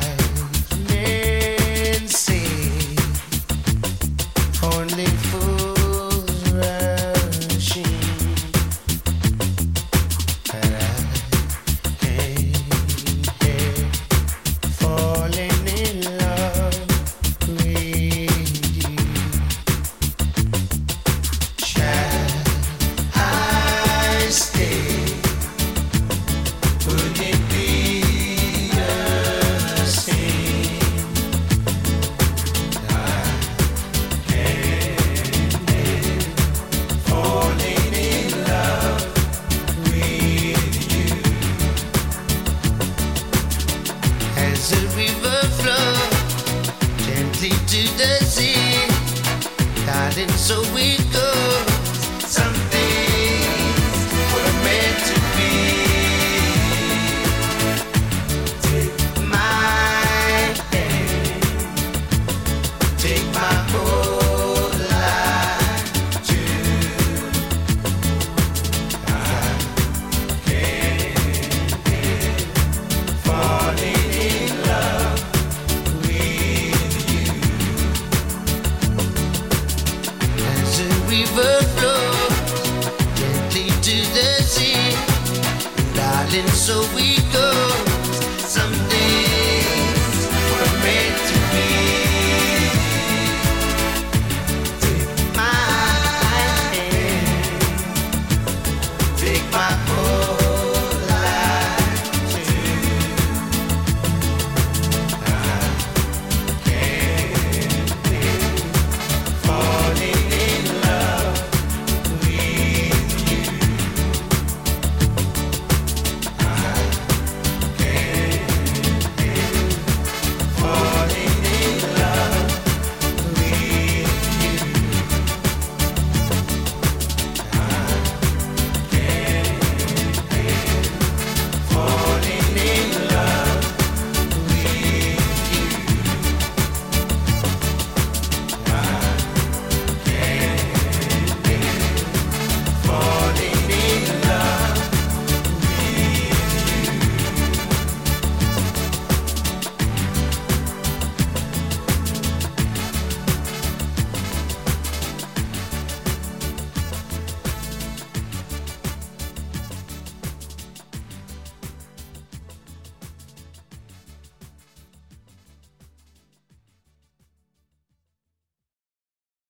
as 44.75 44.83
a 44.83 44.97
river 44.97 45.47
flows 45.59 47.05
gently 47.05 47.49
to 47.49 47.81
the 47.97 48.25
sea, 48.25 48.87
darling. 49.85 50.29
So 50.29 50.61
it 50.75 51.13
goes. 51.13 51.74